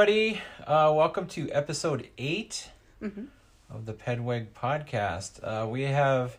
[0.00, 0.40] Everybody.
[0.64, 2.70] Uh, welcome to episode 8
[3.02, 3.26] Mhm.
[3.68, 5.40] of the Pedweg podcast.
[5.42, 6.38] Uh, we have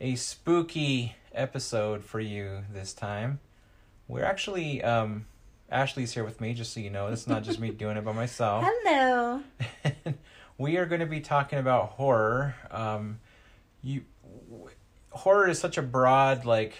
[0.00, 3.40] a spooky episode for you this time.
[4.08, 5.26] We're actually, um,
[5.70, 7.08] Ashley's here with me, just so you know.
[7.08, 8.64] It's not just me doing it by myself.
[8.66, 9.42] Hello.
[10.56, 12.54] we are going to be talking about horror.
[12.70, 13.20] Um,
[13.82, 14.06] you,
[14.48, 14.70] w-
[15.10, 16.72] horror is such a broad like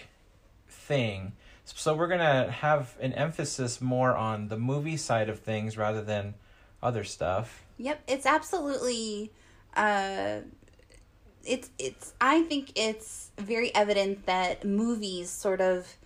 [0.66, 1.34] thing,
[1.74, 6.34] so we're gonna have an emphasis more on the movie side of things rather than
[6.82, 7.64] other stuff.
[7.78, 9.32] Yep, it's absolutely
[9.74, 10.40] uh
[11.44, 15.96] it's it's I think it's very evident that movies sort of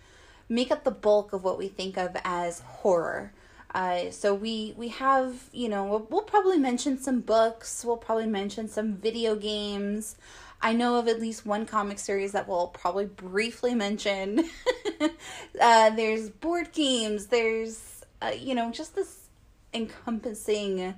[0.49, 3.33] make up the bulk of what we think of as horror.
[3.73, 8.27] Uh, so we we have you know we'll, we'll probably mention some books we'll probably
[8.27, 10.17] mention some video games
[10.61, 14.45] i know of at least one comic series that we'll probably briefly mention
[15.61, 19.29] uh, there's board games there's uh, you know just this
[19.75, 20.95] encompassing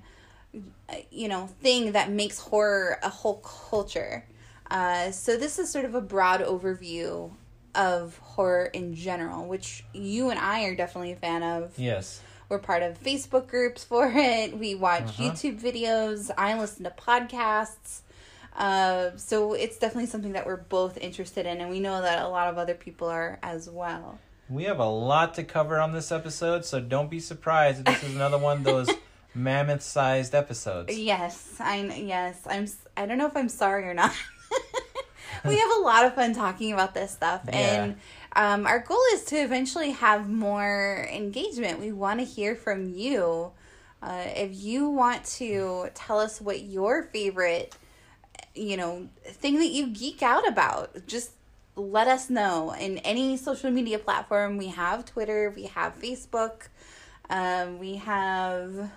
[0.55, 3.37] uh, you know thing that makes horror a whole
[3.71, 4.25] culture
[4.71, 7.31] uh, so this is sort of a broad overview
[7.75, 12.21] of horror in general which you and i are definitely a fan of Yes.
[12.49, 14.59] we're part of Facebook groups for it.
[14.59, 15.23] We watch Uh-huh.
[15.23, 16.31] YouTube videos.
[16.37, 18.01] I listen to podcasts.
[18.57, 22.29] Uh, so it's definitely something that we're both interested in, and we know that a
[22.29, 24.19] lot of other people are as well.
[24.49, 28.11] We have a lot to cover on this episode, so don't be surprised if this
[28.11, 28.91] is another one of those
[29.35, 30.97] mammoth-sized episodes.
[30.97, 32.67] Yes, I yes, I'm.
[32.97, 34.13] I don't know if I'm sorry or not.
[35.45, 37.97] we have a lot of fun talking about this stuff, and
[38.35, 41.81] um, our goal is to eventually have more engagement.
[41.81, 43.53] We want to hear from you.
[44.03, 47.77] Uh, if you want to tell us what your favorite,
[48.55, 51.33] you know, thing that you geek out about, just
[51.77, 52.75] let us know.
[52.79, 56.69] In any social media platform, we have Twitter, we have Facebook,
[57.31, 58.91] um, we have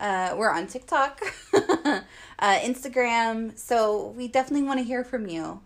[0.00, 1.22] uh, we're on TikTok,
[1.54, 2.00] uh,
[2.40, 3.58] Instagram.
[3.58, 5.60] So we definitely want to hear from you.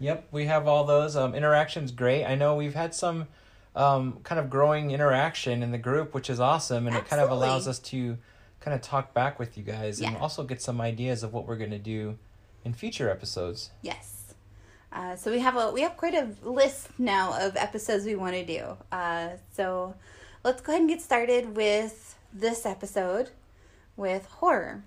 [0.00, 1.14] Yep, we have all those.
[1.14, 2.24] Um, interaction's great.
[2.24, 3.28] I know we've had some
[3.76, 7.30] um, kind of growing interaction in the group, which is awesome, and it kind of
[7.30, 8.16] allows us to
[8.60, 11.56] kind of talk back with you guys and also get some ideas of what we're
[11.56, 12.18] going to do
[12.64, 13.70] in future episodes.
[13.82, 14.34] Yes.
[14.92, 18.34] Uh, so we have a we have quite a list now of episodes we want
[18.34, 18.76] to do.
[18.90, 19.94] Uh, so
[20.44, 23.30] let's go ahead and get started with this episode
[23.96, 24.82] with horror.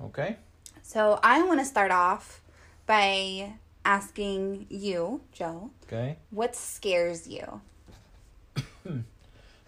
[0.00, 0.36] Okay?
[0.82, 2.42] So I want to start off
[2.86, 3.54] by
[3.84, 6.16] asking you, Joe, Okay.
[6.30, 7.60] what scares you?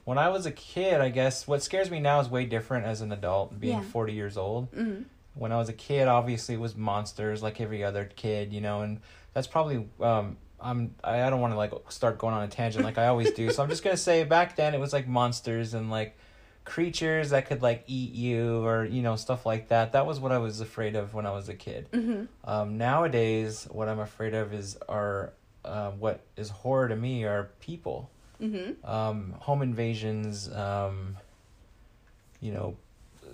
[0.09, 3.03] When I was a kid, I guess what scares me now is way different as
[3.03, 3.85] an adult, being Yeah.
[3.85, 4.73] 40 years old.
[4.73, 5.03] Mm-hmm.
[5.35, 8.81] when I was a kid, obviously it was monsters like every other kid, you know,
[8.81, 9.01] and
[9.35, 12.85] that's probably um I'm I I don't want to like start going on a tangent
[12.85, 13.51] like I always do.
[13.53, 16.17] so I'm just going to say back then it was like monsters and like
[16.65, 19.93] creatures that could like eat you or you know stuff like that.
[19.93, 21.87] That was what I was afraid of when I was a kid.
[21.93, 22.25] Mm-hmm.
[22.51, 27.51] Um nowadays what I'm afraid of is are uh, what is horror to me are
[27.61, 28.11] people.
[28.43, 28.87] Mm-hmm.
[28.89, 31.17] Um home invasions um
[32.41, 32.77] you know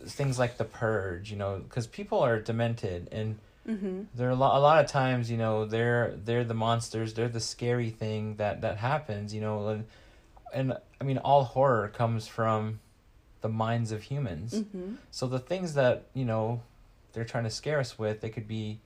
[0.07, 4.03] things like the purge you know because people are demented and Mm-hmm.
[4.15, 7.31] there are a lot, a lot of times you know they're they're the monsters they're
[7.31, 9.87] the scary thing that that happens you know and,
[10.53, 12.79] and i mean all horror comes from
[13.41, 14.97] the minds of humans Mm-hmm.
[15.11, 16.61] so the things that you know
[17.15, 18.81] they're trying to scare us with they could be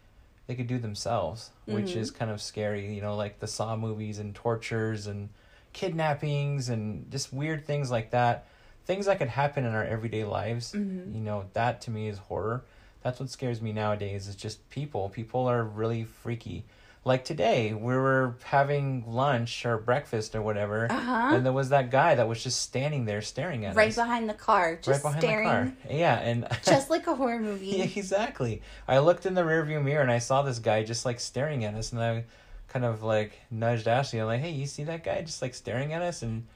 [0.46, 1.96] they could do themselves which Mhm.
[1.96, 5.28] is kind of scary you know like the saw movies and tortures and
[5.72, 8.46] kidnappings and just weird things like that
[8.84, 11.14] things that could happen in our everyday lives Mhm.
[11.14, 12.64] you know that to me is horror
[13.02, 16.64] that's what scares me nowadays is just people people are really freaky
[17.04, 21.34] like today we were having lunch or breakfast or whatever Uh-huh.
[21.36, 23.76] and there was that guy that was just standing there staring at us.
[23.76, 27.14] Right behind the car, just right behind staring, the car yeah and just like a
[27.14, 27.66] horror movie.
[27.78, 28.62] yeah, exactly.
[28.86, 31.74] I looked in the rearview mirror and I saw this guy just like staring at
[31.74, 32.24] us, and I
[32.68, 34.20] kind of like nudged Ashley.
[34.20, 36.46] I'm like, "Hey, you see that guy just like staring at us?" And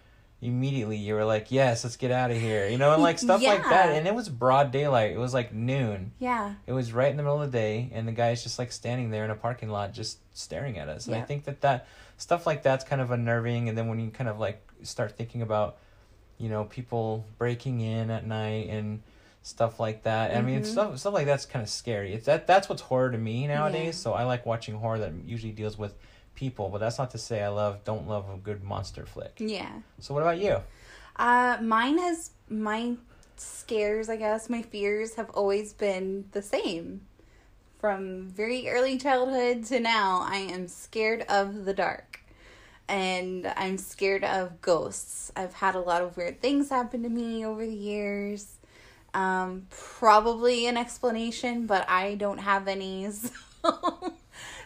[0.41, 3.43] immediately you were like, "Yes, let's get out of here," you know, and like stuff
[3.43, 3.91] like that.
[3.91, 5.13] And it was broad daylight.
[5.13, 6.13] It was like noon.
[6.19, 6.55] Yeah.
[6.67, 9.11] It was right in the middle of the day, and the guy's just like standing
[9.11, 11.07] there in a parking lot, just staring at us.
[11.07, 11.87] And I think that that
[12.17, 13.69] stuff like that's kind of unnerving.
[13.69, 15.79] And then when you kind of like start thinking about,
[16.39, 19.03] you know, people breaking in at night and
[19.43, 20.37] stuff like that.
[20.37, 20.67] I mean, Mhm.
[20.67, 22.15] stuff stuff like that's kind of scary.
[22.15, 23.85] It's that that's what's horror to me nowadays.
[23.97, 24.03] Yeah.
[24.03, 25.95] So I like watching horror that usually deals with
[26.35, 29.35] people, but that's not to say I love don't love a good monster flick.
[29.39, 29.71] Yeah.
[29.99, 30.59] So what about you?
[31.17, 32.95] Uh, mine has my
[33.37, 34.09] scares.
[34.09, 37.03] I guess my fears have always been the same.
[37.79, 42.21] From very early childhood to now, I am scared of the dark.
[42.89, 45.33] and I'm scared of ghosts.
[45.37, 48.59] I've had a lot of weird things happen to me over the years.
[49.15, 53.09] Um, probably an explanation, but I don't have any.
[53.63, 54.15] So,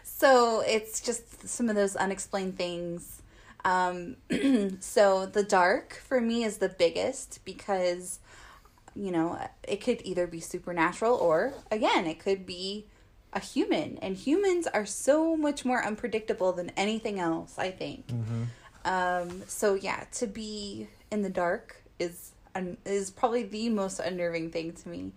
[0.02, 3.20] so it's just some of those unexplained things.
[3.64, 4.16] Um,
[4.80, 8.20] so the dark for me is the biggest because,
[8.94, 12.86] you know, it could either be supernatural or, again, it could be
[13.32, 13.98] a human.
[13.98, 18.06] And humans are so much more unpredictable than anything else, I think.
[18.86, 24.50] Um, so yeah, to be in the dark is un- is probably the most unnerving
[24.50, 25.12] thing to me.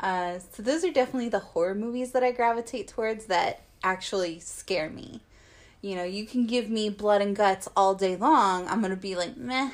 [0.00, 4.88] Uh, so those are definitely the horror movies that I gravitate towards that actually scare
[4.90, 5.20] me.
[5.80, 9.14] You know, you can give me blood and guts all day long, I'm gonna be
[9.14, 9.70] like meh.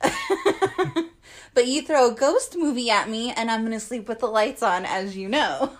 [1.54, 4.62] but you throw a ghost movie at me, and I'm gonna sleep with the lights
[4.62, 5.72] on, as you know.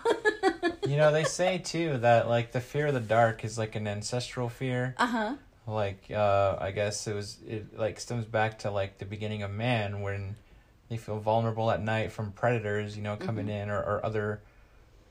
[0.87, 3.87] You know, they say too that like the fear of the dark is like an
[3.89, 4.95] ancestral fear.
[4.99, 5.35] uh huh.
[5.67, 9.51] Like uh I guess it was it like stems back to like the beginning of
[9.51, 10.37] man when
[10.89, 14.41] they feel vulnerable at night from predators, you know, coming in or, or other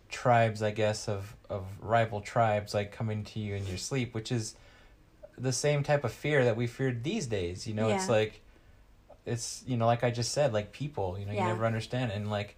[0.09, 4.31] tribes, I guess, of, of rival tribes like coming to you in your sleep, which
[4.31, 4.55] is
[5.37, 7.67] the same type of fear that we feared these days.
[7.67, 8.41] You know, it's like
[9.25, 11.41] it's you know, like I just said, like people, you know, Yeah.
[11.41, 12.57] you never understand and like,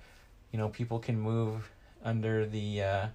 [0.51, 1.71] you know, people can move
[2.04, 3.07] under the uh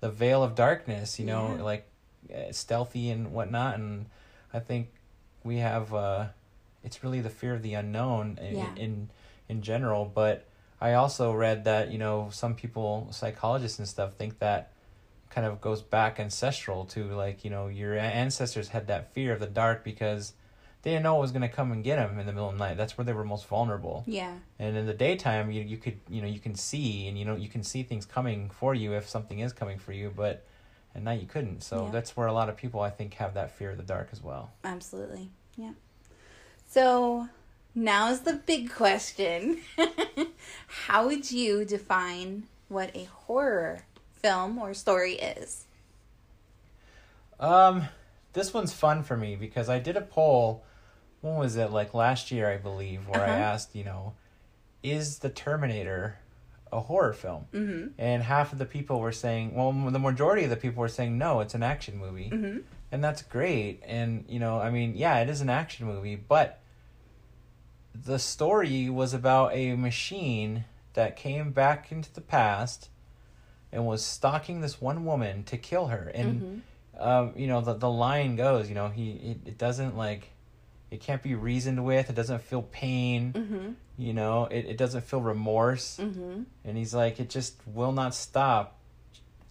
[0.00, 1.62] the veil of darkness, you know, Yeah.
[1.62, 1.86] like
[2.34, 4.06] uh, stealthy and whatnot and
[4.54, 4.88] I think
[5.44, 6.26] we have uh
[6.82, 8.70] it's really the fear of the unknown in, Yeah.
[8.76, 9.10] in
[9.50, 10.46] in general, but
[10.80, 14.72] I also read that, you know, some people psychologists and stuff think that
[15.28, 19.40] kind of goes back ancestral to like, you know, your ancestors had that fear of
[19.40, 20.32] the dark because
[20.82, 22.54] they didn't know it was going to come and get them in the middle of
[22.56, 22.76] the night.
[22.76, 24.04] That's where they were most vulnerable.
[24.06, 24.34] Yeah.
[24.58, 27.36] And in the daytime, you you could you know you can see and you know
[27.36, 30.46] you can see things coming for you if something is coming for you, but
[30.94, 31.62] at night you couldn't.
[31.62, 31.90] So Yeah.
[31.90, 34.22] that's where a lot of people I think have that fear of the dark as
[34.22, 34.50] well.
[34.64, 35.30] Absolutely.
[35.56, 35.72] Yeah.
[36.66, 37.28] So
[37.74, 39.58] now is the big question.
[40.66, 45.66] How would you define what a horror film or story is?
[47.38, 47.84] Um,
[48.32, 50.64] this one's fun for me because I did a poll.
[51.20, 51.70] When was it?
[51.70, 53.38] Like last year, I believe, where I Uh-huh.
[53.42, 54.14] asked, you know,
[54.82, 56.16] is the Terminator
[56.72, 57.46] a horror film?
[57.52, 57.88] Mm-hmm.
[57.98, 61.18] And half of the people were saying, well, the majority of the people were saying
[61.18, 62.30] no, it's an action movie.
[62.30, 62.58] Mm-hmm.
[62.92, 66.58] and that's great and you know i mean yeah it is an action movie but
[67.94, 70.64] the story was about a machine
[70.94, 72.88] that came back into the past
[73.72, 76.62] and was stalking this one woman to kill her and
[76.98, 80.30] um, you know the, the line goes you know he it, it doesn't like
[80.90, 83.70] it can't be reasoned with it doesn't feel pain Mm-hmm.
[83.96, 86.42] you know it, it doesn't feel remorse Mm-hmm.
[86.64, 88.76] and he's like, it just will not stop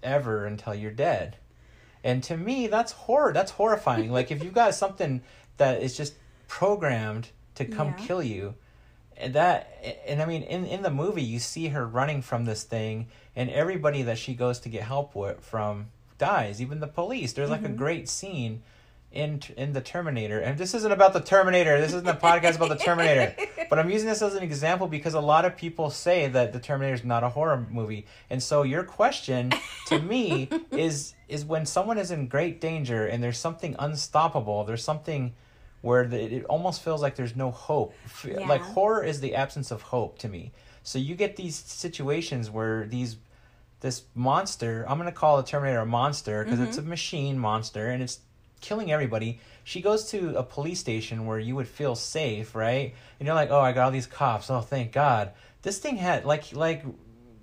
[0.04, 1.36] ever until you're dead.
[2.04, 3.34] And to me, that's horror.
[3.34, 4.10] That's horrifying.
[4.12, 5.22] like if you've got something
[5.58, 6.14] that is just
[6.48, 8.06] programmed to come Yeah.
[8.06, 8.56] kill you,
[9.16, 9.68] and that,
[10.08, 13.50] and I mean, in in the movie, you see her running from this thing, and
[13.50, 16.62] everybody that she goes to get help with from dies.
[16.62, 17.34] Even the police.
[17.34, 17.76] There's like a mm-hmm.
[17.76, 18.64] great scene.
[19.12, 21.82] In, in the Terminator, and this isn't about the Terminator.
[21.82, 23.36] This isn't a podcast about the Terminator.
[23.68, 26.60] But I'm using this as an example because a lot of people say that the
[26.60, 29.52] Terminator is not a horror movie, and so your question
[29.88, 34.84] to me is is when someone is in great danger and there's something unstoppable, there's
[34.84, 35.34] something
[35.82, 37.94] where the, it almost feels like there's no hope.
[38.06, 40.52] F- Like horror is the absence of hope to me.
[40.84, 43.18] So you get these situations where these
[43.82, 46.88] this monster, I'm gonna call the Terminator a monster because it's mm-hmm.
[46.88, 48.20] a machine monster and it's
[48.60, 49.40] killing everybody.
[49.64, 52.94] She goes to a police station where you would feel safe, right?
[53.20, 54.50] And you're like, oh, I got all these cops.
[54.50, 55.32] Oh, thank God.
[55.62, 56.84] This thing had like like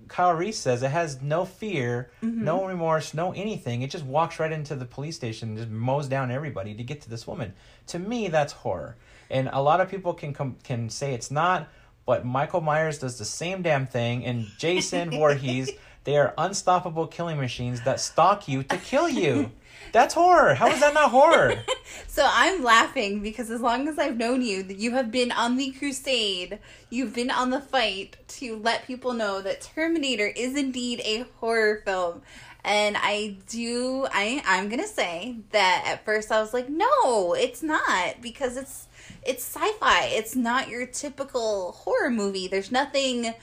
[0.07, 2.43] Kyle Reese says, it has no fear, mm-hmm.
[2.43, 3.81] no remorse, no anything.
[3.81, 7.01] It just walks right into the police station and just mows down everybody to get
[7.01, 7.53] to this woman.
[7.87, 8.95] To me, that's horror.
[9.29, 11.67] And a lot of people can com- can say it's not,
[12.05, 15.71] but Michael Myers does the same damn thing, and Jason Voorhees.
[16.05, 19.51] They are unstoppable killing machines that stalk you to kill you.
[19.91, 20.53] That's horror.
[20.53, 21.53] How is that not horror?
[22.07, 25.71] So I'm laughing because as long as I've known you, you have been on the
[25.71, 26.57] crusade.
[26.89, 31.83] You've been on the fight to let people know that Terminator is indeed a horror
[31.85, 32.23] film.
[32.63, 37.33] And I do I I'm going to say that at first I was like, "No,
[37.33, 38.87] it's not because it's
[39.23, 40.05] it's sci-fi.
[40.05, 42.47] It's not your typical horror movie.
[42.47, 43.33] There's nothing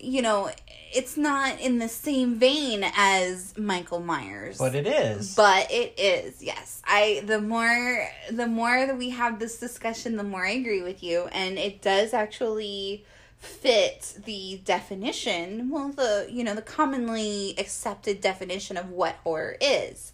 [0.00, 0.50] you know,
[0.92, 4.58] it's not in the same vein as Michael Myers.
[4.58, 5.34] But it is.
[5.34, 6.82] But it is, yes.
[6.86, 11.02] I the more the more that we have this discussion, the more I agree with
[11.02, 13.04] you, and it does actually
[13.38, 15.70] fit the definition.
[15.70, 20.12] Well, the you know the commonly accepted definition of what horror is,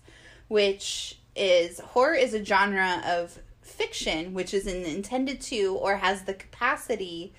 [0.48, 6.34] which is horror is a genre of fiction, which is intended to or has the
[6.34, 7.32] capacity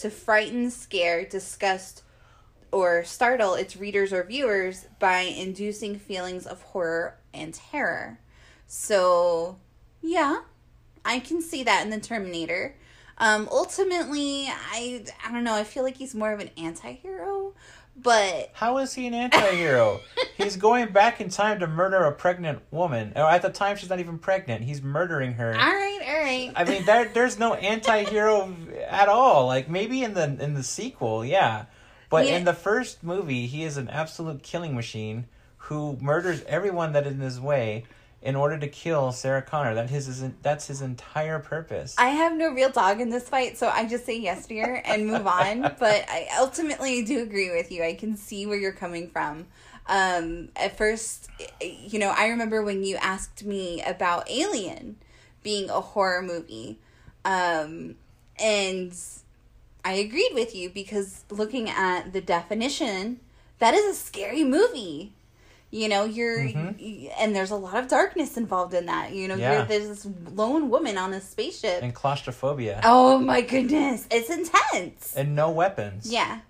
[0.00, 2.02] to frighten, scare, disgust,
[2.72, 8.20] or startle its readers or viewers by inducing feelings of horror and terror.
[8.66, 9.58] So,
[10.02, 10.42] yeah,
[11.04, 12.76] I can see that in the Terminator.
[13.18, 15.54] Um, ultimately, I I don't know.
[15.54, 17.54] I feel like he's more of an anti-hero,
[18.02, 20.00] but How is he an anti-hero?
[20.36, 23.12] he's going back in time to murder a pregnant woman.
[23.16, 24.62] Or at the time she's not even pregnant.
[24.64, 25.52] He's murdering her.
[25.52, 26.52] all right, all right.
[26.56, 28.54] I mean, there there's no anti-hero
[28.88, 29.46] at all.
[29.46, 31.66] Like maybe in the in the sequel, yeah.
[32.08, 32.36] But Yeah.
[32.38, 35.26] in the first movie, he is an absolute killing machine
[35.64, 37.84] who murders everyone that is in his way
[38.22, 39.74] in order to kill Sarah Connor.
[39.74, 41.94] That his is that's his entire purpose.
[41.98, 45.06] I have no real dog in this fight, so I just say yes, dear, and
[45.06, 45.74] move on.
[45.80, 47.82] But I ultimately do agree with you.
[47.82, 49.46] I can see where you're coming from.
[49.86, 51.28] Um, at first,
[51.60, 54.96] you know, I remember when you asked me about Alien
[55.42, 56.78] being a horror movie,
[57.24, 57.96] um,
[58.38, 58.92] and
[59.84, 63.20] I agreed with you because looking at the definition,
[63.58, 65.12] that is a scary movie.
[65.72, 67.08] You know, you're, mm-hmm.
[67.18, 69.12] and there's a lot of darkness involved in that.
[69.12, 69.58] You know, Yeah.
[69.58, 71.82] you're this lone woman on a spaceship.
[71.82, 75.14] and claustrophobia Oh my goodness, it's intense.
[75.16, 76.10] and no weapons.
[76.10, 76.40] Yeah.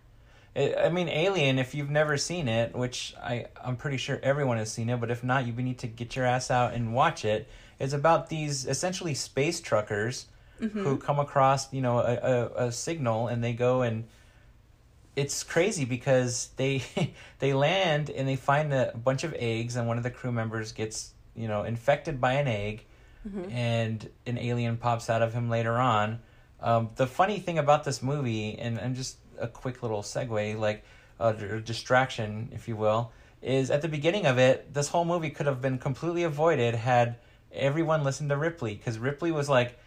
[0.57, 1.59] I I mean, Alien.
[1.59, 5.11] If you've never seen it, which I I'm pretty sure everyone has seen it, but
[5.11, 7.49] if not, you need to get your ass out and watch it.
[7.79, 10.27] It's about these essentially space truckers
[10.61, 10.83] mm-hmm.
[10.83, 14.05] who come across you know a, a, a signal and they go and
[15.17, 16.83] it's crazy because they
[17.39, 20.73] they land and they find a bunch of eggs and one of the crew members
[20.73, 22.85] gets you know infected by an egg
[23.51, 26.21] and an alien pops out of him later on.
[26.61, 30.85] Um, the funny thing about this movie and, and just a quick little segue like
[31.19, 33.13] uh, d- distraction if you will
[33.43, 37.17] is at the beginning of it this whole movie could have been completely avoided had
[37.53, 39.79] everyone listened to ripley because ripley was like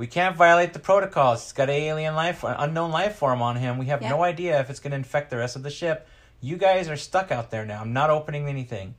[0.00, 1.42] we can't violate the protocols.
[1.42, 3.76] He's got an alien life, an unknown life form on him.
[3.76, 4.08] We have Yeah.
[4.08, 6.08] no idea if it's going to infect the rest of the ship.
[6.40, 7.82] You guys are stuck out there now.
[7.82, 8.94] I'm not opening anything.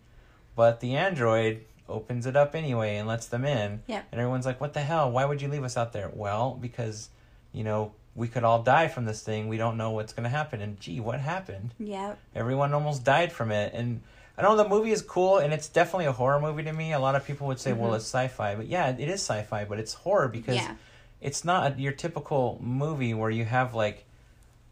[0.55, 3.81] But the android opens it up anyway and lets them in.
[3.87, 4.03] Yeah.
[4.11, 5.09] And everyone's like, what the hell?
[5.09, 6.11] Why would you leave us out there?
[6.13, 7.09] Well, because,
[7.51, 9.47] you know, we could all die from this thing.
[9.47, 10.61] We don't know what's going to happen.
[10.61, 11.73] And gee, what happened?
[11.79, 12.13] Yeah.
[12.35, 13.73] Everyone almost died from it.
[13.73, 14.01] And
[14.37, 16.93] I know the movie is cool and it's definitely a horror movie to me.
[16.93, 17.81] A lot of people would say, mm-hmm.
[17.81, 18.53] well, it's sci fi.
[18.53, 20.75] But yeah, it is sci fi, but it's horror because Yeah.
[21.21, 24.05] It's not your typical movie where you have like,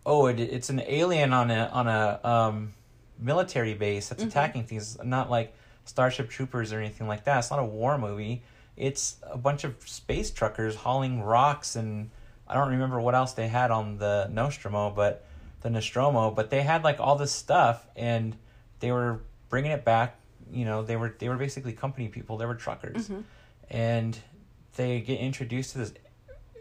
[0.05, 2.73] oh, it, it's an alien on a on a um,
[3.19, 4.97] military base that's attacking things.
[5.03, 5.53] Not like
[5.85, 7.39] Starship Troopers or anything like that.
[7.39, 8.41] It's not a war movie.
[8.75, 12.09] It's a bunch of space truckers hauling rocks and
[12.47, 15.25] I don't remember what else they had on the Nostromo, but
[15.61, 18.35] the Nostromo, but they had like all this stuff and
[18.79, 20.15] they were bringing it back.
[20.51, 22.37] You know, they were they were basically company people.
[22.37, 23.07] They were truckers,
[23.69, 24.17] and
[24.77, 25.93] they get introduced to this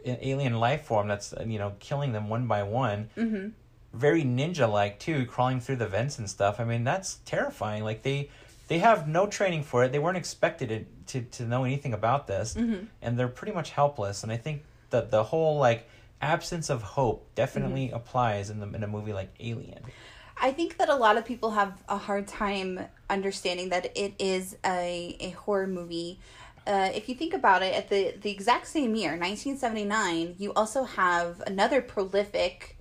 [0.04, 3.10] alien life form that's uh, you know killing them one by one.
[3.16, 3.48] Mm-hmm.
[3.94, 6.60] Very ninja like too, crawling through the vents and stuff.
[6.60, 7.84] I mean, that's terrifying.
[7.84, 8.30] Like they
[8.68, 9.92] they have no training for it.
[9.92, 12.84] They weren't expected it, to to know anything about this, Mm-hmm.
[13.02, 14.22] and they're pretty much helpless.
[14.22, 15.88] And I think that the whole like
[16.20, 19.82] absence of hope definitely applies in the in a movie like Alien.
[20.40, 22.78] I think that a lot of people have a hard time
[23.10, 26.20] understanding that it is a, a horror movie.
[26.68, 30.84] Uh, if you think about it, at the, the exact same year, 1979, you also
[30.84, 32.76] have another prolific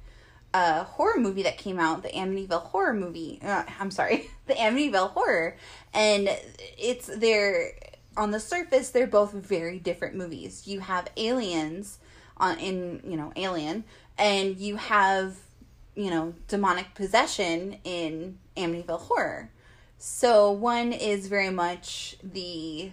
[0.53, 3.39] uh, horror movie that came out, the Amityville Horror movie.
[3.41, 5.55] Uh, I'm sorry, the Amityville Horror.
[5.93, 6.29] And
[6.77, 7.71] it's, they're,
[8.17, 10.67] on the surface, they're both very different movies.
[10.67, 11.99] You have aliens
[12.35, 13.85] on, in, you know, Alien,
[14.17, 15.37] and you have
[15.97, 19.49] you know, demonic possession in Amityville Horror.
[19.97, 22.91] So one is very much the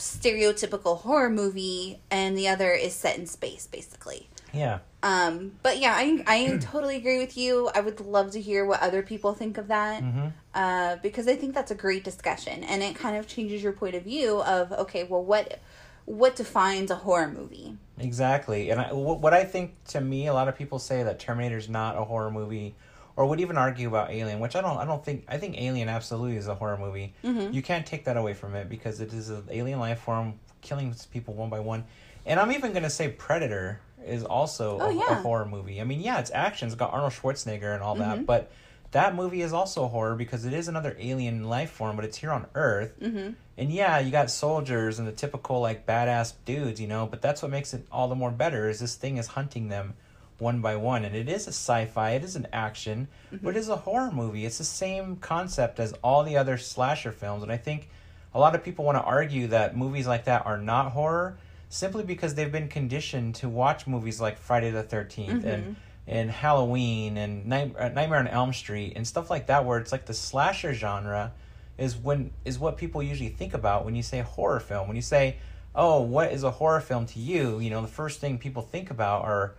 [0.00, 4.28] stereotypical horror movie, and the other is set in space, basically.
[4.52, 4.80] Yeah.
[5.02, 7.70] Um, but yeah, I I totally agree with you.
[7.74, 11.36] I would love to hear what other people think of that, hmm uh, because I
[11.36, 14.72] think that's a great discussion, and it kind of changes your point of view of
[14.72, 15.60] okay, well, what
[16.06, 17.76] what defines a horror movie?
[17.98, 21.68] Exactly, and I, what I think to me, a lot of people say that Terminator's
[21.68, 22.74] not a horror movie,
[23.16, 24.76] or would even argue about Alien, which I don't.
[24.78, 25.24] I don't think.
[25.28, 27.14] I think Alien absolutely is a horror movie.
[27.24, 27.52] Mhm.
[27.52, 30.94] You can't take that away from it because it is an alien life form killing
[31.12, 31.84] people one by one,
[32.26, 35.80] and I'm even gonna say Predator is also Oh, a, a horror movie.
[35.80, 36.66] I mean, yeah, it's action.
[36.66, 38.10] It's got Arnold Schwarzenegger and all Mm-hmm.
[38.18, 38.50] that, but
[38.92, 42.30] that movie is also horror because it is another alien life form, but it's here
[42.32, 42.92] on Earth.
[43.00, 43.32] Mm-hmm.
[43.58, 47.42] And yeah, you got soldiers and the typical like badass dudes, you know, but that's
[47.42, 49.94] what makes it all the more better is this thing is hunting them
[50.40, 51.04] one by one.
[51.04, 53.08] And it is a sci-fi, it is an action,
[53.42, 54.44] but it is a horror movie.
[54.46, 57.42] It's the same concept as all the other slasher films.
[57.42, 57.88] And I think
[58.34, 61.36] a lot of people want to argue that movies like that are not horror.
[61.68, 67.16] simply because they've been conditioned to watch movies like Friday the 13th and and Halloween
[67.16, 70.14] and Night, uh, Nightmare on Elm Street and stuff like that where it's like the
[70.14, 71.32] slasher genre
[71.78, 74.88] is when is what people usually think about when you say horror film.
[74.88, 75.36] When you say
[75.74, 77.60] oh what is a horror film to you?
[77.60, 79.54] You know the first thing people think about are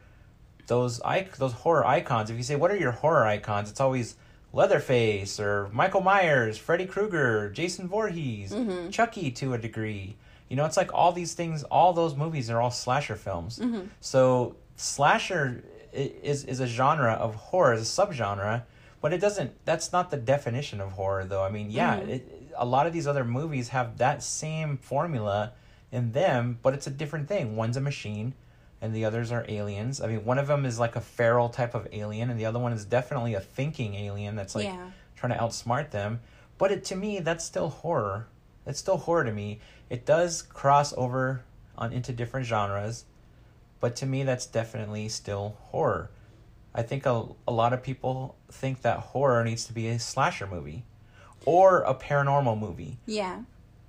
[0.68, 4.16] those ic- those horror icons if you say what are your horror icons it's always
[4.54, 8.90] Leatherface or Michael Myers, Freddy Krueger, Jason Voorhees, mm-hmm.
[8.90, 10.18] Chucky to a degree.
[10.50, 13.60] You know, it's like all these things, all those movies are all slasher films.
[13.60, 13.88] Mm-hmm.
[14.02, 15.64] So slasher
[15.94, 18.64] is is a genre of horror, is a subgenre,
[19.00, 19.54] but it doesn't.
[19.64, 21.44] That's not the definition of horror, though.
[21.44, 22.10] I mean, yeah, mm-hmm.
[22.10, 25.54] it, a lot of these other movies have that same formula
[25.94, 27.56] in them, but it's a different thing.
[27.56, 28.34] One's a machine,
[28.82, 30.02] and the others are aliens.
[30.02, 32.60] I mean, one of them is like a feral type of alien, and the other
[32.60, 34.90] one is definitely a thinking alien that's like Yeah.
[35.16, 36.20] trying to outsmart them.
[36.58, 38.28] But it to me, that's still horror.
[38.66, 39.60] It's still horror to me.
[39.90, 41.44] It does cross over
[41.78, 43.06] on into different genres,
[43.80, 46.10] but to me, that's definitely still horror.
[46.74, 50.48] I think a, a lot of people think that horror needs to be a slasher
[50.48, 50.86] movie
[51.46, 53.42] or a paranormal movie Yeah.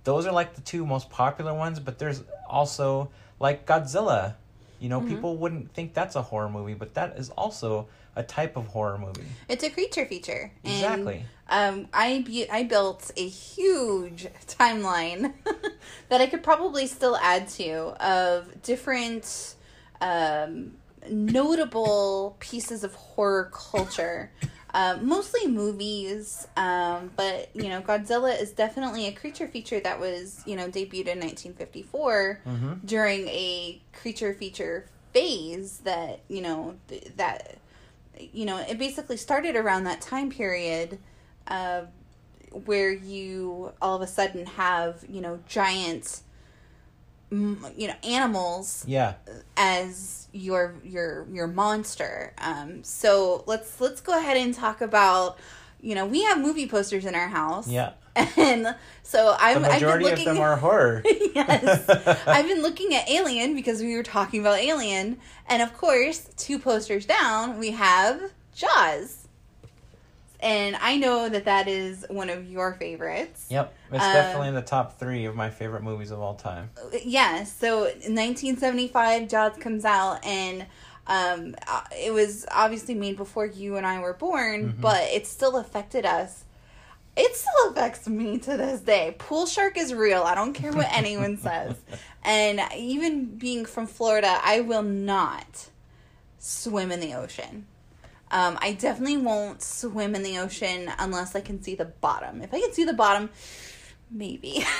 [0.04, 4.34] those are like the two most popular ones but there's also like godzilla
[4.82, 7.86] you know people wouldn't think that's a horror movie but that is also
[8.16, 10.52] a type of horror movie It's a creature feature.
[10.64, 11.24] And, Exactly.
[11.48, 15.32] Um, I I built a huge timeline
[16.08, 17.70] that I could probably still add to
[18.02, 19.54] of different
[20.00, 20.72] um,
[21.10, 24.30] notable pieces of horror culture.
[24.74, 30.42] Uh, mostly movies, um, but you know, Godzilla is definitely a creature feature that was
[30.46, 32.72] you know debuted in 1954 mm-hmm.
[32.84, 37.58] during a creature feature phase that you know th- that
[38.18, 40.98] you know it basically started around that time period
[41.48, 41.82] uh,
[42.64, 46.22] where you all of a sudden have you know giant
[47.32, 49.14] you know animals yeah
[49.56, 55.38] as your your your monster um so let's let's go ahead and talk about
[55.80, 57.92] you know we have movie posters in our house yeah
[58.36, 61.02] and so i'm I've been majority of looking them are horror
[61.34, 61.88] yes.
[62.26, 65.18] I've been looking at Alien because we were talking about Alien.
[65.46, 68.20] And of course, two posters down, we have
[68.54, 69.21] Jaws.
[70.42, 73.46] And I know that that is one of your favorites.
[73.48, 76.70] yep it's Uh, definitely in the top three of my favorite movies of all time
[77.04, 80.66] Yeah, so in 1975, Jaws comes out, and
[81.06, 85.56] um, uh, it was obviously made before you and I were born, but it still
[85.56, 86.44] affected us.
[87.16, 89.14] It still affects me to this day.
[89.18, 90.22] Pool shark is real.
[90.22, 91.76] I don't care what anyone says.
[92.24, 95.68] And even being from Florida, I will not
[96.38, 97.66] swim in the ocean.
[98.32, 102.42] Um, I definitely won't swim in the ocean unless I can see the bottom.
[102.42, 103.30] If I can see the bottom,
[104.10, 104.64] maybe.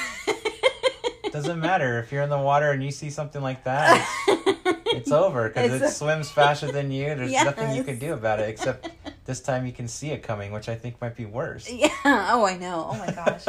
[1.33, 5.11] doesn't matter if you're in the water and you see something like that it's, it's
[5.11, 8.91] over because it swims faster than you there's nothing you can do about it except
[9.25, 11.89] this time you can see it coming which i think might be worse Yeah.
[12.05, 12.87] Oh, I know.
[12.91, 13.47] Oh my gosh.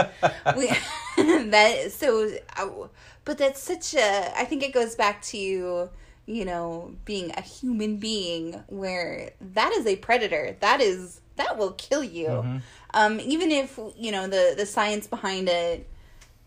[0.55, 0.69] we
[1.49, 2.87] that so, uh,
[3.25, 4.39] but that's such a.
[4.39, 5.89] I think it goes back to
[6.25, 10.55] you know being a human being where that is a predator.
[10.59, 12.27] That is that will kill you.
[12.27, 12.61] Mhm.
[12.93, 15.89] Um, even if you know the the science behind it.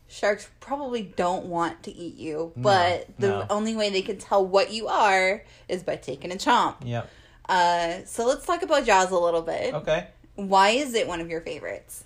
[0.09, 3.47] Sharks probably don't want to eat you, No, but the no.
[3.51, 6.77] only way they can tell what you are is by taking a chomp.
[6.85, 7.11] yep
[7.49, 9.75] Uh, so let's talk about Jaws a little bit.
[9.75, 12.05] okay Why is it one of your favorites?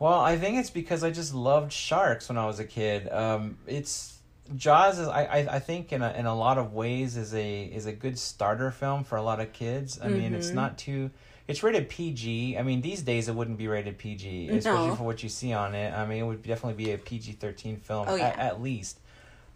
[0.00, 3.08] Well, I think it's because I just loved sharks when I was a kid.
[3.12, 4.14] Um, it's
[4.56, 7.64] Jaws is I, I, I think in a in a lot of ways is a
[7.64, 9.98] is a good starter film for a lot of kids.
[10.02, 10.54] I mean, it's Mhm.
[10.54, 11.10] not too.
[11.48, 12.56] It's rated PG.
[12.58, 14.96] I mean, these days it wouldn't be rated PG, especially No.
[14.96, 15.92] for what you see on it.
[15.92, 18.98] I mean, it would definitely be a PG thirteen film Oh, at, at least.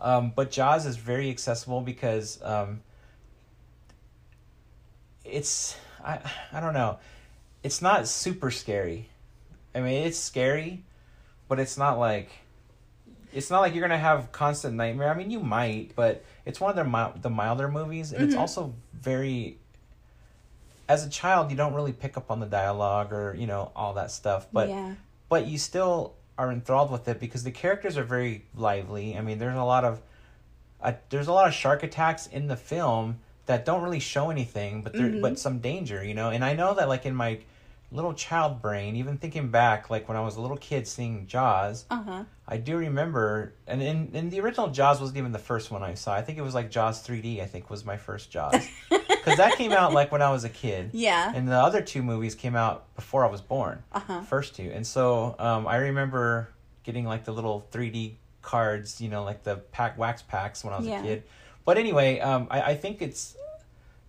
[0.01, 2.81] Um, but Jaws is very accessible because um,
[5.25, 6.20] it's I
[6.53, 6.99] I don't know,
[7.62, 9.09] it's not super scary.
[9.75, 10.85] I mean, it's scary,
[11.49, 12.31] but it's not like
[13.32, 15.10] it's not like you're gonna have constant nightmare.
[15.10, 18.34] I mean, you might, but it's one of their mi- the milder movies, and it's
[18.34, 18.40] Mhm.
[18.40, 19.58] also very.
[20.88, 23.94] As a child, you don't really pick up on the dialogue or you know all
[23.94, 24.94] that stuff, but yeah.
[25.28, 29.16] but you still are enthralled with it because the characters are very lively.
[29.16, 30.00] I mean, there's a lot of
[30.80, 34.82] uh, there's a lot of shark attacks in the film that don't really show anything,
[34.82, 35.22] but there Mhm.
[35.22, 36.30] but some danger, you know.
[36.30, 37.40] And I know that like in my
[37.90, 41.85] little child brain, even thinking back, like when I was a little kid seeing Jaws,
[41.90, 42.25] Uh huh.
[42.49, 45.94] I do remember, and in, in the original Jaws wasn't even the first one I
[45.94, 46.14] saw.
[46.14, 47.42] I think it was like Jaws 3D.
[47.42, 50.49] I think was my first Jaws because that came out like when I was a
[50.49, 51.33] kid, Yeah.
[51.35, 54.20] and the other two movies came out before I was born Uh huh.
[54.22, 54.70] first two.
[54.72, 56.49] And so um, I remember
[56.85, 60.79] getting like the little 3D cards, you know, like the pack wax packs when I
[60.79, 61.01] was Yeah.
[61.01, 61.22] a kid.
[61.64, 63.37] But anyway, um, I, I think it's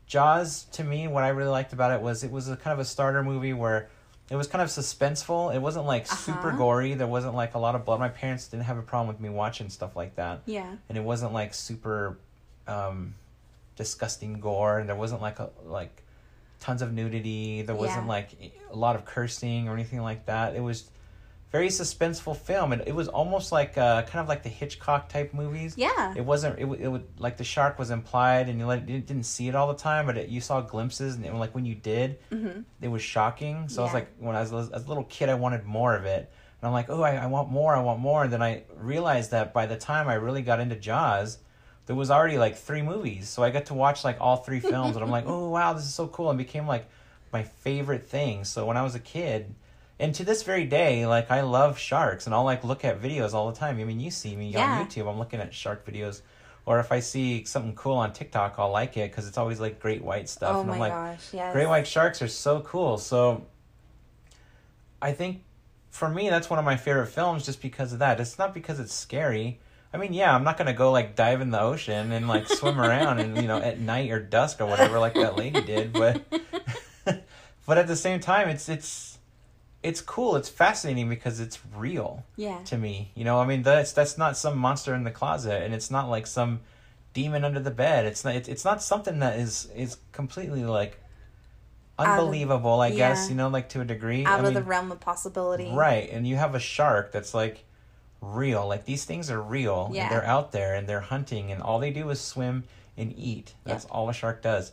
[0.07, 1.07] Jaws to me.
[1.07, 3.53] What I really liked about it was it was a kind of a starter movie
[3.53, 3.89] where
[4.29, 5.53] it was kind of suspenseful.
[5.53, 6.57] It wasn't like super Uh-huh.
[6.57, 6.93] gory.
[6.95, 7.99] There wasn't like a lot of blood.
[7.99, 10.75] My parents didn't have a problem with me watching stuff like that Yeah.
[10.89, 12.17] and it wasn't like super
[12.67, 13.13] um
[13.75, 16.03] disgusting gore and there wasn't like a like
[16.59, 18.09] tons of nudity there wasn't Yeah.
[18.09, 18.29] like
[18.71, 20.89] a lot of cursing or anything like that it was
[21.51, 25.33] very suspenseful film and it was almost like uh kind of like the hitchcock type
[25.33, 26.13] movies Yeah.
[26.15, 29.23] it wasn't it, it would like the shark was implied and you like didn't, didn't
[29.25, 31.75] see it all the time but it, you saw glimpses and it, like when you
[31.75, 33.67] did hmm it was shocking.
[33.69, 36.05] So I was like, when I was as a little kid, I wanted more of
[36.05, 36.31] it,
[36.61, 38.23] and I'm like, oh, I, I want more, I want more.
[38.23, 41.39] And then I realized that by the time I really got into Jaws,
[41.87, 44.95] there was already like three movies, so I got to watch like all three films,
[44.95, 46.87] and I'm like, oh wow, this is so cool, and became like
[47.33, 48.43] my favorite thing.
[48.43, 49.55] So when I was a kid.
[49.99, 53.33] And to this very day, like I love sharks, and I'll like look at videos
[53.33, 53.79] all the time.
[53.79, 54.79] I mean, you see me Yeah.
[54.79, 55.09] on YouTube.
[55.09, 56.21] I'm looking at shark videos,
[56.67, 59.79] or if I see something cool on TikTok, I'll like it because it's always like
[59.79, 60.57] great white stuff.
[60.57, 61.33] Oh and my I'm like, gosh.
[61.33, 61.53] Yes.
[61.53, 62.97] Great white sharks are so cool.
[62.99, 63.45] So
[65.01, 65.43] I think
[65.89, 68.19] for me that's one of my favorite films just because of that.
[68.19, 69.59] It's not because it's scary.
[69.93, 72.79] I mean, yeah, I'm not gonna go like dive in the ocean and like swim
[72.79, 76.21] around and you know at night or dusk or whatever like that lady did, but
[77.65, 79.16] but at the same time it's it's
[79.83, 80.35] it's cool.
[80.35, 82.59] It's fascinating because it's real Yeah.
[82.65, 83.11] to me.
[83.15, 86.09] You know, I mean that's that's not some monster in the closet and it's not
[86.09, 86.61] like some
[87.13, 88.05] demon under the bed.
[88.05, 90.99] It's not it's, it's not something that is is completely like
[91.99, 93.29] Out of- unbelievable, I guess, yeah.
[93.29, 94.25] you know, like to a degree.
[94.25, 95.71] Out I of the realm of possibility.
[95.71, 97.63] Right, and you have a shark that's like
[98.21, 98.67] real.
[98.67, 99.91] Like these things are real.
[99.93, 100.03] Yeah.
[100.03, 102.63] And they're out there and they're hunting and all they do is swim
[102.97, 103.53] and eat.
[103.63, 104.71] That's all a shark does.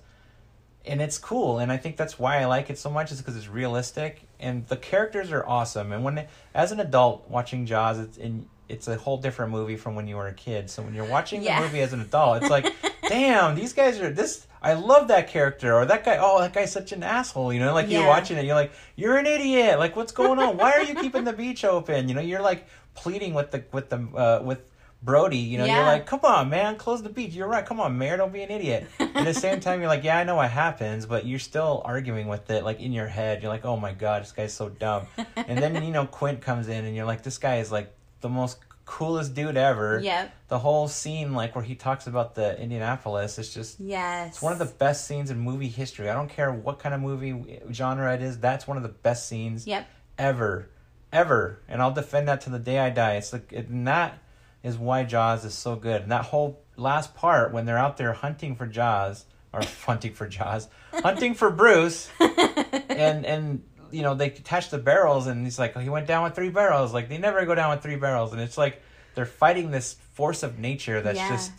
[0.86, 3.36] And it's cool, and I think that's why I like it so much is because
[3.38, 5.92] it's realistic and the characters are awesome.
[5.92, 9.94] And when as an adult watching Jaws, it's in it's a whole different movie from
[9.94, 10.70] when you were a kid.
[10.70, 11.60] So when you're watching Yeah.
[11.60, 12.72] the movie as an adult, it's like,
[13.08, 14.46] damn, these guys are this.
[14.62, 16.16] I love that character, or that guy.
[16.18, 17.52] Oh, that guy's such an asshole.
[17.52, 19.78] You know, like you're watching it, you're like, you're an idiot.
[19.78, 20.56] Like, what's going on?
[20.56, 22.08] Why are you keeping the beach open?
[22.08, 24.60] You know, you're like pleading with the with the uh, with
[25.04, 25.36] Brody.
[25.38, 27.32] You know, you're like, come on, man, close the beach.
[27.34, 27.64] You're right.
[27.64, 28.86] Come on, Mayor, don't be an idiot.
[28.98, 32.26] At the same time, you're like, yeah, I know what happens, but you're still arguing
[32.28, 33.42] with it, like in your head.
[33.42, 35.06] You're like, oh my god, this guy's so dumb.
[35.36, 38.28] And then you know Quint comes in, and you're like, this guy is like the
[38.28, 39.98] most coolest dude ever.
[40.02, 40.32] Yep.
[40.48, 44.28] The whole scene, like where he talks about the Indianapolis, it's just Yes.
[44.34, 46.08] it's one of the best scenes in movie history.
[46.10, 48.38] I don't care what kind of movie genre it is.
[48.38, 49.86] That's one of the best scenes Yep.
[50.18, 50.68] ever,
[51.12, 53.14] ever, and I'll defend that to the day I die.
[53.16, 54.18] It's like and that
[54.64, 56.02] is why Jaws is so good.
[56.02, 60.26] And that whole last part when they're out there hunting for Jaws or hunting for
[60.26, 62.08] Jaws, hunting for Bruce,
[62.88, 66.24] and and you know they attach the barrels, and he's like, oh, he went down
[66.24, 66.92] with three barrels.
[66.92, 68.82] Like they never go down with three barrels, and it's like
[69.14, 71.28] they're fighting this force of nature that's Yeah.
[71.28, 71.52] just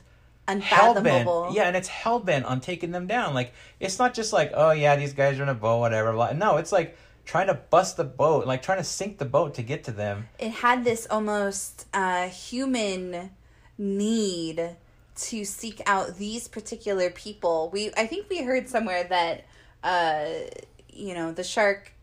[0.62, 1.26] hell bent.
[1.54, 3.34] Yeah, and it's hell bent on taking them down.
[3.34, 6.12] Like it's not just like, oh yeah, these guys are in a boat, whatever.
[6.34, 9.64] No, it's like trying to bust the boat, like trying to sink the boat to
[9.64, 10.28] get to them.
[10.40, 13.32] It had this almost uh, human
[13.78, 14.76] need
[15.16, 17.70] to seek out these particular people.
[17.72, 19.46] We I think we heard somewhere that
[19.84, 20.26] uh,
[20.90, 21.94] you know the shark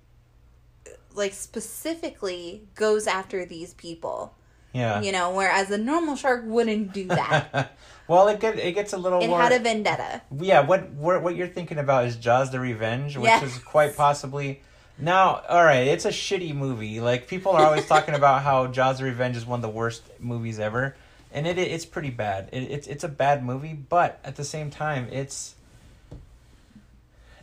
[1.14, 4.34] like specifically goes after these people.
[4.72, 5.02] Yeah.
[5.02, 7.76] You know, whereas a normal shark wouldn't do that.
[8.08, 9.38] well, it get it gets a little it more.
[9.40, 10.22] had a vendetta.
[10.40, 13.42] yeah, what what what you're thinking about is Jaws: The Revenge, which Yes.
[13.42, 14.62] is quite possibly.
[14.98, 17.00] Now, all right, it's a shitty movie.
[17.00, 20.02] Like people are always talking about how Jaws: The Revenge is one of the worst
[20.20, 20.94] movies ever,
[21.32, 22.48] and it it's pretty bad.
[22.52, 25.54] It, it's it's a bad movie, but at the same time, it's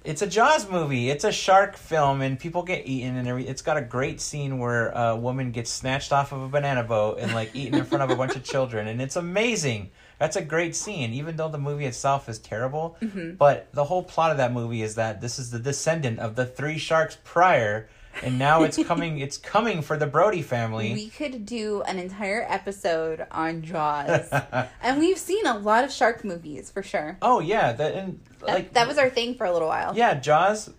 [0.03, 1.09] it's a Jaws movie.
[1.09, 4.57] It's a shark film, and people get eaten, and every, it's got a great scene
[4.57, 8.03] where a woman gets snatched off of a banana boat and like eaten in front
[8.03, 9.91] of a bunch of children, and it's amazing.
[10.19, 12.97] That's a great scene, even though the movie itself is terrible.
[13.01, 13.35] Mm-hmm.
[13.35, 16.45] But the whole plot of that movie is that this is the descendant of the
[16.45, 17.87] three sharks prior,
[18.21, 19.19] and now it's coming.
[19.19, 20.93] it's coming for the Brody family.
[20.93, 24.27] We could do an entire episode on Jaws.
[24.83, 27.17] and we've seen a lot of shark movies for sure.
[27.21, 29.95] oh yeah, that and That, like that was our thing for a little while.
[29.95, 30.71] Yeah, Jaws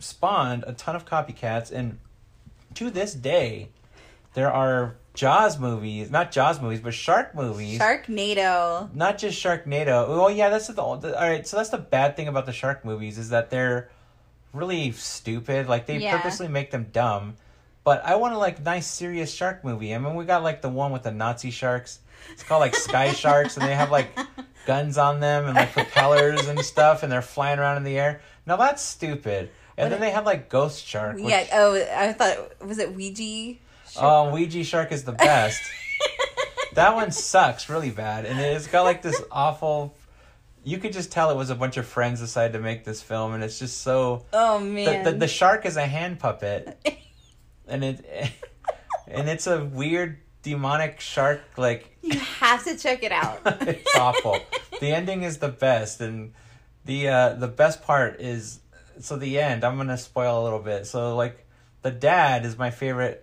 [0.00, 2.00] spawned a ton of copycats, and
[2.74, 3.68] to this day,
[4.34, 7.78] there are Jaws movies, not Jaws movies, but shark movies.
[7.78, 8.92] Sharknado.
[8.94, 10.06] Not just Sharknado.
[10.08, 11.46] Oh yeah, that's the, all right.
[11.46, 13.90] So that's the bad thing about the shark movies is that they're
[14.52, 15.68] really stupid.
[15.68, 16.16] Like they Yeah.
[16.16, 17.36] purposely make them dumb.
[17.84, 19.94] But I want a like nice serious shark movie.
[19.94, 21.98] I mean, we got like the one with the Nazi sharks.
[22.30, 24.16] It's called like Sky Sharks, and they have like
[24.66, 28.20] guns on them and like propellers and stuff, and they're flying around in the air.
[28.46, 29.50] Now that's stupid.
[29.76, 31.16] And What then they have like Ghost Shark.
[31.16, 31.44] Which, Yeah.
[31.52, 33.58] Oh, I thought was it Ouija?
[34.00, 35.60] Oh, Ouija Shark is the best.
[36.74, 39.94] that one sucks really bad, and it's got like this awful.
[40.64, 43.34] You could just tell it was a bunch of friends decided to make this film,
[43.34, 44.24] and it's just so.
[44.32, 45.04] Oh The, man.
[45.04, 46.78] the, the shark is a hand puppet,
[47.66, 48.04] and it,
[49.08, 53.40] and it's a weird demonic shark like you have to check it out.
[53.44, 54.38] it's awful.
[54.80, 56.32] The ending is the best, and
[56.84, 58.60] the uh, the best part is
[59.00, 59.64] so the end.
[59.64, 60.86] I'm gonna spoil a little bit.
[60.86, 61.44] So like,
[61.82, 63.21] the dad is my favorite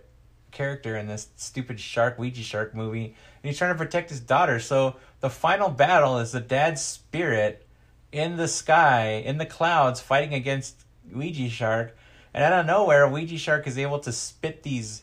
[0.50, 3.14] character in this stupid shark Ouija shark movie, and
[3.48, 4.60] he's trying to protect his daughter.
[4.60, 7.66] So the final battle is the dad's spirit
[8.12, 11.96] in the sky in the clouds fighting against Ouija shark,
[12.34, 15.02] and out of nowhere, Ouija shark is able to spit these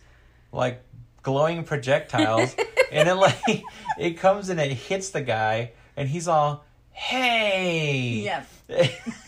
[0.51, 0.81] like
[1.23, 2.55] glowing projectiles
[2.91, 3.63] and it like
[3.99, 8.47] it comes and it hits the guy and he's all hey Yep.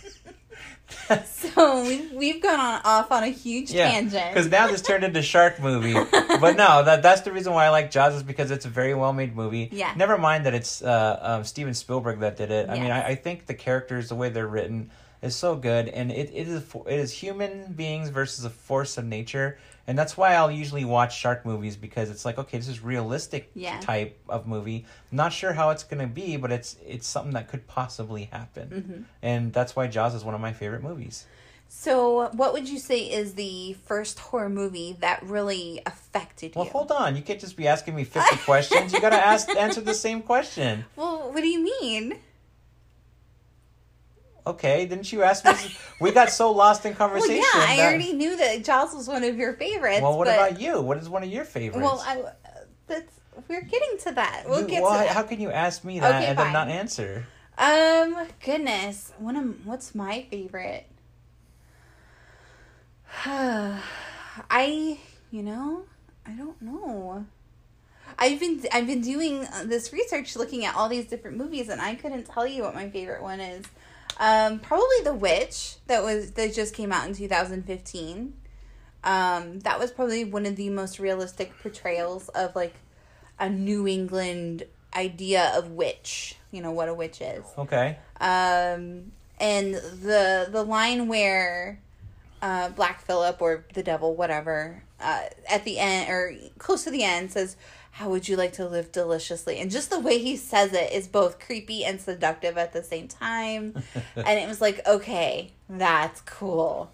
[1.25, 4.33] So we've, we've gone on, off on a huge yeah tangent.
[4.33, 5.93] because now this turned into shark movie.
[6.39, 8.93] But no that that's the reason why i like jaws is because it's a very
[8.93, 9.67] well made movie.
[9.71, 9.93] Yeah.
[9.97, 12.69] never mind that it's uh um, steven spielberg that did it.
[12.69, 14.91] I mean I, I think the characters the way they're written
[15.21, 15.89] is so good.
[15.89, 19.57] And it, it is it is human beings versus a force of nature
[19.89, 23.49] and that's why I'll usually watch shark movies because it's like okay this is realistic
[23.55, 23.79] Yeah.
[23.79, 27.65] type of movie not sure how it's gonna be but it's it's something that could
[27.67, 29.01] possibly happen Mm-hmm.
[29.23, 31.25] and that's why Jaws is one of my favorite movies
[31.71, 36.71] So, what would you say is the first horror movie that really affected well you?
[36.73, 39.81] Well, hold on you can't just be asking me 50 questions you gotta ask answer
[39.81, 42.19] the same question Well, what do you mean?
[44.49, 47.43] Okay didn't you ask me we got so lost in conversation.
[47.53, 50.01] Well, yeah, I already knew that Jaws was one of your favorites.
[50.01, 52.23] well what but, about you what is one of your favorites Well, I,
[52.87, 53.13] that's
[53.47, 54.43] we're getting to that.
[54.47, 55.09] We'll You- get well, to that.
[55.15, 56.45] how can you ask me that Okay, and fine.
[56.47, 57.25] then not answer
[57.57, 60.85] Um, goodness, one of what's my favorite?
[63.25, 64.99] I,
[65.31, 65.83] you know,
[66.25, 67.25] I don't know.
[68.17, 71.79] I've been I've been doing uh, this research, looking at all these different movies, and
[71.81, 73.65] I couldn't tell you what my favorite one is.
[74.19, 78.33] Um, probably The Witch that was that just came out in 2015.
[79.01, 82.75] Um, that was probably one of the most realistic portrayals of like
[83.39, 86.35] a New England idea of witch.
[86.51, 87.45] You know what a witch is.
[87.57, 91.79] okay Um, and the the line where
[92.41, 97.03] uh, Black Phillip or the devil, whatever, uh, at the end or close to the
[97.03, 97.55] end says,
[97.99, 101.07] "How would you like to live deliciously?" And just the way he says it is
[101.07, 103.83] both creepy and seductive at the same time.
[104.15, 106.91] and it was like, okay, that's cool.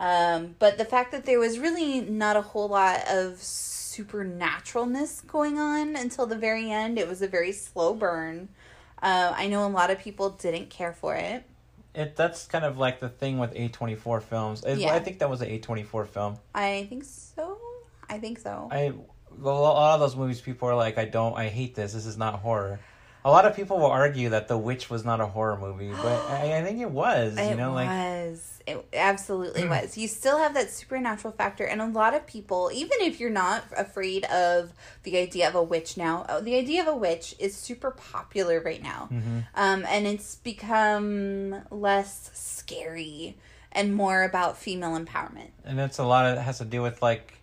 [0.00, 5.58] Um, but the fact that there was really not a whole lot of supernaturalness going
[5.58, 8.48] on until the very end, it was a very slow burn.
[9.02, 11.44] Uh, I know a lot of people didn't care for it.
[11.94, 14.64] It that's kind of like the thing with A twenty four films.
[14.64, 14.94] It- Yeah.
[14.94, 16.38] I think that was an A twenty four film.
[16.54, 17.58] I think so.
[18.08, 18.68] I think so.
[18.70, 18.92] I
[19.40, 21.92] well, a lot of those movies, people are like, I don't, I hate this.
[21.92, 22.80] This is not horror.
[23.24, 26.20] A lot of people will argue that The Witch was not a horror movie, but
[26.30, 27.36] I, I think it was.
[27.38, 28.48] it know, like was.
[28.66, 29.96] It absolutely was.
[29.96, 33.62] You still have that supernatural factor, and a lot of people, even if you're not
[33.76, 34.72] afraid of
[35.04, 38.60] the idea of a witch now, uh, the idea of a witch is super popular
[38.60, 39.38] right now, Mm-hmm.
[39.54, 43.36] um, and it's become less scary
[43.70, 45.50] and more about female empowerment.
[45.64, 47.34] and it's a lot of it has to do with like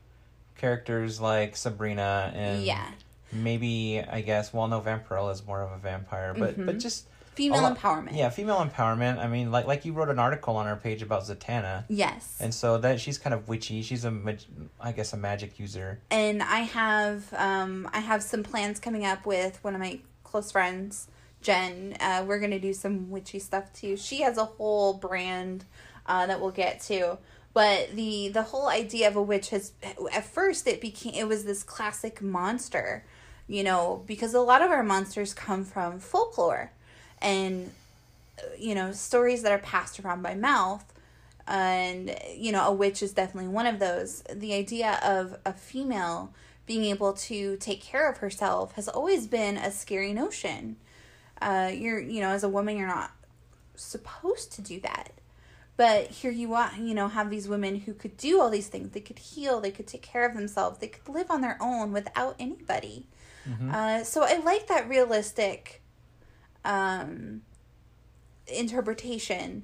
[0.60, 2.92] characters like Sabrina and yeah,
[3.32, 6.66] maybe I guess well, no, Vampirella is more of a vampire, but Mhm.
[6.66, 8.16] but just female lot- empowerment.
[8.18, 9.18] Yeah, female empowerment.
[9.20, 11.86] I mean, like like you wrote an article on our page about Zatanna.
[11.88, 12.38] Yes.
[12.40, 13.82] And so that she's kind of witchy.
[13.82, 14.42] She's a, mag-
[14.80, 16.00] I guess, a magic user.
[16.12, 20.52] and I have um I have some plans coming up with one of my close
[20.52, 21.08] friends,
[21.42, 21.96] Jen.
[22.00, 23.96] Uh, we're gonna do some witchy stuff too.
[23.98, 25.66] She has a whole brand
[26.06, 27.18] uh, that we'll get to.
[27.54, 29.72] But the the whole idea of a witch has
[30.14, 33.04] at first it became it was this classic monster,
[33.48, 36.72] you know, because a lot of our monsters come from folklore,
[37.22, 37.72] and
[38.58, 40.86] you know stories that are passed around by mouth
[41.48, 44.24] and you know a witch is definitely one of those.
[44.34, 46.32] The idea of a female
[46.66, 50.78] being able to take care of herself has always been a scary notion.
[51.42, 53.12] Uh you're you know as a woman you're not
[53.76, 55.12] supposed to do that
[55.80, 58.92] but here you are you know have these women who could do all these things.
[58.92, 61.94] They could heal they could take care of themselves they could live on their own
[61.94, 63.08] without anybody.
[63.48, 63.74] Mhm.
[63.74, 65.82] uh so i like that realistic
[66.66, 67.42] um
[68.48, 69.64] interpretation.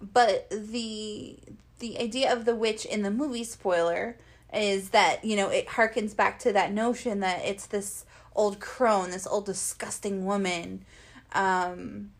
[0.00, 1.38] But the
[1.78, 4.16] the idea of the witch in the movie spoiler
[4.52, 9.10] is that you know it harkens back to that notion that it's this old crone
[9.10, 10.84] this old disgusting woman
[11.32, 12.10] um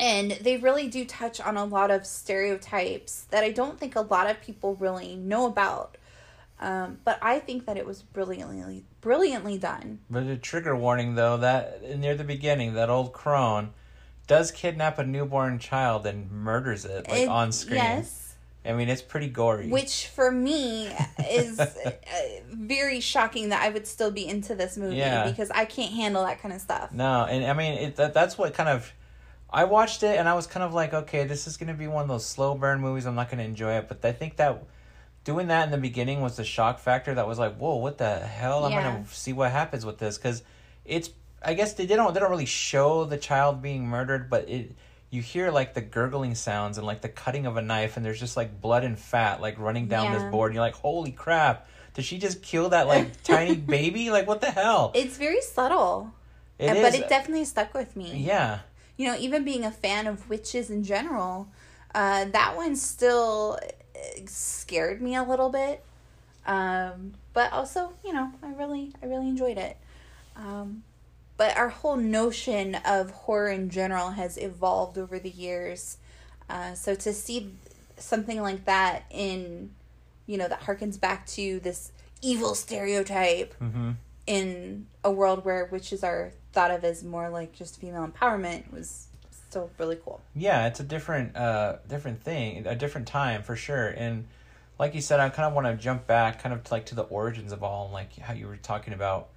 [0.00, 4.00] and they really do touch on a lot of stereotypes that i don't think a
[4.00, 5.96] lot of people really know about
[6.60, 10.00] Um, but I think that it was brilliantly brilliantly done.
[10.10, 13.70] But a trigger warning though that near the beginning that old crone
[14.26, 17.76] does kidnap a newborn child and murders it like It- on screen.
[17.76, 18.34] Yes.
[18.64, 19.68] I mean it's pretty gory.
[19.68, 20.90] Which for me
[21.30, 21.70] is uh,
[22.52, 25.30] very shocking that I would still be into this movie Yeah.
[25.30, 26.90] because I can't handle that kind of stuff.
[26.90, 28.92] No, and I mean it, that, that's what kind of
[29.50, 32.02] I watched it and I was kind of like, okay, this is gonna be one
[32.02, 33.06] of those slow burn movies.
[33.06, 34.62] I'm not gonna enjoy it, but I think that
[35.24, 38.18] doing that in the beginning was the shock factor that was like, whoa, what the
[38.18, 38.64] hell?
[38.64, 38.82] I'm Yeah.
[38.84, 40.42] gonna see what happens with this because
[40.84, 41.10] it's.
[41.40, 44.72] I guess they, don't they don't really show the child being murdered, but it
[45.10, 48.18] you hear like the gurgling sounds and like the cutting of a knife, and there's
[48.18, 50.18] just like blood and fat like running down Yeah.
[50.18, 50.50] this board.
[50.50, 51.68] And you're like, holy crap!
[51.94, 54.10] Did she just kill that like tiny baby?
[54.10, 54.90] Like what the hell?
[54.96, 56.12] It's very subtle,
[56.58, 56.82] It uh, is.
[56.82, 58.16] but it definitely stuck with me.
[58.16, 58.58] yeah.
[58.98, 61.48] You know, even being a fan of witches in general,
[61.94, 65.82] uh, that one still uh, scared me a little bit.
[66.46, 69.76] Um, but also, you know, I really, I really enjoyed it.
[70.36, 70.82] Um,
[71.36, 75.98] but our whole notion of horror in general has evolved over the years.
[76.50, 77.54] Uh, so to see
[77.98, 79.70] something like that in,
[80.26, 83.92] you know, that harkens back to this evil stereotype Mm-hmm.
[84.26, 89.06] in a world where witches are thought of as more like just female empowerment was
[89.48, 90.20] still really cool.
[90.34, 94.26] yeah it's a different uh different thing a different time for sure and
[94.78, 96.94] like you said i kind of want to jump back kind of to, like to
[96.94, 99.28] the origins of all and like how you were talking about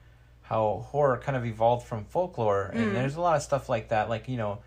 [0.42, 2.94] how horror kind of evolved from folklore and Mm.
[2.94, 4.60] there's a lot of stuff like that like you know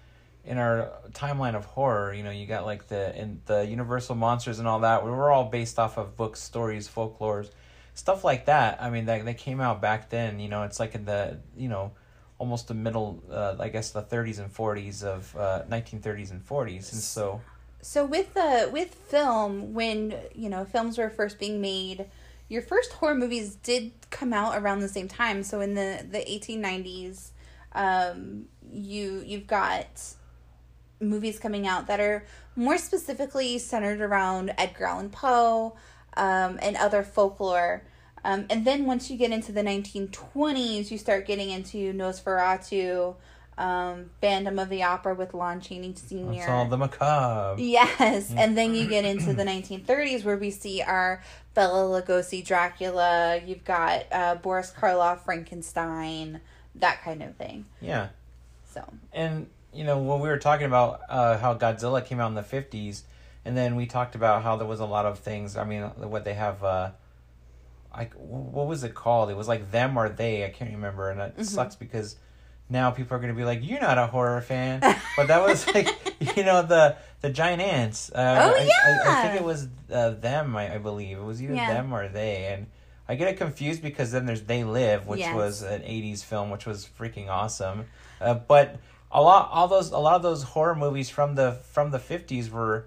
[0.46, 4.58] in our timeline of horror you know you got like the in the universal monsters
[4.58, 7.50] and all that we were all based off of books stories folklores
[7.94, 10.94] stuff like that i mean that they came out back then you know it's like
[10.94, 11.92] in the you know
[12.38, 16.92] almost the middle uh, i guess the 30s and 40s of uh, 1930s and 40s
[16.92, 17.40] and so
[17.84, 22.06] So with the with film, when you know films were first being made,
[22.48, 25.42] your first horror movies did come out around the same time.
[25.42, 27.32] So in the the eighteen nineties,
[27.74, 30.14] um, you you've got
[30.98, 32.24] movies coming out that are
[32.56, 35.76] more specifically centered around Edgar Allan Poe
[36.16, 37.82] um, and other folklore.
[38.24, 43.14] Um, and then once you get into the 1920s, you start getting into Nosferatu,
[43.58, 46.32] um, Phantom of the Opera with Lon Chaney Sr.
[46.32, 50.82] it's all the macabre Yes, and then you get into the 1930s where we see
[50.82, 53.40] our Bela Lugosi Dracula.
[53.44, 56.40] You've got uh, Boris Karloff Frankenstein,
[56.76, 57.66] that kind of thing.
[57.80, 58.08] yeah
[58.64, 58.82] So
[59.12, 62.42] and you know when we were talking about uh, how Godzilla came out in the
[62.42, 63.04] fifties,
[63.44, 65.56] and then we talked about how there was a lot of things.
[65.56, 66.64] I mean, what they have.
[66.64, 66.90] Uh,
[67.94, 69.30] I what was it called?
[69.30, 70.44] It was like them or they.
[70.44, 72.16] I can't remember, and it sucks because
[72.68, 74.80] now people are going to be like, "You're not a horror fan,"
[75.16, 75.88] but that was like
[76.36, 78.10] you know the the giant ants.
[78.10, 80.56] Uh, Oh, I, I, I think it was uh, them.
[80.56, 81.66] I, I believe it was either Yeah.
[81.66, 82.66] them or they, and.
[83.06, 85.34] I get it confused because then there's They Live, which Yes.
[85.34, 87.84] was an '80s film, which was freaking awesome.
[88.18, 88.76] Uh, but
[89.12, 92.48] a lot, all those, a lot of those horror movies from the from the '50s
[92.50, 92.86] were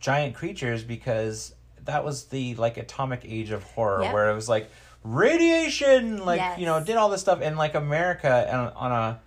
[0.00, 1.53] giant creatures because
[1.84, 4.12] that was the like atomic age of horror, Yep.
[4.14, 4.70] where it was like
[5.02, 6.58] radiation, like Yes.
[6.58, 9.20] you know, did all this stuff, and like America on, on a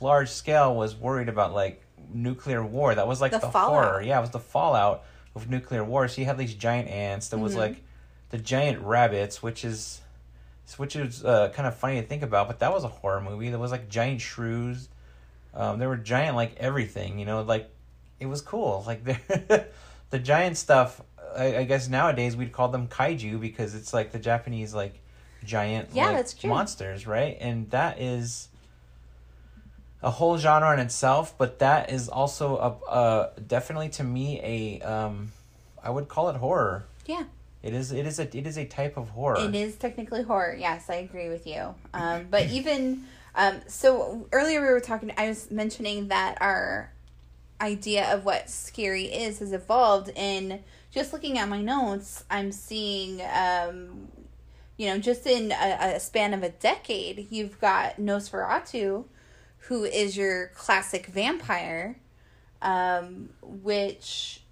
[0.00, 2.94] large scale was worried about like nuclear war.
[2.94, 4.00] That was like The the, horror.
[4.02, 6.08] Yeah, it was the fallout of nuclear war.
[6.08, 7.28] So you had these giant ants.
[7.28, 7.58] There was Mhm.
[7.58, 7.82] like
[8.30, 10.00] the giant rabbits, which is
[10.76, 13.48] which is uh, kind of funny to think about, but that was a horror movie.
[13.48, 14.88] There was like giant shrews.
[15.54, 17.70] Um, there were giant like everything, you know, like
[18.20, 18.84] it was cool.
[18.86, 19.66] Like the
[20.10, 21.00] the giant stuff.
[21.36, 24.94] I, I guess nowadays we'd call them kaiju because it's like the Japanese like
[25.44, 26.50] giant Yeah, like, that's true.
[26.50, 27.36] monsters, right?
[27.40, 28.48] And that is
[30.02, 34.80] a whole genre in itself, but that is also a uh, definitely to me a
[34.82, 35.32] um,
[35.82, 36.84] I would call it horror.
[37.06, 37.24] yeah,
[37.62, 39.40] It is it is a it is a type of horror.
[39.40, 40.56] it is technically horror.
[40.58, 41.74] Yes, I agree with you.
[41.94, 45.12] Um, but even um, so, earlier we were talking.
[45.16, 46.90] I was mentioning that our
[47.60, 50.60] idea of what scary is has evolved, and
[50.90, 53.22] just looking at my notes, I'm seeing.
[53.22, 54.08] Um,
[54.76, 59.04] you know, just in a, a span of a decade, you've got Nosferatu,
[59.62, 61.98] who is your classic vampire,
[62.62, 64.42] um, which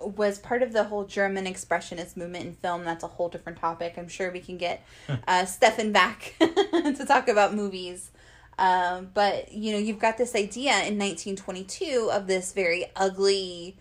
[0.00, 2.84] was part of the whole German expressionist movement in film.
[2.84, 3.94] That's a whole different topic.
[3.96, 4.84] I'm sure we can get
[5.26, 8.10] uh, Stefan back to talk about movies.
[8.58, 13.76] Um, but you know, you've got this idea in 1922 of this very ugly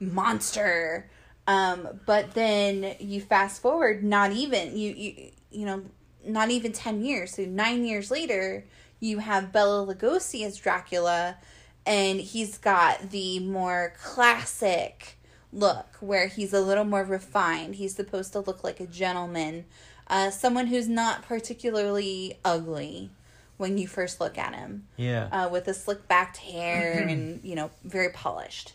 [0.00, 1.08] monster.
[1.46, 5.84] Um, but then you fast forward, not even you you you know,
[6.24, 7.34] not even ten years.
[7.34, 8.64] So nine years later,
[9.00, 11.36] you have Bela Lugosi as Dracula,
[11.84, 15.18] and he's got the more classic
[15.52, 17.74] look where he's a little more refined.
[17.74, 19.64] He's supposed to look like a gentleman,
[20.06, 23.10] uh, someone who's not particularly ugly
[23.56, 24.86] when you first look at him.
[24.96, 25.28] Yeah.
[25.30, 28.72] Uh, with the slick backed hair and, you know, very polished.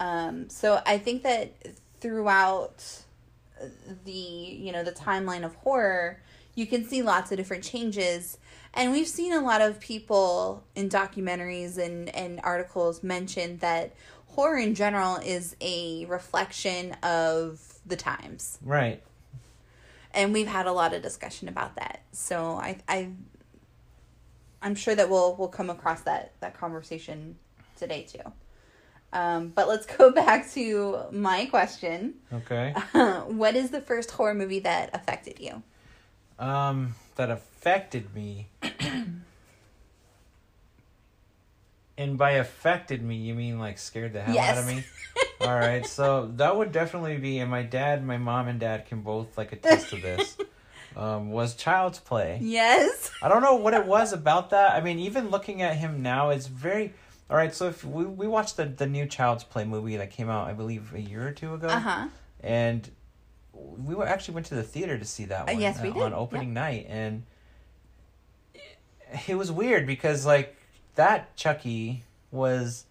[0.00, 1.52] Um, so I think that
[2.04, 2.84] throughout
[4.04, 6.20] the, you know, the timeline of horror,
[6.54, 8.36] you can see lots of different changes.
[8.74, 13.94] And we've seen a lot of people in documentaries and, and articles mention that
[14.26, 18.58] horror in general is a reflection of the times.
[18.62, 19.02] right.
[20.12, 22.02] And we've had a lot of discussion about that.
[22.12, 23.08] So I I
[24.62, 27.36] I'm sure that we'll we'll come across that that conversation
[27.76, 28.20] today too.
[29.14, 32.14] Um, but let's go back to my question.
[32.32, 32.72] Okay.
[33.26, 35.62] what is the first horror movie that affected you?
[36.38, 38.48] Um, that affected me.
[41.96, 44.76] and by affected me, you mean like scared the hell out of Yes.
[44.76, 44.84] me?
[45.40, 49.02] All right, so that would definitely be, and my dad, my mom, and dad can
[49.02, 50.36] both like attest to this.
[50.96, 52.38] Um, was Child's Play.
[52.40, 53.10] Yes.
[53.20, 54.74] I don't know what it was about that.
[54.74, 56.92] I mean, even looking at him now, it's very.
[57.30, 60.28] All right, so if we we watched the the new Child's Play movie that came
[60.28, 62.08] out, I believe a year or two ago, Uh huh.
[62.42, 62.90] and
[63.52, 65.60] we were actually went to the theater to see that Uh, one.
[65.60, 66.02] yes, we uh, did.
[66.02, 67.22] on opening night, and
[69.26, 70.56] it was weird because like
[70.96, 72.84] that Chucky was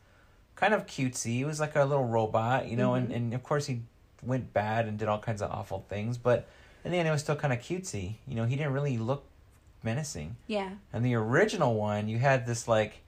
[0.55, 1.33] kind of cutesy.
[1.35, 2.97] He was like a little robot, you know, Mhm.
[2.97, 3.81] and and of course he
[4.23, 6.47] went bad and did all kinds of awful things, but
[6.83, 8.15] in the end it was still kind of cutesy.
[8.27, 9.25] You know, he didn't really look
[9.83, 10.37] menacing.
[10.47, 10.71] Yeah.
[10.93, 13.01] And the original one, you had this like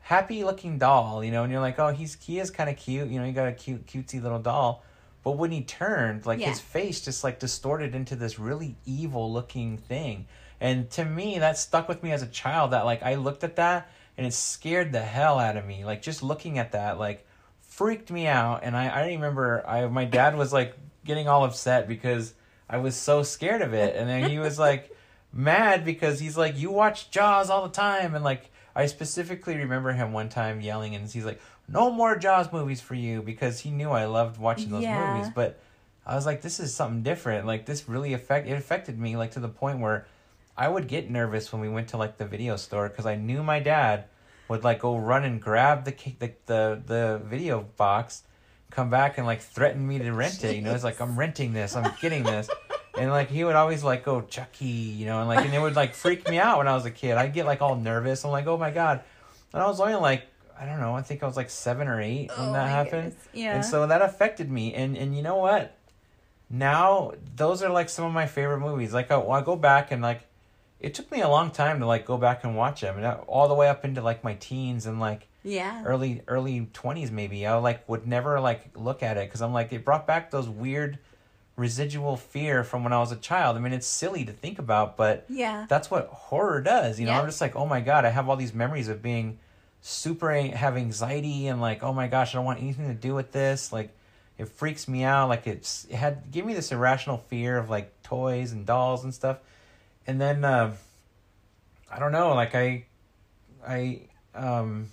[0.00, 3.08] happy looking doll, you know, and you're like, oh, he's he is kind of cute,
[3.08, 4.84] you know, you got a cute cutesy little doll.
[5.22, 6.48] But when he turned, like Yeah.
[6.48, 10.26] his face just like distorted into this really evil looking thing.
[10.60, 12.72] And to me, that stuck with me as a child.
[12.72, 15.84] That like I looked at that and it scared the hell out of me.
[15.84, 17.26] Like just looking at that, like
[17.60, 18.60] freaked me out.
[18.62, 22.34] And I I remember I my dad was like getting all upset because
[22.68, 23.96] I was so scared of it.
[23.96, 24.94] And then he was like
[25.32, 29.92] mad because he's like, you watch Jaws all the time, and like I specifically remember
[29.92, 33.70] him one time yelling, and he's like, no more Jaws movies for you because he
[33.70, 35.06] knew I loved watching those Yeah.
[35.06, 35.60] movies, but.
[36.06, 37.46] I was like, this is something different.
[37.46, 40.06] Like this really affect it affected me like to the point where
[40.56, 43.42] I would get nervous when we went to like the video store because I knew
[43.42, 44.06] my dad
[44.48, 48.22] would like go run and grab the the the, the video box,
[48.70, 50.56] come back and like threaten me to rent it.
[50.56, 52.48] You know, it's like I'm renting this, I'm getting this,
[52.98, 55.76] and like he would always like go Chucky, you know, and like and it would
[55.76, 57.16] like freak me out when I was a kid.
[57.16, 58.24] I'd get like all nervous.
[58.24, 59.02] I'm like, oh my god,
[59.52, 60.26] and I was only like
[60.58, 63.10] I don't know, I think I was like seven or eight when Oh that happened.
[63.12, 63.28] goodness.
[63.32, 63.54] Yeah.
[63.54, 64.74] And so that affected me.
[64.74, 65.76] And and you know what?
[66.48, 68.92] Now those are like some of my favorite movies.
[68.92, 70.22] Like I, I go back and like
[70.80, 73.14] it took me a long time to like go back and watch them, and I-
[73.26, 75.82] all the way up into like my teens and like yeah.
[75.84, 77.46] early early twenties maybe.
[77.46, 80.48] I like would never like look at it because I'm like it brought back those
[80.48, 80.98] weird
[81.56, 83.56] residual fear from when I was a child.
[83.56, 85.66] I mean, it's silly to think about, but Yeah.
[85.68, 86.98] that's what horror does.
[86.98, 87.20] You know, Yeah.
[87.20, 89.38] I'm just like, oh my god, I have all these memories of being
[89.82, 93.32] super have anxiety and like, oh my gosh, I don't want anything to do with
[93.32, 93.72] this.
[93.72, 93.90] Like,
[94.38, 95.28] it freaks me out.
[95.28, 99.12] Like it's it had give me this irrational fear of like toys and dolls and
[99.12, 99.36] stuff.
[100.06, 100.74] And then uh,
[101.92, 102.84] I don't know, like I,
[103.66, 104.00] I
[104.34, 104.88] um.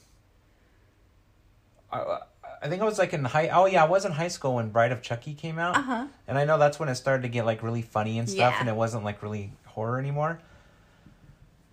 [1.90, 2.20] I,
[2.62, 3.50] I think I was like in high.
[3.50, 5.76] Oh yeah, I was in high school when Bride of Chucky came out.
[5.78, 6.08] Uh huh.
[6.28, 8.60] And I know that's when it started to get like really funny and stuff, Yeah.
[8.62, 10.40] and it wasn't like really horror anymore.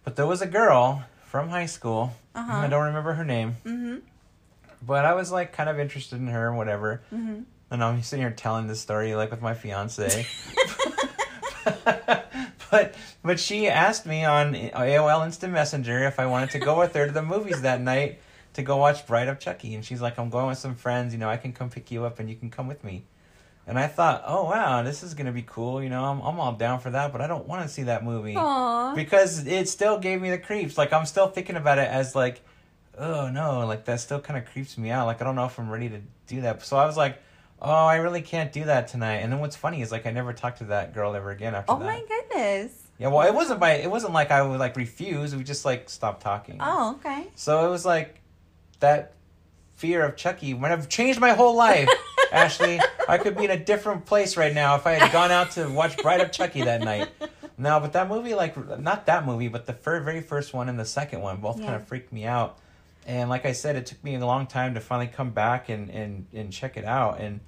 [0.04, 2.12] But there was a girl from high school.
[2.34, 2.52] Uh-huh.
[2.52, 4.02] I don't remember her name, Mm
[4.86, 7.00] but I was like kind of interested in her and whatever.
[7.08, 7.40] hmm.
[7.70, 10.26] And I'm sitting here telling this story like with my fiance.
[12.70, 16.94] but but she asked me on AOL Instant Messenger if I wanted to go with
[16.94, 18.20] her to the movies that night
[18.54, 21.12] to go watch Bride of Chucky, and she's like, "I'm going with some friends.
[21.12, 23.04] You know, I can come pick you up, and you can come with me."
[23.66, 25.82] And I thought, "Oh wow, this is gonna be cool.
[25.82, 28.04] You know, I'm I'm all down for that, but I don't want to see that
[28.04, 28.94] movie." Aww.
[28.94, 30.76] because it still gave me the creeps.
[30.78, 32.42] Like I'm still thinking about it as like,
[32.98, 35.06] oh no, like that still kind of creeps me out.
[35.06, 36.62] Like I don't know if I'm ready to do that.
[36.62, 37.18] So I was like,
[37.60, 39.16] oh, I really can't do that tonight.
[39.16, 41.72] And then what's funny is like I never talked to that girl ever again after
[41.72, 41.84] Oh that.
[41.84, 42.82] Oh my goodness.
[42.98, 45.34] Yeah, well, it wasn't by it wasn't like I would like refuse.
[45.34, 46.58] We just like stopped talking.
[46.60, 47.26] Oh, okay.
[47.34, 48.20] So it was like
[48.84, 49.14] that
[49.72, 50.54] fear of Chucky.
[50.54, 51.88] When I've changed my whole life,
[52.32, 55.52] Ashley, I could be in a different place right now if I had gone out
[55.52, 57.08] to watch Bride of Chucky that night.
[57.56, 60.84] No, but that movie, like not that movie, but the very first one and the
[60.84, 62.58] second one, both kind of freaked me out.
[63.06, 65.88] And like I said, it took me a long time to finally come back and
[65.90, 67.20] and and check it out.
[67.20, 67.40] And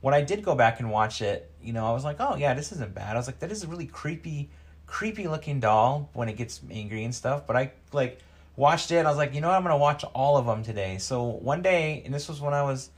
[0.00, 2.54] when I did go back and watch it, you know, I was like, oh yeah,
[2.54, 3.16] this isn't bad.
[3.16, 4.50] I was like, that is a really creepy,
[4.86, 7.46] creepy looking doll when it gets angry and stuff.
[7.46, 8.20] But I like
[8.56, 8.96] watched it.
[8.96, 9.56] And I was like, you know what?
[9.56, 10.98] I'm gonna watch all of them today.
[10.98, 12.90] So one day, and this was when I was,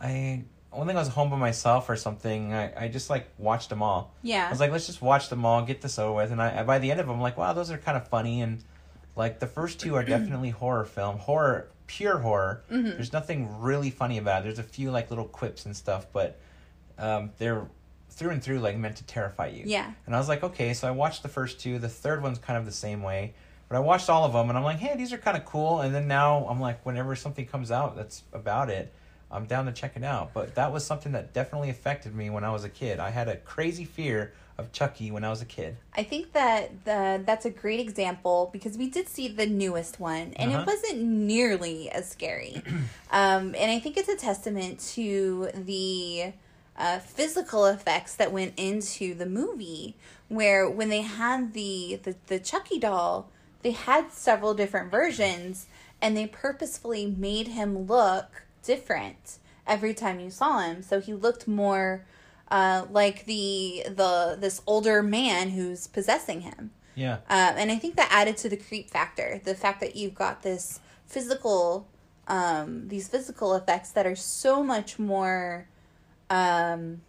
[0.00, 3.68] I one thing I was home by myself or something, I, I just like watched
[3.68, 4.14] them all.
[4.22, 4.46] Yeah.
[4.46, 6.32] I was like, let's just watch them all, get this over with.
[6.32, 8.40] And I by the end of them, I'm like, wow, those are kind of funny.
[8.40, 8.62] And
[9.16, 12.62] like the first two are definitely horror film, horror, pure horror.
[12.70, 12.90] Mm-hmm.
[12.90, 14.44] There's nothing really funny about it.
[14.44, 16.38] There's a few like little quips and stuff, but
[16.98, 17.66] um, they're
[18.10, 19.64] through and through like meant to terrify you.
[19.66, 19.90] Yeah.
[20.06, 21.78] And I was like, okay, so I watched the first two.
[21.78, 23.34] The third one's kind of the same way.
[23.72, 25.80] But I watched all of them and I'm like, hey, these are kind of cool.
[25.80, 28.92] And then now I'm like, whenever something comes out that's about it,
[29.30, 30.34] I'm down to check it out.
[30.34, 33.00] But that was something that definitely affected me when I was a kid.
[33.00, 35.78] I had a crazy fear of Chucky when I was a kid.
[35.96, 40.34] I think that the that's a great example because we did see the newest one
[40.36, 40.60] and Uh-huh.
[40.60, 42.60] it wasn't nearly as scary.
[43.10, 46.34] um, and I think it's a testament to the
[46.76, 49.96] uh, physical effects that went into the movie,
[50.28, 53.30] where when they had the, the the Chucky doll,
[53.62, 55.66] they had several different versions,
[56.00, 60.82] and they purposefully made him look different every time you saw him.
[60.82, 62.04] So he looked more
[62.50, 66.70] uh, like the the this older man who's possessing him.
[66.94, 67.14] Yeah.
[67.28, 69.40] Um, and I think that added to the creep factor.
[69.42, 71.88] The fact that you've got this physical,
[72.28, 75.68] um, these physical effects that are so much more
[76.28, 77.00] um,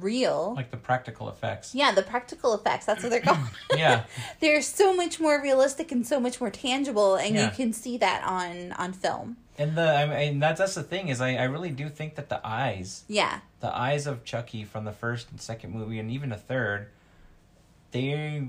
[0.00, 0.54] real.
[0.56, 1.74] Like the practical effects.
[1.74, 2.86] yeah, the practical effects.
[2.86, 3.38] That's what they're called.
[3.76, 4.04] Yeah.
[4.40, 7.44] they're so much more realistic and so much more tangible, and Yeah.
[7.46, 9.36] you can see that on on film.
[9.58, 12.28] And the I mean that's that's the thing is I, I really do think that
[12.28, 16.30] the eyes Yeah, the eyes of Chucky from the first and second movie and even
[16.30, 16.88] the third,
[17.92, 18.48] they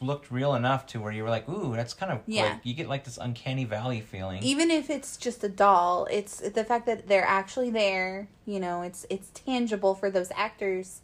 [0.00, 2.42] looked real enough to where you were like, ooh, that's kind of Yeah.
[2.42, 4.42] like you get like this uncanny valley feeling.
[4.42, 8.28] even if it's just a doll, it's the fact that they're actually there.
[8.44, 11.00] You know, it's it's tangible for those actors,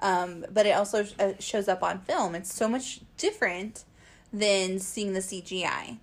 [0.00, 2.34] um, but it also uh, shows up on film.
[2.34, 3.84] It's so much different
[4.32, 5.98] than seeing the CGI.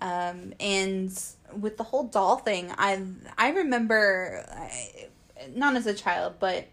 [0.00, 1.10] Um, and
[1.58, 3.02] with the whole doll thing, I
[3.38, 5.08] I remember, I,
[5.54, 6.66] not as a child, but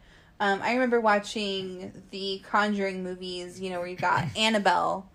[0.43, 3.61] um, I remember watching the Conjuring movies.
[3.61, 5.09] You know, where you got Annabelle,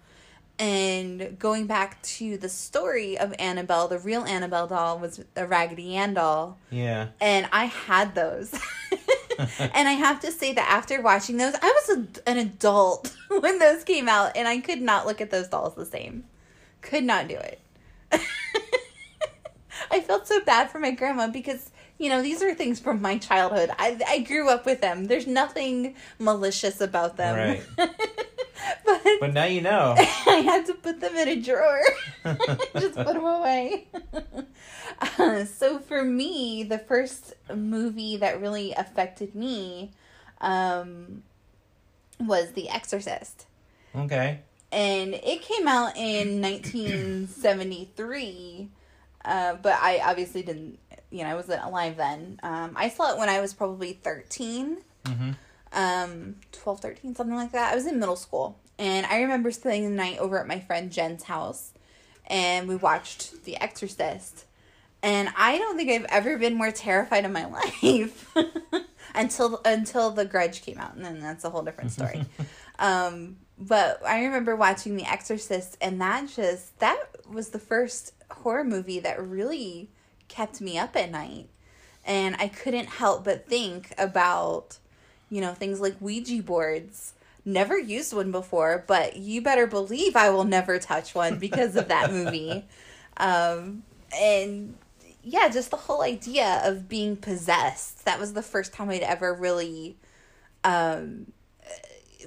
[0.58, 5.96] and going back to the story of Annabelle, the real Annabelle doll was a Raggedy
[5.96, 7.08] Ann doll, yeah.
[7.20, 8.54] and I had those.
[9.38, 13.58] and I have to say that after watching those, I was a, an adult when
[13.58, 16.24] those came out, and I could not look at those dolls the same.
[16.80, 17.60] Could not do it.
[19.90, 23.18] I felt so bad for my grandma because you know these are things from my
[23.18, 23.70] childhood.
[23.78, 25.06] I I grew up with them.
[25.06, 27.36] There's nothing malicious about them.
[27.36, 27.62] Right.
[28.84, 29.94] but But now you know.
[29.98, 31.82] I had to put them in a drawer.
[32.78, 33.86] Just put them away.
[35.00, 39.90] Uh, so for me, the first movie that really affected me
[40.40, 41.22] um,
[42.20, 43.46] was The Exorcist.
[43.94, 44.40] okay.
[44.70, 48.68] And it came out in 1973,
[49.24, 50.78] uh, but I obviously didn't,
[51.10, 52.38] you know, I wasn't alive then.
[52.42, 55.30] Um, I saw it when I was probably 13 Mm-hmm.
[55.72, 57.72] um 12 13 something like that.
[57.72, 58.58] I was in middle school.
[58.78, 61.72] And i remember spending the night over at my friend jen's house
[62.26, 64.44] and we watched the exorcist.
[65.02, 68.30] And i don't think i've ever been more terrified in my life
[69.14, 72.24] until until the grudge came out and then that's a whole different story.
[72.78, 76.98] Um but i remember watching the exorcist and that just that
[77.28, 79.90] was the first horror movie that really
[80.28, 81.48] kept me up at night
[82.04, 84.78] and I couldn't help but think about,
[85.30, 87.12] you know, things like Ouija boards.
[87.44, 91.88] Never used one before, but you better believe I will never touch one because of
[91.88, 92.64] that movie.
[93.20, 93.82] Um,
[94.16, 94.76] and
[95.24, 98.04] yeah, just the whole idea of being possessed.
[98.04, 99.96] That was the first time I'd ever really
[100.62, 101.32] um,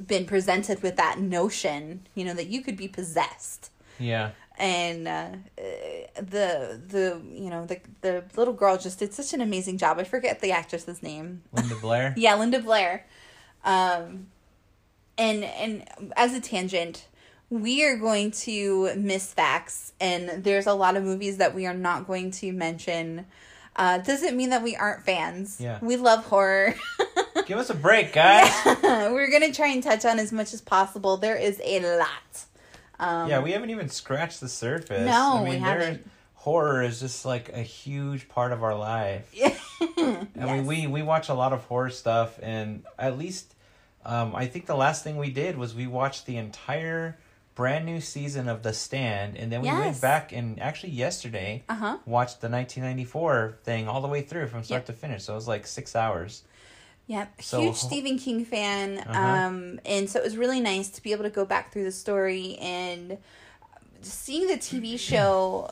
[0.05, 4.31] been presented with that notion, you know, that you could be possessed Yeah.
[4.57, 5.27] And uh,
[6.15, 9.97] the the you know the the little girl just did such an amazing job.
[9.99, 11.43] I forget the actress's name.
[11.51, 12.13] Linda Blair.
[12.17, 13.05] Yeah, Linda Blair.
[13.63, 14.27] Um,
[15.17, 17.07] and and as a tangent,
[17.49, 21.73] we are going to miss facts, and there's a lot of movies that we are
[21.73, 23.25] not going to mention.
[23.75, 25.57] Uh, doesn't mean that we aren't fans.
[25.59, 25.79] Yeah.
[25.81, 26.75] we love horror.
[27.45, 28.51] Give us a break, guys.
[28.83, 31.17] We're gonna try and touch on as much as possible.
[31.17, 32.45] There is a lot.
[33.01, 35.05] Um, yeah, we haven't even scratched the surface.
[35.05, 36.11] No, I mean, we there- haven't.
[36.35, 39.29] Horror is just like a huge part of our life.
[39.33, 39.59] yes.
[39.79, 43.53] I mean, we we watch a lot of horror stuff, and at least,
[44.05, 47.17] um, I think the last thing we did was we watched the entire
[47.53, 49.79] brand new season of The Stand, and then we Yes.
[49.85, 51.97] went back and actually yesterday Uh huh.
[52.07, 54.85] watched the 1994 thing all the way through from start Yep.
[54.87, 55.23] to finish.
[55.25, 56.41] So it was like six hours.
[57.11, 58.99] Yep, So- huge Stephen King fan.
[58.99, 59.19] Uh-huh.
[59.19, 61.91] Um, and so it was really nice to be able to go back through the
[61.91, 63.17] story and
[64.01, 65.71] seeing the TV show.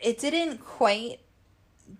[0.00, 1.18] It didn't quite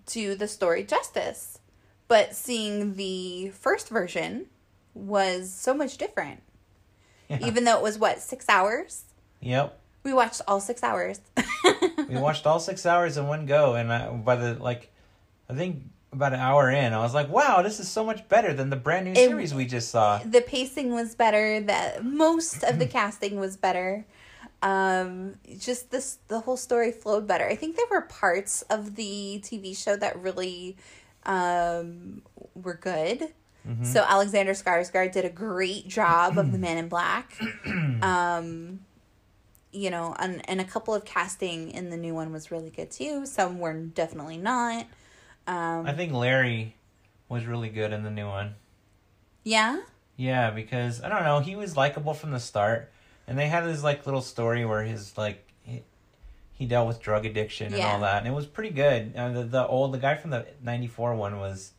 [0.07, 1.59] do the story justice,
[2.07, 4.47] but seeing the first version
[4.95, 6.41] was so much different.
[7.29, 7.45] Yeah.
[7.45, 9.03] Even though it was what six hours,
[9.41, 9.77] Yep.
[10.05, 11.21] we watched all six hours.
[12.09, 14.91] We watched all six hours in one go, and I, by the like,
[15.51, 18.53] I think about an hour in, I was like, "Wow, this is so much better
[18.55, 21.61] than the brand new It- series we just saw." the pacing was better.
[21.61, 24.05] The most of the casting was better.
[24.63, 27.47] Um, just this the whole story flowed better.
[27.47, 30.77] I think there were parts of the TV show that really
[31.27, 32.23] um
[32.55, 33.35] were good.
[33.83, 37.39] So Alexander Skarsgård did a great job of the Man in Black.
[38.03, 38.81] um,
[39.73, 42.91] you know, and and a couple of casting in the new one was really good
[42.91, 43.27] too.
[43.27, 44.87] Some were definitely not.
[45.49, 46.77] Um, I think Larry
[47.29, 48.55] was really good in the new one.
[49.45, 49.81] yeah,
[50.17, 52.93] Yeah, because I don't know, he was likable from the start,
[53.27, 55.83] and they had this like little story where his like he,
[56.53, 57.95] he dealt with drug addiction and Yeah.
[57.95, 59.15] all that, and it was pretty good.
[59.17, 61.73] Uh, the the old the guy from the '94 one was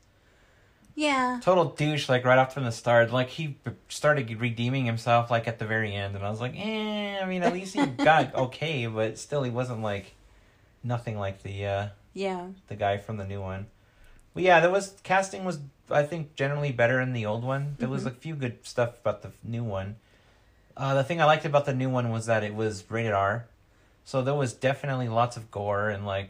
[0.96, 3.12] yeah, total douche like right off from the start.
[3.12, 3.56] Like he
[3.88, 7.20] started redeeming himself like at the very end, and I was like, eh.
[7.22, 10.16] I mean, at least he got okay, but still, he wasn't like
[10.84, 13.68] nothing like the uh yeah, the guy from the new one.
[14.36, 17.76] Yeah, there was casting was I think generally better in the old one.
[17.80, 18.08] There was Mhm.
[18.08, 19.96] a few good stuff about the new one.
[20.78, 23.46] Uh, the thing I liked about the new one was that it was rated R,
[24.06, 26.30] so there was definitely lots of gore and like,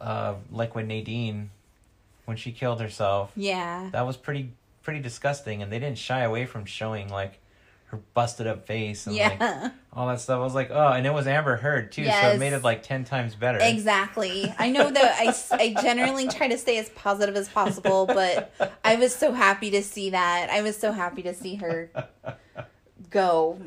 [0.00, 1.50] uh, like when Nadine,
[2.24, 3.88] when she killed herself, yeah.
[3.92, 4.52] that was pretty
[4.82, 7.38] pretty disgusting, and they didn't shy away from showing like
[7.92, 9.38] her busted up face and like
[9.92, 10.40] all that stuff.
[10.40, 12.82] I was like, oh, and it was Amber Heard too, so it made it like
[12.82, 13.58] ten times better.
[13.60, 14.52] exactly.
[14.58, 15.14] I know that
[15.52, 19.70] I, I generally try to stay as positive as possible, but I was so happy
[19.72, 20.48] to see that.
[20.50, 21.90] I was so happy to see her
[23.10, 23.60] go.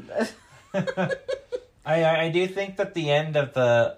[0.73, 3.97] I, I do think that the end of the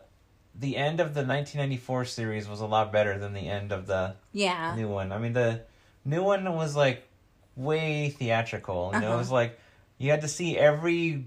[0.60, 4.16] the end of the 1994 series was a lot better than the end of the
[4.34, 5.12] yeah, new one.
[5.14, 5.62] I mean the
[6.04, 7.08] new one was like
[7.56, 8.92] way theatrical.
[8.94, 9.18] You know, it Uh-huh.
[9.20, 9.58] was like
[9.98, 11.26] you had to see every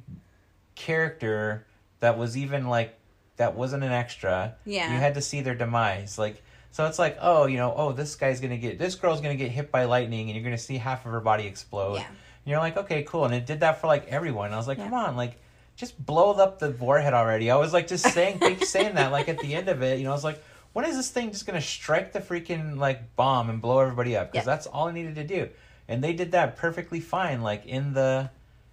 [0.75, 1.67] character
[2.01, 2.97] that was even like
[3.37, 4.55] that wasn't an extra.
[4.65, 4.93] Yeah.
[4.93, 6.19] You had to see their demise.
[6.19, 6.43] Like
[6.73, 9.51] so it's like, oh, you know, oh this guy's gonna get this girl's gonna get
[9.51, 11.97] hit by lightning and you're gonna see half of her body explode.
[11.97, 12.17] yeah, And
[12.47, 13.25] you're like, okay, cool.
[13.25, 14.53] And it did that for like everyone.
[14.53, 14.85] I was like, Yeah.
[14.85, 15.37] come on, like
[15.77, 17.51] just blow up the warhead already.
[17.51, 20.05] I was like just saying keep saying that like at the end of it, you
[20.05, 20.43] know, I was like,
[20.73, 24.31] when is this thing just gonna strike the freaking like bomb and blow everybody up?
[24.33, 24.53] Because Yeah.
[24.55, 25.49] that's all it needed to do.
[25.89, 28.31] And they did that perfectly fine, like in the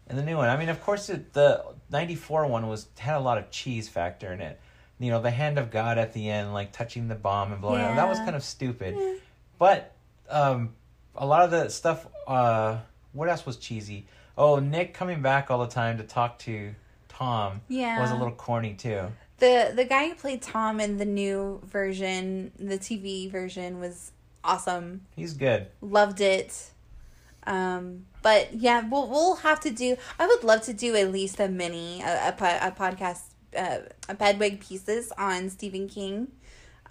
[0.09, 0.49] in the new one.
[0.49, 4.31] I mean, of course, it, the '94 one was had a lot of cheese factor
[4.33, 4.59] in it.
[4.99, 7.81] You know, the hand of God at the end, like touching the bomb and blowing
[7.81, 7.95] it.
[7.95, 8.95] That was kind of stupid.
[8.97, 9.13] Yeah.
[9.59, 9.95] But
[10.29, 10.73] um,
[11.15, 12.07] a lot of the stuff.
[12.25, 12.79] Uh,
[13.13, 14.07] what else was cheesy?
[14.37, 16.73] Oh, Nick coming back all the time to talk to
[17.09, 17.99] Tom yeah.
[17.99, 19.07] was a little corny too.
[19.39, 24.11] the the guy who played Tom in the new version, the TV version, was
[24.43, 25.01] awesome.
[25.15, 25.67] He's good.
[25.81, 26.71] Loved it.
[27.47, 29.95] Um, but yeah, we'll we'll have to do.
[30.19, 33.21] I would love to do at least a mini a a, a podcast,
[33.57, 33.79] uh,
[34.09, 36.27] a Bedwig pieces on Stephen King,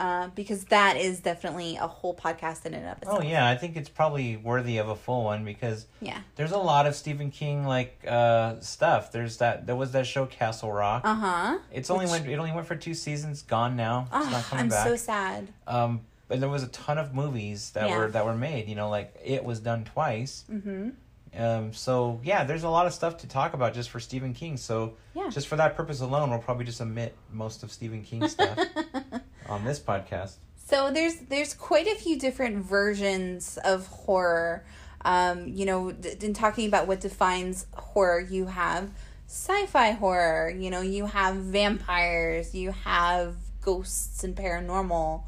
[0.01, 3.19] uh, because that is definitely a whole podcast in and of itself.
[3.21, 6.21] Oh yeah, I think it's probably worthy of a full one because Yeah.
[6.37, 9.13] there's a lot of Stephen King like uh, stuff.
[9.13, 9.67] There's that.
[9.67, 11.03] There was that show Castle Rock.
[11.05, 11.59] Uh huh.
[11.71, 12.29] It's only Which- went.
[12.29, 13.43] It only went for two seasons.
[13.43, 14.09] Gone now.
[14.15, 14.87] It's not coming I'm back.
[14.87, 15.49] so sad.
[15.67, 16.01] Um,
[16.31, 17.99] and there was a ton of movies that Yeah.
[17.99, 18.69] were that were made.
[18.69, 20.45] You know, like it was done twice.
[20.51, 20.91] Mm-hmm.
[21.39, 24.57] Um, so yeah, there's a lot of stuff to talk about just for Stephen King.
[24.57, 25.29] So Yeah.
[25.29, 28.59] just for that purpose alone, we'll probably just omit most of Stephen King stuff
[29.49, 30.35] on this podcast.
[30.69, 34.65] So there's there's quite a few different versions of horror.
[35.05, 38.91] Um, you know, d- in talking about what defines horror, you have
[39.29, 40.51] sci-fi horror.
[40.51, 45.23] You know, you have vampires, you have ghosts and paranormal.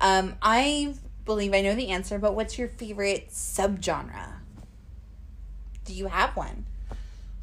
[0.00, 0.94] Um, I
[1.24, 4.32] believe I know the answer, but what's your favorite subgenre?
[5.84, 6.66] Do you have one?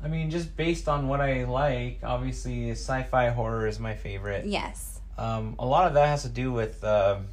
[0.04, 4.46] I mean, just based on what I like, obviously sci-fi horror is my favorite.
[4.46, 5.02] Yes.
[5.18, 7.28] Um, a lot of that has to do with um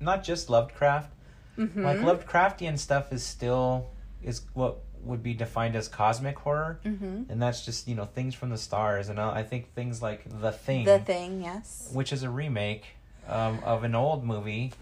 [0.00, 1.12] not just Lovecraft.
[1.58, 1.84] Mm-hmm.
[1.84, 3.90] Like Lovecraftian stuff is still
[4.22, 7.30] is what would be defined as cosmic horror, mm-hmm.
[7.30, 9.08] and that's just you know things from the stars.
[9.08, 11.90] And I I think things like The Thing, The thing, yes.
[11.92, 12.93] which is a remake
[13.28, 14.72] um, of an old movie.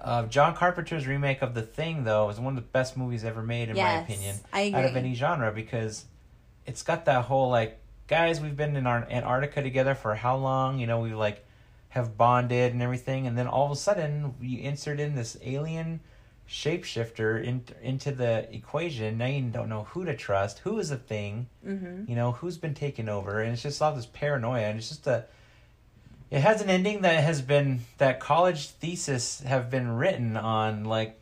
[0.00, 3.42] Uh, John Carpenter's remake of The Thing, though, is one of the best movies ever
[3.42, 4.78] made, in my Yes, opinion, I agree.
[4.80, 6.04] out of any genre because
[6.66, 10.78] it's got that whole like, guys, we've been in our Antarctica together for how long?
[10.78, 11.44] You know, we like
[11.88, 16.00] have bonded and everything, and then all of a sudden you insert in this alien
[16.48, 19.18] shapeshifter in, into the equation.
[19.18, 22.08] Now you don't know who to trust, who is the thing, Mm-hmm.
[22.08, 25.06] you know, who's been taken over, and it's just all this paranoia, and it's just
[25.06, 25.24] a.
[26.30, 31.18] It has an ending that has been that college thesis have been written on like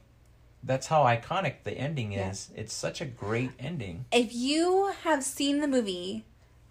[0.63, 2.31] that's how iconic the ending Yeah.
[2.31, 2.49] is.
[2.57, 4.07] It's such a great ending.
[4.13, 6.25] If you have seen the movie,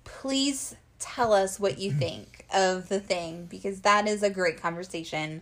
[0.03, 5.41] please tell us what you think of the thing because that is a great conversation.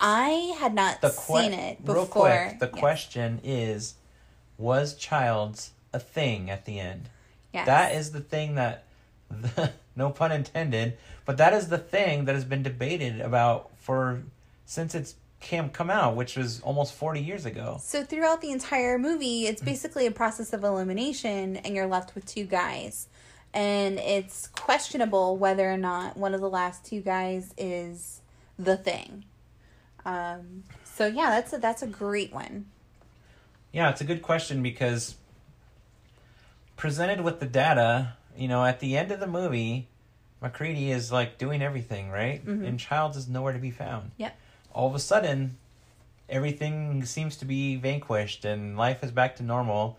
[0.00, 1.94] I had not The que- seen it before.
[1.94, 3.94] real quick, the question is,
[4.58, 7.08] was Childs a thing at the end?
[7.54, 7.66] Yes.
[7.66, 8.84] That is the thing that,
[9.96, 10.98] no pun intended,
[11.28, 14.22] but that is the thing that has been debated about for
[14.64, 17.76] since it's came come out, which was almost forty years ago.
[17.82, 19.50] So throughout the entire movie, Mm.
[19.50, 23.08] it's basically a process of elimination, and you're left with two guys,
[23.52, 28.22] and it's questionable whether or not one of the last two guys is
[28.58, 29.26] the thing.
[30.06, 32.64] Um, so yeah, that's a that's a great one.
[33.70, 35.16] Yeah, it's a good question because
[36.76, 39.87] presented with the data, you know, at the end of the movie,
[40.42, 42.44] MacReady is like doing everything, right?
[42.44, 42.66] Mhm.
[42.66, 44.12] And Childs is nowhere to be found.
[44.18, 44.36] Yep.
[44.72, 45.56] All of a sudden,
[46.28, 49.98] everything seems to be vanquished and life is back to normal.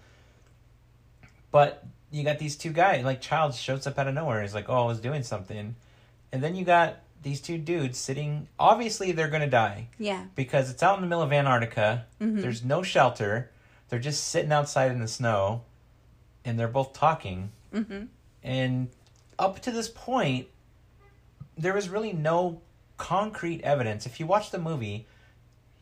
[1.52, 4.42] But you got these two guys, like Childs shows up out of nowhere.
[4.42, 5.76] He's like, oh, I was doing something.
[6.32, 8.48] And then you got these two dudes sitting.
[8.58, 10.26] Obviously, they're going to die Yeah.
[10.36, 12.06] because it's out in the middle of Antarctica.
[12.22, 12.42] Mhm.
[12.42, 13.52] There's no shelter.
[13.90, 15.64] They're just sitting outside in the snow,
[16.46, 17.52] and they're both talking.
[17.74, 18.06] Mm-hmm.
[18.44, 18.90] And
[19.40, 20.48] up to this point,
[21.58, 22.62] there was really no
[22.98, 24.06] concrete evidence.
[24.06, 25.08] If you watch the movie,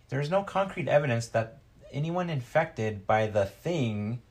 [0.10, 1.58] there's no concrete evidence that
[1.92, 4.22] anyone infected by the thing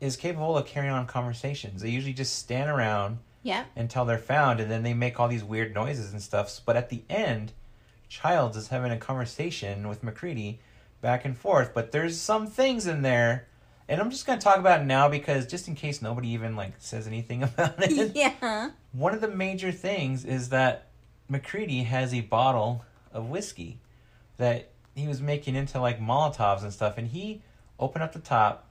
[0.00, 1.82] is capable of carrying on conversations.
[1.82, 3.64] They usually just stand around Yeah.
[3.74, 6.60] until they're found and then they make all these weird noises and stuff.
[6.64, 7.52] But at the end,
[8.08, 10.60] Childs is having a conversation with MacReady
[11.00, 11.72] back and forth.
[11.74, 13.46] But there's some things in there,
[13.88, 16.72] and I'm just gonna talk about it now because just in case nobody even like
[16.78, 18.14] says anything about it.
[18.14, 18.70] yeah.
[18.92, 20.86] One of the major things is that
[21.28, 23.78] MacReady has a bottle of whiskey
[24.36, 27.42] that he was making into like Molotovs and stuff, and he
[27.80, 28.66] opened up the top,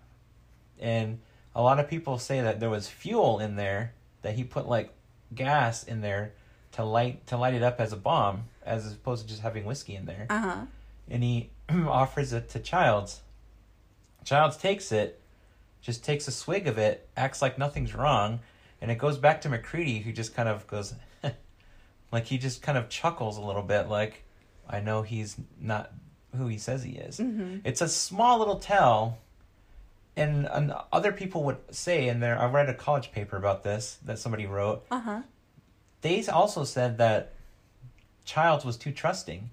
[0.79, 1.19] and
[1.55, 4.91] a lot of people say that there was fuel in there that he put like
[5.35, 6.31] gas in there
[6.73, 9.95] to light to light it up as a bomb, as opposed to just having whiskey
[9.95, 10.61] in there Uh huh.
[11.09, 13.21] and he offers it to Childs.
[14.23, 15.19] Childs takes it,
[15.81, 18.39] just takes a swig of it, acts like nothing's wrong,
[18.81, 20.93] and it goes back to MacReady, who just kind of goes,
[22.11, 24.23] like he just kind of chuckles a little bit, like,
[24.67, 25.91] I know he's not
[26.35, 27.19] who he says he is.
[27.19, 27.57] Mm-hmm.
[27.63, 29.17] It's a small little tell,
[30.15, 33.97] and, and other people would say, and there, I read a college paper about this
[34.05, 34.85] that somebody wrote.
[34.89, 35.21] Uh huh.
[36.01, 37.33] They also said that
[38.25, 39.49] Childs was too trusting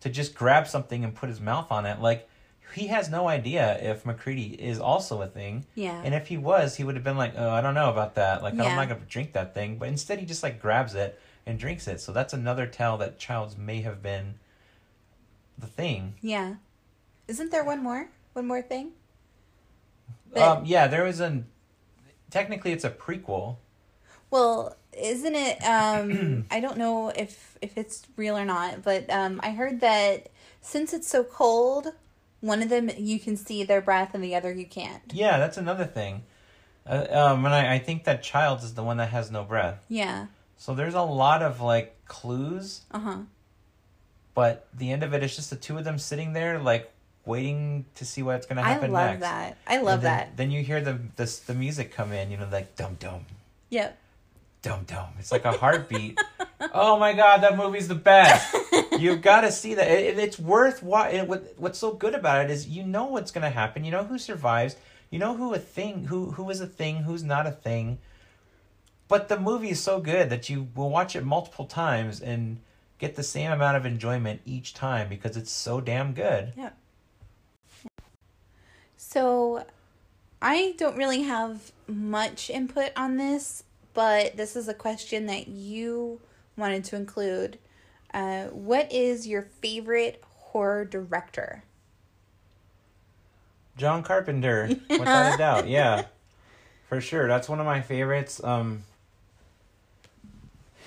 [0.00, 2.00] to just grab something and put his mouth on it.
[2.00, 2.28] Like
[2.74, 5.64] he has no idea if MacReady is also a thing.
[5.74, 6.00] Yeah.
[6.04, 8.42] And if he was, he would have been like, "Oh, I don't know about that.
[8.42, 8.64] Like, Yeah.
[8.64, 11.86] I'm not gonna drink that thing." But instead, he just like grabs it and drinks
[11.88, 12.00] it.
[12.00, 14.34] So that's another tell that Childs may have been
[15.58, 16.14] the thing.
[16.20, 16.54] yeah.
[17.28, 18.08] Isn't there one more?
[18.34, 18.92] One more thing?
[20.32, 21.46] But- Um, yeah, there was an.
[22.30, 23.56] Technically, it's a prequel.
[24.30, 25.58] Well, isn't it?
[25.62, 30.28] Um, I don't know if if it's real or not, but um, I heard that
[30.60, 31.92] since it's so cold,
[32.44, 35.02] one of them you can see their breath and the other you can't.
[35.12, 36.22] Yeah, that's another thing.
[36.86, 39.84] Uh, um, and I, I think that child is the one that has no breath.
[39.88, 40.26] Yeah.
[40.58, 43.18] So there's a lot of like clues, Uh huh.
[44.34, 46.90] but the end of it is just the two of them sitting there, like
[47.24, 48.90] waiting to see what's gonna happen.
[48.94, 49.20] I love next.
[49.22, 49.56] that.
[49.66, 50.36] I love then, that.
[50.36, 53.24] Then you hear the the the music come in, you know, like dum dum
[53.70, 53.98] Yep.
[54.62, 55.08] dum dum.
[55.18, 56.20] It's like a heartbeat.
[56.72, 58.54] oh my god, that movie's the best.
[58.98, 59.88] You've got to see that.
[59.88, 61.12] It, it's worth what.
[61.12, 61.54] It, what.
[61.56, 63.84] What's so good about it is you know what's gonna happen.
[63.84, 64.76] You know who survives.
[65.10, 67.98] You know who a thing who who is a thing, who's not a thing.
[69.06, 72.58] But the movie is so good that you will watch it multiple times and
[72.98, 76.52] get the same amount of enjoyment each time because it's so damn good.
[76.56, 76.70] Yeah.
[78.96, 79.64] So,
[80.40, 86.20] I don't really have much input on this, but this is a question that you
[86.56, 87.58] wanted to include.
[88.12, 91.64] Uh, what is your favorite horror director?
[93.76, 95.66] John Carpenter, without a doubt.
[95.68, 96.04] Yeah,
[96.88, 97.26] for sure.
[97.26, 98.42] That's one of my favorites.
[98.42, 98.84] Um,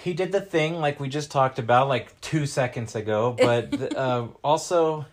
[0.03, 4.28] he did the thing like we just talked about like two seconds ago, but uh,
[4.41, 5.05] also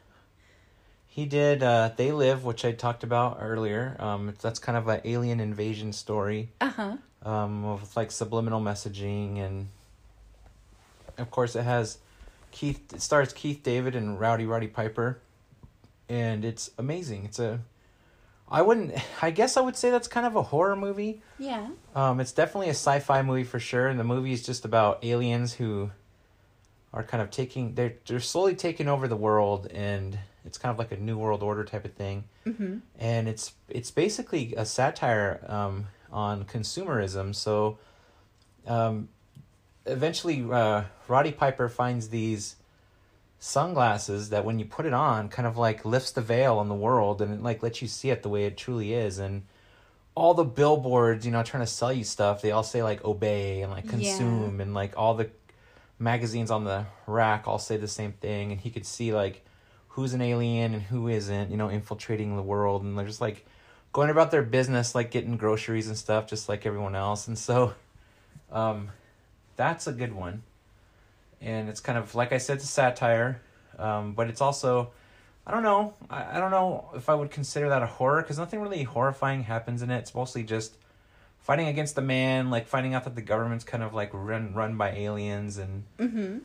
[1.09, 3.97] he did uh, They Live, which I talked about earlier.
[3.99, 6.97] Um, that's kind of an alien invasion story Uh huh.
[7.29, 9.67] um, with like subliminal messaging, and
[11.19, 11.99] of course it has
[12.51, 12.93] Keith.
[12.93, 15.19] It stars Keith David and Rowdy Roddy Piper,
[16.09, 17.25] and it's amazing.
[17.25, 17.61] It's a,
[18.49, 18.95] I wouldn't.
[19.23, 21.23] I guess I would say that's kind of a horror movie.
[21.39, 21.69] Yeah.
[21.95, 25.55] Um, it's definitely a sci-fi movie for sure, and the movie is just about aliens
[25.55, 25.91] who
[26.93, 30.79] are kind of taking they're they're slowly taking over the world, and It's kind of
[30.79, 32.79] like a New World Order type of thing, Mm-hmm.
[32.99, 37.35] and it's it's basically a satire um, on consumerism.
[37.35, 37.79] So,
[38.67, 39.09] um,
[39.87, 42.57] eventually, uh, Roddy Piper finds these
[43.39, 46.75] sunglasses that when you put it on, kind of like lifts the veil on the
[46.75, 49.19] world and it like lets you see it the way it truly is.
[49.19, 49.43] And
[50.15, 53.61] all the billboards, you know, trying to sell you stuff, they all say like obey
[53.63, 53.91] and like Yeah.
[53.91, 55.29] consume and like all the
[55.99, 59.45] magazines on the rack all say the same thing and he could see like
[59.89, 63.47] who's an alien and who isn't, you know, infiltrating the world and they're just like
[63.93, 67.29] going about their business like getting groceries and stuff just like everyone else.
[67.29, 67.75] And so
[68.51, 68.89] um
[69.57, 70.43] that's a good one.
[71.41, 73.41] And it's kind of like I said, it's a satire,
[73.79, 74.91] um, but it's also
[75.47, 75.93] I don't know.
[76.09, 79.43] I, I don't know if I would consider that a horror because nothing really horrifying
[79.43, 79.99] happens in it.
[79.99, 80.77] It's mostly just
[81.41, 84.77] fighting against the man, like finding out that the government's kind of like run run
[84.79, 86.39] by aliens and Mm-hmm.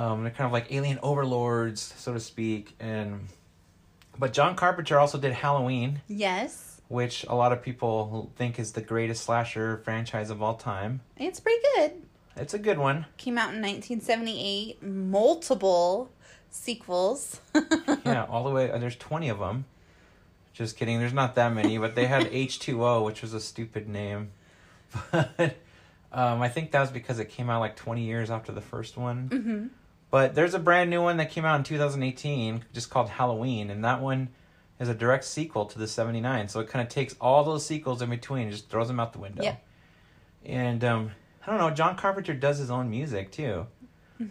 [0.00, 2.74] um, they're kind of like alien overlords, so to speak.
[2.80, 3.28] And
[4.18, 6.80] but John Carpenter also did Halloween, Yes.
[6.88, 11.00] which a lot of people think is the greatest slasher franchise of all time.
[11.16, 11.92] It's pretty good.
[12.36, 13.06] It's a good one.
[13.16, 14.82] Came out in 1978.
[14.82, 16.10] Multiple
[16.50, 17.40] sequels.
[18.04, 18.70] yeah, all the way.
[18.70, 19.64] uh, There's twenty of them.
[20.52, 20.98] Just kidding.
[20.98, 24.30] There's not that many, but they had H two O, which was a stupid name.
[25.12, 25.56] But
[26.12, 28.96] um, I think that was because it came out like twenty years after the first
[28.96, 29.28] one.
[29.28, 29.66] Mm-hmm.
[30.10, 33.84] But there's a brand new one that came out in 2018, just called Halloween, and
[33.84, 34.28] that one
[34.78, 36.48] is a direct sequel to the 79.
[36.48, 39.12] So it kind of takes all those sequels in between and just throws them out
[39.12, 39.42] the window.
[39.42, 39.66] Yep.
[40.46, 41.10] And um,
[41.46, 41.70] I don't know.
[41.70, 43.66] John Carpenter does his own music too.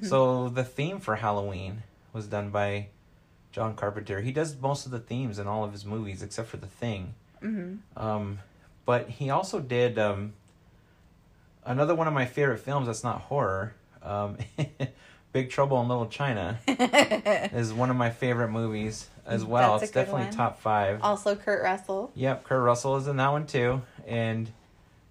[0.01, 2.87] So the theme for Halloween was done by
[3.51, 4.21] John Carpenter.
[4.21, 7.13] He does most of the themes in all of his movies except for The Thing.
[7.41, 8.03] Mm-hmm.
[8.03, 8.39] Um,
[8.85, 10.33] but he also did um,
[11.63, 13.75] another one of my favorite films that's not horror.
[14.01, 14.37] Um,
[15.33, 19.73] Big Trouble in Little China is one of my favorite movies as well.
[19.73, 20.33] That's it's definitely one.
[20.33, 20.99] top five.
[21.03, 22.11] also, Kurt Russell.
[22.15, 24.49] Yep, Kurt Russell is in that one too, and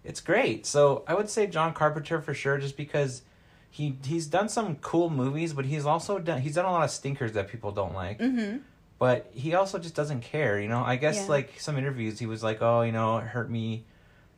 [0.04, 0.66] it's great.
[0.66, 3.22] So I would say John Carpenter for sure, just because
[3.70, 6.90] he he's done some cool movies, but he's also done he's done a lot of
[6.90, 8.18] stinkers that people don't like.
[8.20, 8.58] Mm-hmm.
[8.98, 10.82] But he also just doesn't care, you know.
[10.84, 11.26] I guess Yeah.
[11.26, 13.84] like some interviews, he was like, "Oh, you know, it hurt me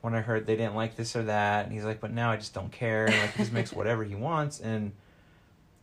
[0.01, 2.37] when I heard they didn't like this or that," and he's like, "But now I
[2.37, 3.07] just don't care.
[3.07, 4.93] Like he just makes whatever he wants." And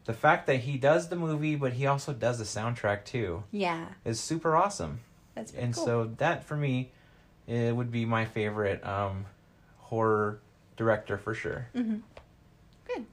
[0.05, 3.85] the fact that he does the movie, but he also does the soundtrack too, Yeah,
[4.03, 4.99] is super awesome
[5.35, 5.85] that's and cool.
[5.85, 6.91] so that for me
[7.47, 9.25] it would be my favorite um
[9.93, 10.39] horror
[10.75, 11.97] director for sure Mm-hmm.
[12.87, 13.05] Good.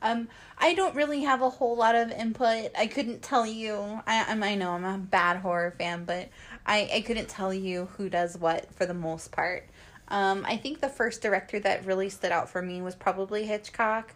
[0.00, 0.28] Um,
[0.58, 2.70] I don't really have a whole lot of input.
[2.76, 4.00] I couldn't tell you.
[4.06, 6.28] I I'm, I know I'm a bad horror fan, but
[6.66, 9.68] I I couldn't tell you who does what for the most part.
[10.08, 14.14] Um, I think the first director that really stood out for me was probably Hitchcock.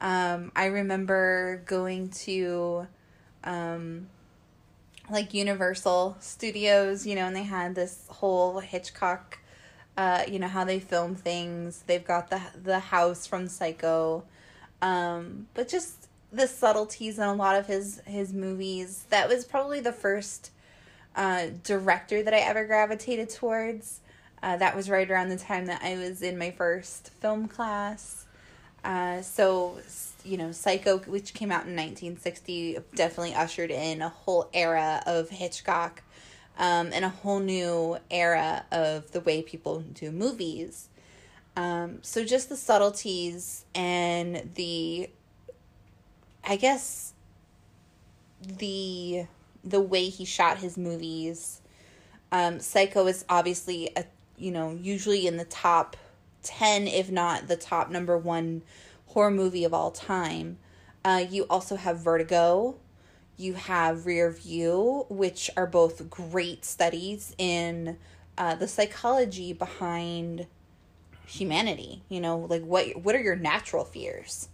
[0.00, 2.86] Um, I remember going to,
[3.44, 4.08] um,
[5.10, 9.38] like Universal Studios, you know, and they had this whole Hitchcock,
[10.00, 11.84] uh, you know, how they film things.
[11.86, 14.24] They've got the the house from Psycho,
[14.80, 19.04] um, but just the subtleties in a lot of his his movies.
[19.10, 20.52] That was probably the first
[21.14, 24.00] uh, director that I ever gravitated towards.
[24.42, 28.24] Uh, that was right around the time that I was in my first film class.
[28.82, 29.76] Uh, so,
[30.24, 35.28] you know, Psycho, which came out in 1960, definitely ushered in a whole era of
[35.28, 36.02] Hitchcock
[36.58, 40.88] um, and a whole new era of the way people do movies.
[41.56, 45.10] Um, so, just the subtleties and the,
[46.44, 47.12] I guess,
[48.42, 49.26] the
[49.62, 51.60] the way he shot his movies.
[52.32, 54.04] Um, Psycho is obviously a
[54.38, 55.96] you know usually in the top
[56.42, 58.62] ten, if not the top number one
[59.06, 60.58] horror movie of all time.
[61.04, 62.76] Uh, you also have Vertigo.
[63.40, 67.96] You have Rear View, which are both great studies in
[68.36, 70.46] uh, the psychology behind
[71.26, 72.02] humanity.
[72.08, 74.48] You know, like what what are your natural fears?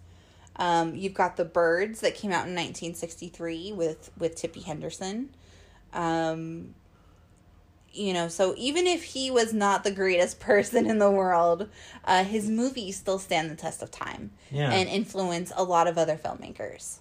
[0.56, 5.30] Um, you've got the birds that came out in 1963 with with Tippy Henderson.
[5.92, 6.74] Um,
[7.92, 11.68] you know, so even if he was not the greatest person in the world,
[12.04, 15.98] uh, his movies still stand the test of time yeah and influence a lot of
[15.98, 16.98] other filmmakers.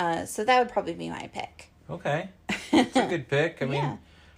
[0.00, 1.70] Uh, so that would probably be my pick.
[1.90, 2.28] okay
[2.72, 3.96] it's a good pick i mean Yeah.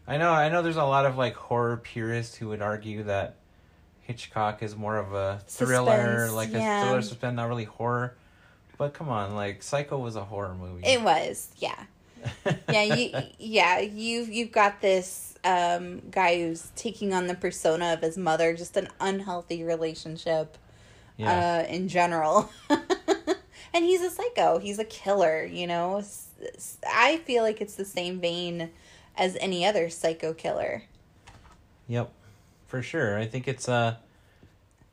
[0.08, 3.36] i know i know there's a lot of like horror purists who would argue that
[4.00, 6.82] hitchcock is more of a thriller Suspense, like yeah.
[6.82, 8.16] a thriller suspense not really horror
[8.78, 11.84] but come on like psycho was a horror movie It was, yeah.
[12.68, 18.00] yeah, you, yeah, you've you've got this um, guy who's taking on the persona of
[18.00, 20.56] his mother, just an unhealthy relationship
[21.16, 22.48] yeah uh, in general.
[23.74, 24.58] and he's a psycho.
[24.58, 26.02] He's a killer, you know.
[26.86, 28.70] i feel like it's the same vein
[29.16, 30.84] as any other psycho killer.
[31.88, 32.10] Yep,
[32.66, 33.18] for sure.
[33.18, 33.96] I think it's uh,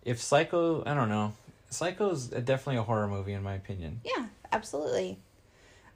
[0.03, 1.33] if Psycho, I don't know,
[1.69, 4.01] Psycho's definitely a horror movie in my opinion.
[4.03, 5.19] Yeah, absolutely.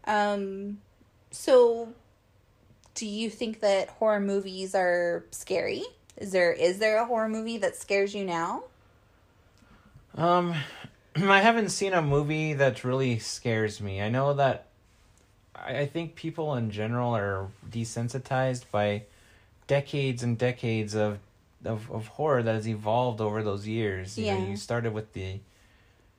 [0.06, 0.80] Um,
[1.32, 1.90] so
[2.96, 5.84] do you think that horror movies are scary?
[6.18, 8.64] Is there is there a horror movie that scares you now?
[10.16, 10.54] Um,
[11.16, 14.02] I haven't seen a movie that really scares me.
[14.02, 14.68] I know that
[15.56, 19.04] I, I think people in general are desensitized by
[19.68, 21.20] decades and decades of
[21.66, 24.18] of, of horror that has evolved over those years.
[24.20, 24.38] You Yeah.
[24.38, 25.40] know, you started with the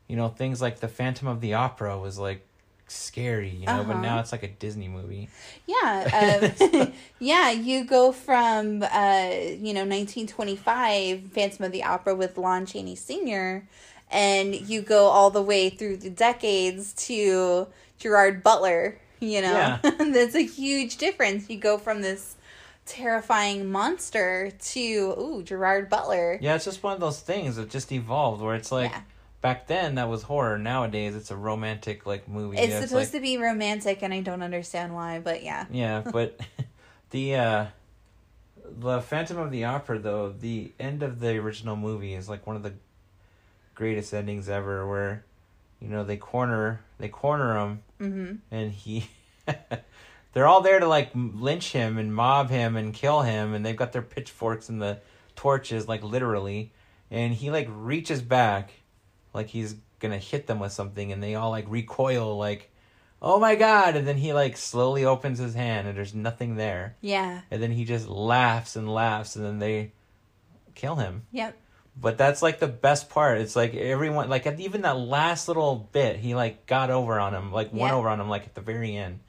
[0.08, 2.44] you know, things like the Phantom of the Opera was like
[2.88, 4.02] scary, you know, but Uh-huh.
[4.02, 5.28] now it's like a Disney movie.
[5.66, 7.50] Yeah, um, yeah.
[7.50, 13.64] You go from uh, you know 1925 Phantom of the Opera with Lon Chaney Sr.
[14.14, 17.66] and you go all the way through the decades to
[17.98, 18.98] Gerard Butler.
[19.20, 19.78] You know, Yeah.
[19.98, 21.50] that's a huge difference.
[21.50, 22.36] You go from this
[22.86, 24.80] terrifying monster to
[25.18, 26.38] ooh Gerard Butler.
[26.40, 29.00] Yeah, it's just one of those things that just evolved where it's like Yeah.
[29.40, 30.58] back then that was horror.
[30.58, 32.58] Nowadays it's a romantic like movie.
[32.58, 35.64] It's supposed like- to be romantic, and I don't understand why, but yeah.
[35.72, 36.38] Yeah, but
[37.10, 37.66] the uh
[38.76, 42.56] the Phantom of the Opera though, the end of the original movie is like one
[42.56, 42.74] of the
[43.74, 45.24] greatest endings ever where
[45.80, 48.34] you know they corner they corner him Mm-hmm.
[48.50, 49.06] and he
[50.32, 53.76] they're all there to like lynch him and mob him and kill him and they've
[53.76, 54.98] got their pitchforks and the
[55.36, 56.72] torches like literally
[57.10, 58.72] and he like reaches back
[59.32, 62.70] like he's gonna hit them with something and they all like recoil like
[63.22, 66.96] oh my god and then he like slowly opens his hand and there's nothing there
[67.00, 67.40] Yeah.
[67.50, 69.92] and then he just laughs and laughs and then they
[70.74, 71.56] kill him Yep.
[72.00, 73.38] But that's like the best part.
[73.38, 77.34] It's like everyone, like at even that last little bit, he like got over on
[77.34, 79.20] him, like won over on him, like at the very end.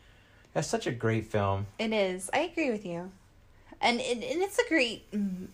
[0.53, 1.68] That's such a great film.
[1.78, 2.30] It is.
[2.34, 3.11] I agree with you,
[3.82, 5.05] and it, and it's a great.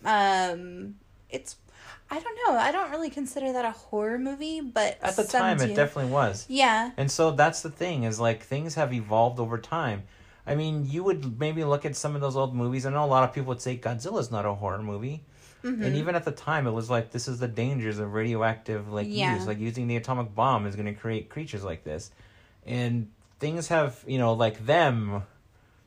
[0.04, 0.96] Um,
[1.30, 1.56] it's.
[2.10, 2.58] I don't know.
[2.58, 5.64] I don't really consider that a horror movie, but At the time, do.
[5.64, 6.44] it definitely was.
[6.46, 6.90] Yeah.
[6.98, 10.02] And so that's the thing is like things have evolved over time.
[10.46, 12.84] I mean, you would maybe look at some of those old movies.
[12.84, 15.24] I know a lot of people would say Godzilla's not a horror movie.
[15.64, 15.82] Mm-hmm.
[15.82, 19.06] And even at the time, it was like this is the dangers of radioactive like
[19.10, 19.34] Yeah.
[19.34, 22.10] use, like using the atomic bomb is going to create creatures like this,
[22.66, 23.08] and
[23.38, 25.22] things have you know like them,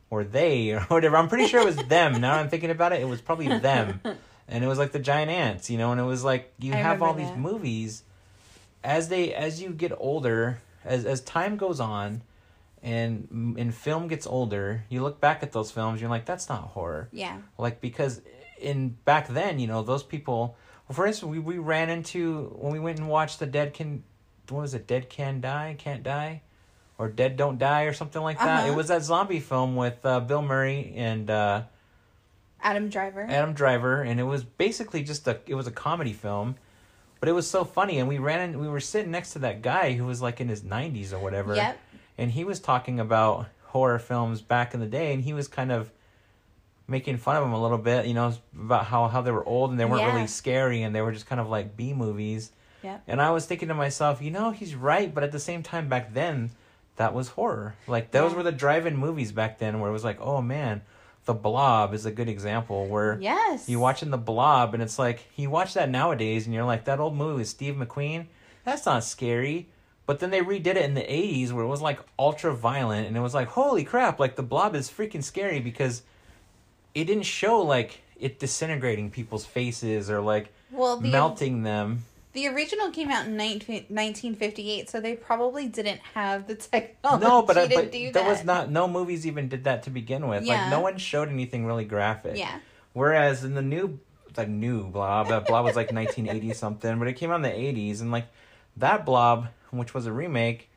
[0.09, 1.17] or they or whatever.
[1.17, 2.21] I'm pretty sure it was them.
[2.21, 3.99] Now I'm thinking about it, it was probably them,
[4.47, 5.91] and it was like the giant ants, you know.
[5.91, 8.03] And it was like you I have all remember these movies,
[8.83, 12.21] as they as you get older, as as time goes on.
[12.83, 16.61] And and film gets older, you look back at those films, you're like, that's not
[16.61, 17.37] horror Yeah.
[17.57, 18.21] like because
[18.65, 20.57] in back then you know those people
[20.87, 24.03] well, for instance we, we ran into when we went and watched the dead can
[24.49, 26.41] what was it dead can die can't die
[26.97, 28.71] or dead don't die or something like that Uh-huh.
[28.71, 31.61] it was that zombie film with uh, bill murray and uh,
[32.61, 33.25] Adam Driver.
[33.29, 36.55] adam driver and it was basically just a it was a comedy film
[37.19, 39.61] but it was so funny and we ran in we were sitting next to that
[39.61, 41.79] guy who was like in his 90s or whatever Yep.
[42.17, 45.71] and he was talking about horror films back in the day and he was kind
[45.71, 45.91] of
[46.87, 49.71] making fun of them a little bit you know about how, how they were old
[49.71, 50.13] and they weren't Yeah.
[50.13, 52.51] really scary and they were just kind of like b movies
[52.83, 53.03] Yep.
[53.07, 55.89] and i was thinking to myself you know he's right but at the same time
[55.89, 56.51] back then
[56.97, 58.37] that was horror like those Yeah.
[58.37, 60.81] were the drive-in movies back then where it was like oh man
[61.25, 63.67] the blob is a good example where Yes.
[63.67, 66.99] you watching the blob and it's like you watch that nowadays and you're like that
[66.99, 68.27] old movie with steve mcqueen
[68.63, 69.67] that's not scary
[70.05, 73.17] but then they redid it in the 80s where it was like ultra violent and
[73.17, 76.03] it was like holy crap like the blob is freaking scary because
[76.95, 82.49] it didn't show like it disintegrating people's faces or like Well, the melting them the
[82.49, 87.57] original came out in 19, 1958, so they probably didn't have the technology no but,
[87.57, 88.27] I, to but there that.
[88.27, 90.63] was not no movies even did that to begin with Yeah.
[90.63, 92.59] like no one showed anything really graphic Yeah.
[92.95, 93.99] Whereas in the new,
[94.37, 97.49] like new Blob, that Blob was like 1980 something, but it came out in the
[97.49, 98.27] 80s, and like
[98.77, 100.69] that Blob, which was a remake,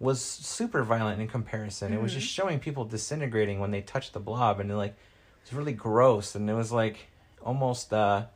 [0.00, 1.92] was super violent in comparison.
[1.92, 2.20] It was mm-hmm.
[2.20, 4.96] just showing people disintegrating when they touched the Blob, and like
[5.44, 7.08] it was really gross, and it was like
[7.42, 8.26] almost uh,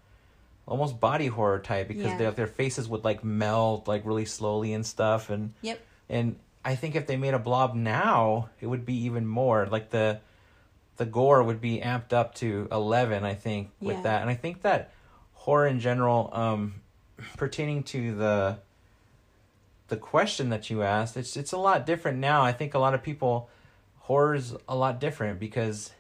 [0.67, 2.19] almost body horror type because Yeah.
[2.19, 5.81] their their faces would like melt like really slowly and stuff, and Yep.
[6.09, 9.91] and I think if they made a blob now, it would be even more like
[9.91, 10.21] the
[10.97, 14.03] the gore would be amped up to 11 I think with Yeah.
[14.03, 14.21] that.
[14.23, 14.91] And I think that
[15.35, 16.75] horror in general um
[17.37, 18.59] pertaining to the
[19.89, 22.43] the question that you asked, it's it's a lot different now.
[22.43, 23.49] I think a lot of people
[24.01, 25.93] horror's a lot different because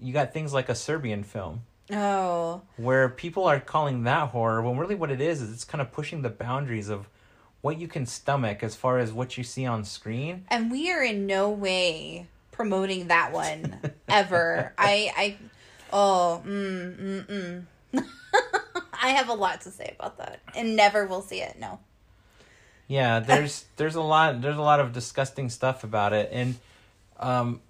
[0.00, 2.62] you got things like a Serbian film Oh.
[2.76, 5.92] where people are calling that horror when really what it is is it's kind of
[5.92, 7.08] pushing the boundaries of
[7.60, 10.44] what you can stomach as far as what you see on screen.
[10.48, 13.78] And we are in no way promoting that one
[14.08, 14.72] ever.
[14.76, 15.36] I I
[15.92, 18.06] oh mm mm mm.
[19.02, 21.58] I have a lot to say about that, and never will see it.
[21.58, 21.78] No.
[22.88, 26.56] Yeah, there's there's a lot there's a lot of disgusting stuff about it, and
[27.18, 27.60] um,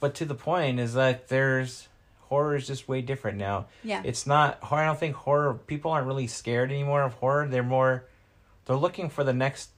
[0.00, 1.88] but to the point is that there's
[2.22, 3.66] horror is just way different now.
[3.84, 4.02] Yeah.
[4.04, 4.82] It's not horror.
[4.82, 7.46] I don't think horror people aren't really scared anymore of horror.
[7.48, 8.04] They're more
[8.66, 9.70] they're looking for the next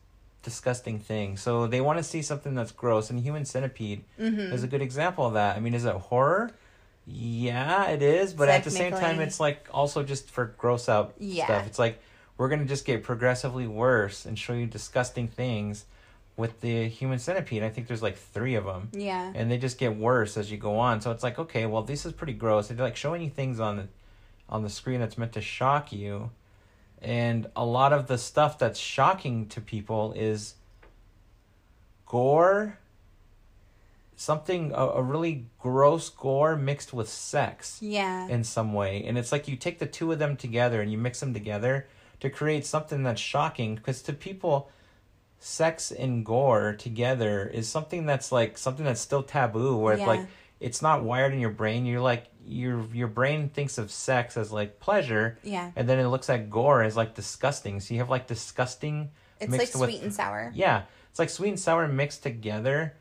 [0.42, 1.36] disgusting thing.
[1.36, 4.52] So they want to see something that's gross, and Human Centipede Mm-hmm.
[4.52, 5.56] is a good example of that.
[5.56, 6.52] I mean, is it horror?
[7.06, 11.14] Yeah, it is, but at the same time, it's like also just for gross out
[11.18, 11.44] Yeah.
[11.46, 11.66] stuff.
[11.66, 12.00] It's like
[12.36, 15.84] we're gonna just get progressively worse and show you disgusting things
[16.39, 17.62] with the Human Centipede.
[17.64, 19.32] I think there's like three of them Yeah.
[19.34, 21.01] and they just get worse as you go on.
[21.01, 22.68] So it's like, okay, well, this is pretty gross.
[22.68, 23.89] They're like showing you things on the
[24.49, 26.30] on the screen that's meant to shock you,
[27.03, 30.55] and a lot of the stuff that's shocking to people is
[32.07, 32.78] gore.
[34.16, 38.26] Something a, a really gross gore mixed with sex Yeah.
[38.28, 40.99] in some way, and it's like you take the two of them together and you
[40.99, 41.86] mix them together
[42.20, 43.74] to create something that's shocking.
[43.76, 44.70] Because to people,
[45.41, 50.26] sex and gore together is something that's like something that's still taboo where it's like
[50.61, 51.86] it's not wired in your brain.
[51.86, 55.39] You're like your your brain thinks of sex as like pleasure.
[55.45, 55.70] Yeah.
[55.76, 57.78] and then it looks at gore as like disgusting.
[57.80, 59.11] So you have like disgusting
[59.41, 60.51] It's like mixed with sweet and sour.
[60.55, 60.82] yeah.
[61.11, 62.95] It's like sweet and sour mixed together.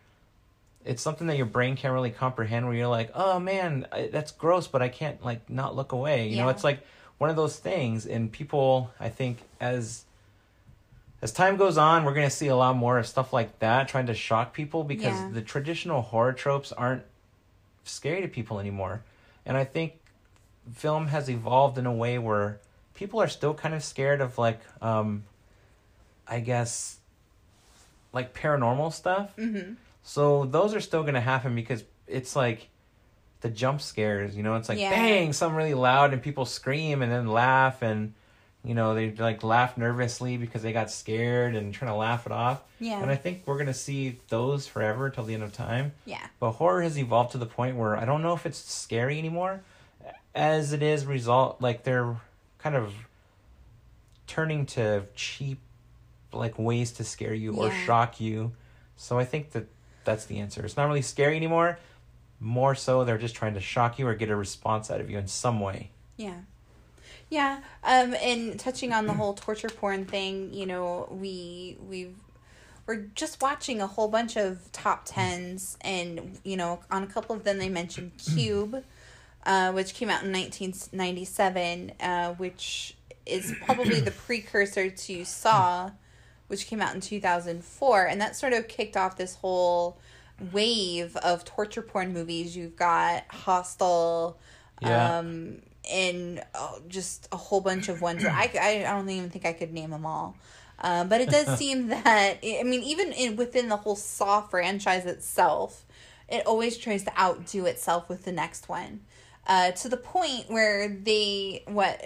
[0.86, 4.32] It's something that your brain can't really comprehend where you're like oh man I- that's
[4.32, 6.28] gross but i can't like not look away.
[6.30, 6.82] You know it's like
[7.18, 8.06] one of those things.
[8.06, 10.06] And people i think as
[11.22, 13.88] as time goes on we're going to see a lot more of stuff like that
[13.88, 15.30] trying to shock people because Yeah.
[15.34, 17.03] the traditional horror tropes aren't
[17.84, 19.01] scary to people anymore
[19.45, 19.93] and i think
[20.74, 22.59] film has evolved in a way where
[22.93, 25.24] people are still kind of scared of like um
[26.28, 26.97] i guess
[28.13, 29.74] like paranormal stuff Mm-hmm.
[30.03, 32.70] so those are still gonna happen because it's like
[33.41, 34.89] the jump scares, you know, it's like Yeah.
[34.89, 38.13] bang, something really loud and people scream and then laugh and
[38.68, 42.32] you know, they like laugh nervously because they got scared and trying to laugh it
[42.32, 42.61] off.
[42.80, 43.01] Yeah.
[43.01, 45.93] And I think we're gonna see those forever until the end of time.
[46.05, 46.26] yeah.
[46.39, 49.61] But horror has evolved to the point where I don't know if it's scary anymore
[50.36, 52.15] as it is result like they're
[52.59, 52.93] kind of
[54.28, 55.59] turning to cheap
[56.34, 58.51] like ways to scare you or shock you.
[58.97, 59.68] So I think that
[60.03, 60.63] that's the answer.
[60.65, 61.80] It's not really scary anymore.
[62.39, 65.18] More so they're just trying to shock you or get a response out of you
[65.18, 65.89] in some way.
[66.18, 66.36] Yeah.
[67.30, 67.60] Yeah.
[67.84, 72.16] Um and touching on the whole torture porn thing, you know, we we've
[72.86, 77.36] we're just watching a whole bunch of top tens and you know, on a couple
[77.36, 78.84] of them they mentioned Cube,
[79.46, 85.26] uh, which came out in nineteen ninety seven, uh, which is probably the precursor to
[85.26, 85.92] Saw,
[86.48, 89.98] which came out in two thousand four, and that sort of kicked off this whole
[90.54, 92.56] wave of torture porn movies.
[92.56, 94.38] You've got Hostel,
[94.82, 95.18] Yeah.
[95.18, 95.62] um,
[95.92, 99.54] and oh, just a whole bunch of ones that I, I, don't even think I
[99.54, 100.36] could name them all.
[100.80, 105.06] Um, but it does seem that I mean, even in within the whole Saw franchise
[105.06, 105.86] itself,
[106.30, 109.02] it always tries to outdo itself with the next one.
[109.50, 112.04] Uh, to the point where they what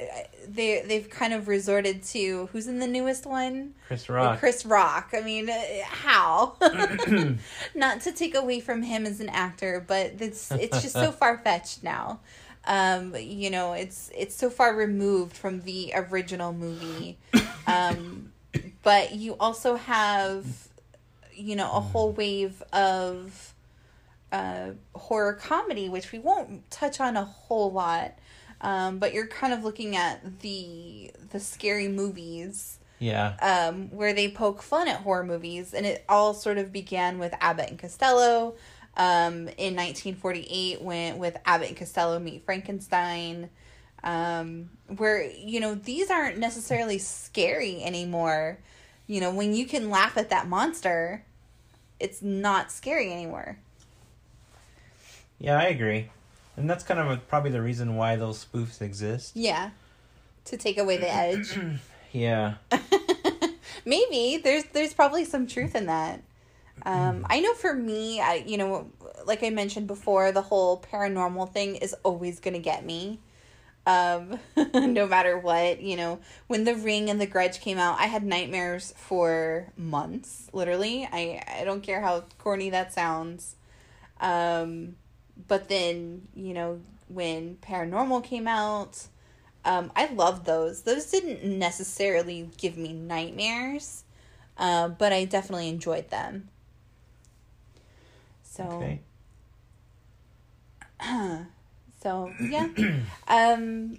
[0.48, 4.39] they they've kind of resorted to who's in the newest one Chris Rock.
[4.39, 5.10] Chris Rock.
[5.14, 6.55] I mean, uh, how?
[7.76, 11.39] Not to take away from him as an actor, but it's it's just so far
[11.39, 12.20] fetched now.
[12.66, 17.17] Um, you know, it's it's so far removed from the original movie.
[17.67, 18.33] Um,
[18.82, 20.46] but you also have,
[21.32, 23.54] you know, a whole wave of
[24.32, 28.16] uh, horror comedy, which we won't touch on a whole lot.
[28.62, 33.36] Um, but you're kind of looking at the the scary movies yeah.
[33.42, 37.33] um, where they poke fun at horror movies, and it all sort of began with
[37.42, 38.55] Abbott and Costello
[39.02, 43.50] um, in 1948 went with Abbott and Costello meet Frankenstein,
[44.04, 48.60] um, where you know these aren't necessarily scary anymore.
[49.08, 51.26] You know, when you can laugh at that monster,
[52.00, 53.58] it's not scary anymore.
[55.40, 56.12] Yeah, I agree.
[56.56, 59.36] And that's kind of a, probably the reason why those spoofs exist.
[59.36, 59.72] Yeah,
[60.46, 61.58] to take away the edge.
[62.14, 62.56] Yeah.
[63.86, 66.22] Maybe there's there's probably some truth in that.
[66.86, 68.89] Um, I know for me, I you know,
[69.25, 73.20] like I mentioned before, the whole paranormal thing is always gonna get me.
[73.86, 74.39] Um,
[74.74, 78.24] no matter what, you know, when The Ring and The Grudge came out, I had
[78.24, 80.49] nightmares for months.
[80.53, 83.55] Literally, I I don't care how corny that sounds.
[84.20, 84.95] Um,
[85.47, 89.08] but then you know when Paranormal came out,
[89.66, 90.83] um, I loved those.
[90.83, 94.03] Those didn't necessarily give me nightmares,
[94.58, 96.49] uh, but I definitely enjoyed them.
[98.52, 99.00] So, Okay.
[102.04, 102.68] so yeah.
[103.28, 103.98] um,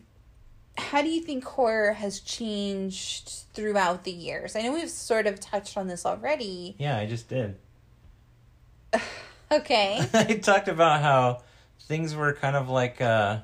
[0.76, 4.54] how do you think horror has changed throughout the years?
[4.54, 6.76] I know we've sort of touched on this already.
[6.78, 7.56] Yeah, I just did.
[9.50, 10.00] Okay.
[10.14, 11.42] I talked about how
[11.80, 13.40] things were kind of like uh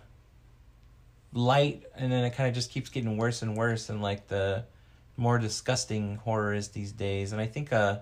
[1.34, 4.64] light and then it kind of just keeps getting worse and worse and like the
[5.18, 7.98] more disgusting horror is these days and I think uh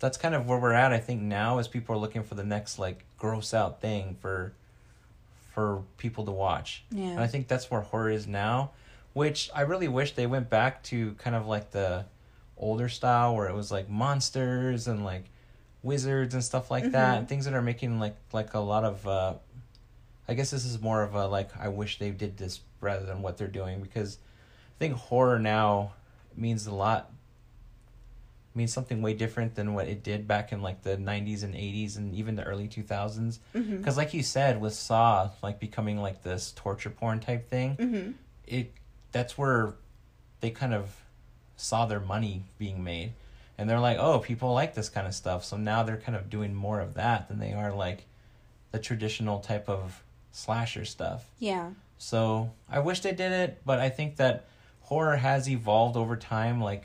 [0.00, 2.42] that's kind of where we're at I think now is people are looking for the
[2.44, 4.52] next like gross out thing for
[5.52, 6.84] for people to watch.
[6.90, 7.06] Yeah.
[7.10, 8.70] And I think that's where horror is now,
[9.12, 12.06] which I really wish they went back to kind of like the
[12.56, 15.24] older style where it was like monsters and like
[15.82, 17.18] wizards and stuff like that, Mhm.
[17.18, 19.06] and things that are making like like a lot of.
[19.06, 19.34] Uh,
[20.28, 23.20] I guess this is more of a like I wish they did this rather than
[23.20, 24.18] what they're doing because
[24.76, 25.94] I think horror now
[26.36, 27.10] means a lot
[28.60, 31.96] means something way different than what it did back in like the 90s and 80s
[31.96, 33.78] and even the early 2000s Mm-hmm.
[33.78, 38.10] because like you said with saw like becoming like this torture porn type thing Mm-hmm.
[38.46, 38.72] it
[39.12, 39.74] that's where
[40.40, 40.94] they kind of
[41.56, 43.12] saw their money being made
[43.56, 46.28] and they're like oh people like this kind of stuff so now they're kind of
[46.28, 48.04] doing more of that than they are like
[48.72, 51.70] the traditional type of slasher stuff Yeah.
[51.98, 54.44] so i wish they did it but i think that
[54.82, 56.84] horror has evolved over time like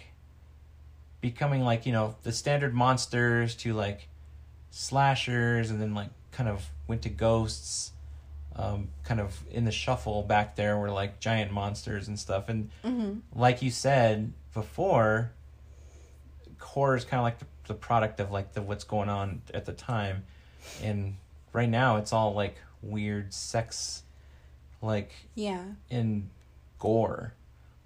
[1.31, 4.07] becoming like you know the standard monsters to like
[4.69, 7.91] slashers and then like kind of went to ghosts
[8.55, 12.69] um, kind of in the shuffle back there were like giant monsters and stuff and
[12.83, 13.13] Mm-hmm.
[13.33, 15.31] like you said before
[16.59, 19.65] horror is kind of like the, the product of like the what's going on at
[19.65, 20.23] the time
[20.83, 21.15] and
[21.53, 24.03] right now it's all like weird sex
[24.81, 25.63] like Yeah.
[25.89, 26.29] and
[26.79, 27.33] gore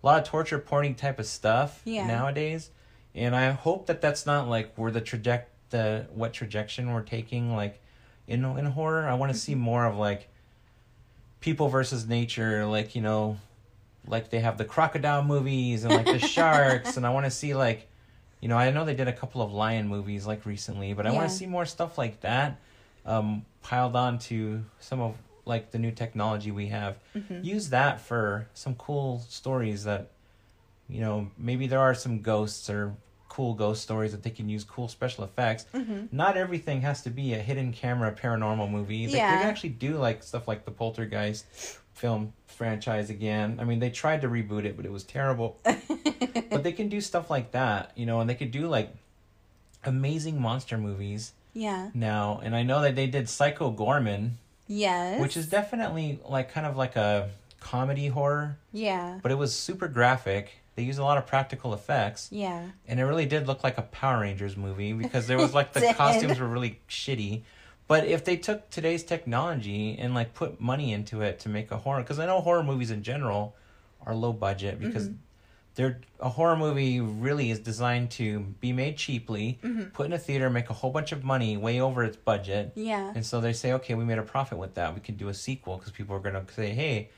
[0.02, 2.08] a lot of torture porny type of stuff Yeah.
[2.08, 2.70] nowadays
[3.16, 7.56] and i hope that that's not like where the traject the what trajectory we're taking
[7.56, 7.82] like
[8.28, 9.08] in in horror.
[9.08, 10.30] I want to see more of like
[11.40, 13.38] people versus nature like you know
[14.08, 16.98] like they have the crocodile movies and like the sharks.
[16.98, 17.88] And i want to see like
[18.40, 21.12] you know i know they did a couple of lion movies like recently but i
[21.12, 22.60] want to see more stuff like that
[23.06, 25.16] um piled on to some of
[25.46, 26.98] like the new technology we have.
[27.16, 27.44] Mhm.
[27.44, 30.12] use that for some cool stories that
[30.90, 32.96] you know maybe there are some ghosts or
[33.30, 36.06] cool ghost stories that they can use cool special effects Mm-hmm.
[36.12, 39.32] not everything has to be a hidden camera paranormal movie they, Yeah.
[39.36, 41.46] they can actually do like stuff like the poltergeist
[41.94, 45.60] film franchise again i mean they tried to reboot it but it was terrible
[46.50, 48.94] but they can do stuff like that you know and they could do like
[49.86, 51.90] amazing monster movies yeah.
[51.94, 54.32] now and i know that they did psycho goreman
[54.72, 55.20] Yes.
[55.20, 57.30] which is definitely like kind of like a
[57.60, 59.20] comedy horror Yeah.
[59.24, 60.59] but it was super graphic.
[60.80, 62.70] They use a lot of practical effects, Yeah.
[62.88, 65.94] and it really did look like a Power Rangers movie because there was like the
[65.94, 67.42] costumes were really shitty.
[67.90, 71.76] But if they took today's technology and like put money into it to make a
[71.78, 73.58] horror, because I know horror movies in general
[74.06, 75.16] are low budget because Mhm.
[75.76, 79.92] they're a horror movie really is designed to be made cheaply, Mhm.
[79.92, 83.12] put in a theater, make a whole bunch of money, way over its budget, Yeah.
[83.14, 84.96] and so they say, okay, we made a profit with that.
[84.96, 87.10] We can do a sequel because people are gonna say, hey,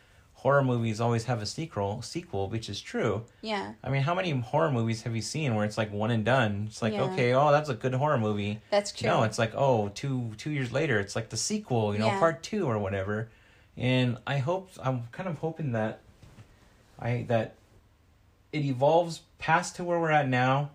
[0.41, 3.23] horror movies always have a sequel, sequel, which is true.
[3.41, 3.73] Yeah.
[3.83, 6.63] I mean, how many horror movies have you seen where it's like one and done?
[6.67, 7.03] It's like, Yeah.
[7.03, 8.59] okay, oh, that's a good horror movie.
[8.71, 9.07] That's true.
[9.07, 12.17] No, it's like, oh, two two years later, it's like the sequel, you know, Yeah.
[12.19, 13.29] part two or whatever.
[13.77, 15.99] And I hope I'm kind of hoping that
[16.99, 17.53] I that
[18.51, 20.71] it evolves past to where we're at now,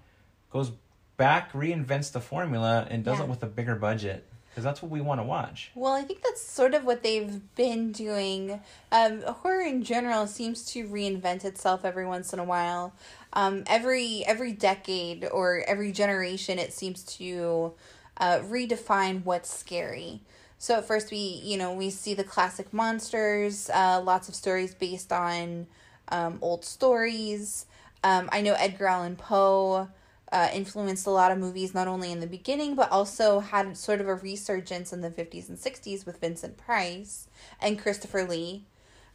[0.53, 0.71] goes
[1.17, 3.25] back, reinvents the formula, and does Yeah.
[3.25, 5.71] it with a bigger budget because that's what we want to watch.
[5.75, 8.63] Well, I think that's sort of what they've been doing.
[8.91, 12.95] Um, horror in general seems to reinvent itself every once in a while.
[13.35, 17.75] Um, every every decade or every generation, it seems to
[18.17, 20.23] uh, redefine what's scary.
[20.57, 24.75] So at first, we you know we see the classic monsters, uh, lots of stories
[24.75, 25.67] based on
[26.09, 27.67] um, old stories.
[28.03, 29.89] Um, I know Edgar Allan Poe
[30.33, 34.01] uh, influenced a lot of movies, not only in the beginning, but also had sort
[34.01, 37.29] of a resurgence in the 50s and 60s with Vincent Price
[37.61, 38.65] and Christopher Lee.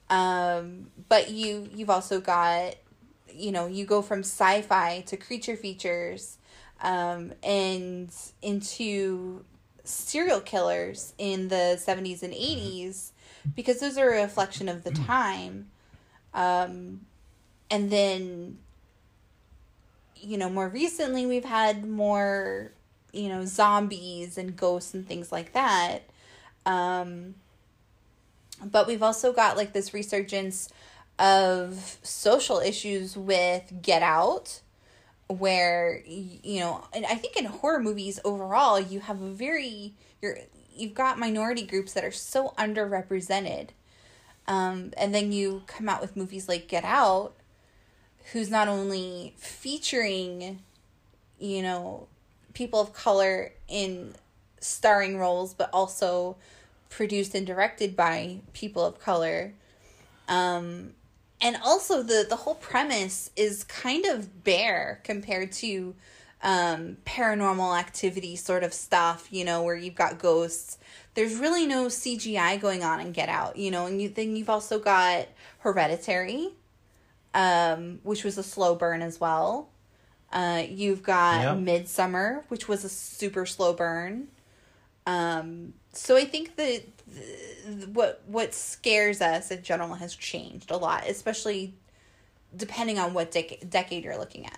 [0.10, 2.76] Um, but you you've also got,
[3.34, 6.38] you know, you go from sci-fi to creature features,
[6.82, 9.46] um, and into
[9.84, 13.12] serial killers in the 70s and 80s
[13.56, 15.70] because those are a reflection of the time.
[16.34, 17.02] Um,
[17.70, 18.60] and then
[20.22, 22.72] you know, more recently we've had more,
[23.12, 26.04] you know, zombies and ghosts and things like that.
[26.66, 27.36] Um,
[28.64, 30.70] but we've also got like this resurgence
[31.18, 34.62] of social issues with Get Out
[35.38, 40.38] where you know and i think in horror movies overall you have a very you're
[40.76, 43.70] you've got minority groups that are so underrepresented
[44.48, 47.36] um, and then you come out with movies like get out
[48.32, 50.60] who's not only featuring
[51.40, 52.08] you know
[52.54, 54.14] people of color in
[54.60, 56.38] starring roles but also
[56.90, 59.54] produced and directed by people of color.
[60.28, 60.94] Um
[61.42, 65.96] and also the the whole premise is kind of bare compared to
[66.44, 70.78] um paranormal activity sort of stuff you know where you've got ghosts.
[71.14, 74.50] There's really no cgi going on in get out you know and you then you've
[74.50, 75.28] also got
[75.60, 76.50] hereditary
[77.34, 79.70] um which was a slow burn as well
[80.34, 81.58] uh you've got Yep.
[81.58, 84.28] midsommar which was a super slow burn
[85.08, 86.84] um so i think that
[87.94, 91.74] what what scares us in general has changed a lot especially
[92.56, 94.58] depending on what dec- decade you're looking at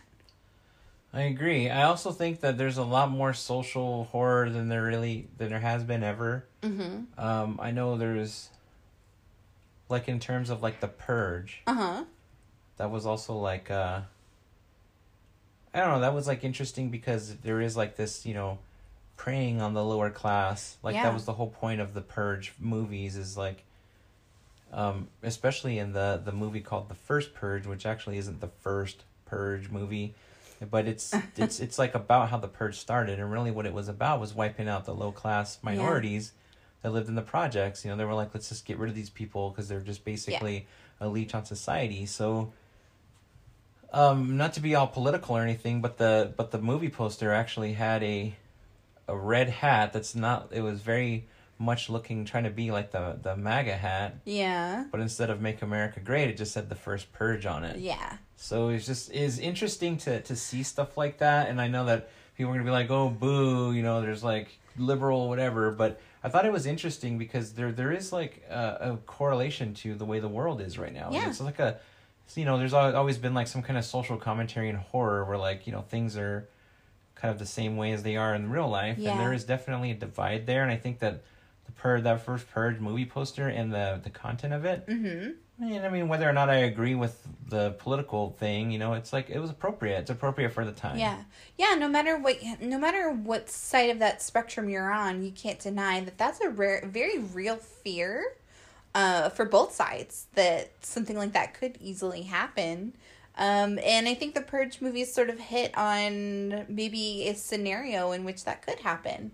[1.15, 1.69] I agree.
[1.69, 5.59] I also think that there's a lot more social horror than there really than there
[5.59, 6.45] has been ever.
[6.63, 8.49] mm-hmm Um, I know there's
[9.89, 12.05] like in terms of like the purge, uh-huh
[12.77, 14.01] that was also like uh
[15.73, 18.59] I don't know, that was like interesting because there is like this, you know,
[19.17, 20.77] preying on the lower class.
[20.83, 21.03] Like Yeah.
[21.03, 23.63] that was the whole point of the purge movies is like
[24.71, 29.03] um especially in the the movie called The First Purge, which actually isn't the first
[29.25, 30.13] purge movie,
[30.69, 33.87] but it's it's it's like about how the purge started and really what it was
[33.87, 36.33] about was wiping out the low class minorities
[36.81, 37.85] that lived in the projects.
[37.85, 40.03] You know, they were like let's just get rid of these people because they're just
[40.05, 40.67] basically
[40.99, 42.05] a leech on society.
[42.05, 42.51] So
[43.93, 47.73] um not to be all political or anything, but the but the movie poster actually
[47.73, 48.35] had a
[49.07, 51.25] a red hat that's not it was very
[51.59, 55.61] much looking trying to be like the the MAGA hat, yeah but instead of make
[55.61, 57.77] America great, it just said the first purge on it.
[57.79, 61.85] yeah So it's just is interesting to to see stuff like that, and I know
[61.85, 64.47] that people are gonna be like, "Oh, boo," you know, there's like
[64.77, 68.97] liberal whatever, but I thought it was interesting because there there is like a, a
[69.05, 71.09] correlation to the way the world is right now.
[71.11, 71.29] Yeah.
[71.29, 71.79] It's like a,
[72.35, 75.37] you know, there's al- always been like some kind of social commentary in horror where
[75.37, 76.47] like you know things are
[77.15, 79.11] kind of the same way as they are in real life, Yeah.
[79.11, 81.23] and there is definitely a divide there, and I think that
[81.65, 85.85] the pur that first purge movie poster and the the content of it mm-hmm and
[85.85, 89.29] I mean, whether or not I agree with the political thing, you know, it's like
[89.29, 89.99] it was appropriate.
[89.99, 90.97] It's appropriate for the time.
[90.97, 91.17] Yeah.
[91.57, 95.59] Yeah, no matter what no matter what side of that spectrum you're on, you can't
[95.59, 98.35] deny that that's a rare very real fear
[98.95, 102.93] uh for both sides that something like that could easily happen.
[103.37, 108.23] Um and I think the Purge movies sort of hit on maybe a scenario in
[108.25, 109.31] which that could happen.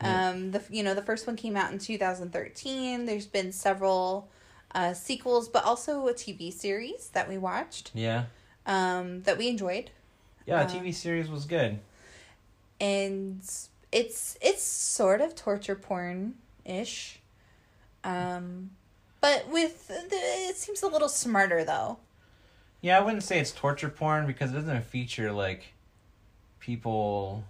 [0.00, 3.06] Um the you know, the first one came out in 2013.
[3.06, 4.28] There's been several
[4.74, 8.24] uh sequels but also a TV series that we watched Yeah.
[8.66, 9.90] um that we enjoyed
[10.46, 11.78] Yeah, Uh, TV series was good.
[12.80, 13.40] and
[13.92, 17.20] it's it's sort of torture porn ish
[18.04, 18.70] um
[19.22, 21.96] but with the, it seems a little smarter though
[22.82, 25.72] Yeah, I wouldn't say it's torture porn because it doesn't feature like
[26.60, 27.44] people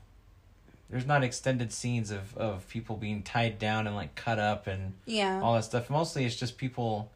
[0.93, 4.93] there's not extended scenes of, of people being tied down and like cut up and
[5.07, 5.89] yeah all that stuff.
[5.91, 7.11] Mostly it's just people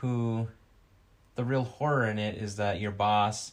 [0.00, 0.48] who
[1.36, 3.52] the real horror in it is that your boss,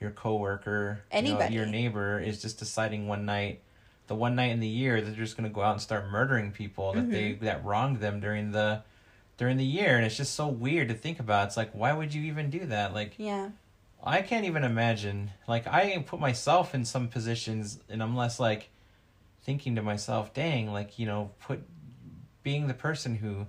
[0.00, 1.54] your coworker, you know, Anybody.
[1.54, 3.60] your neighbor is just deciding one night,
[4.08, 6.50] the one night in the year that they're just gonna go out and start murdering
[6.50, 7.44] people that they mm-hmm.
[7.44, 8.82] that wronged them during the
[9.36, 11.48] during the year and it's just so weird to think about.
[11.48, 12.94] It's like why would you even do that?
[12.94, 13.50] Like yeah
[14.02, 15.32] I can't even imagine.
[15.48, 18.70] Like I put myself in some positions and I'm less like
[19.42, 21.62] thinking to myself, dang, like, you know, put
[22.42, 23.46] being the person who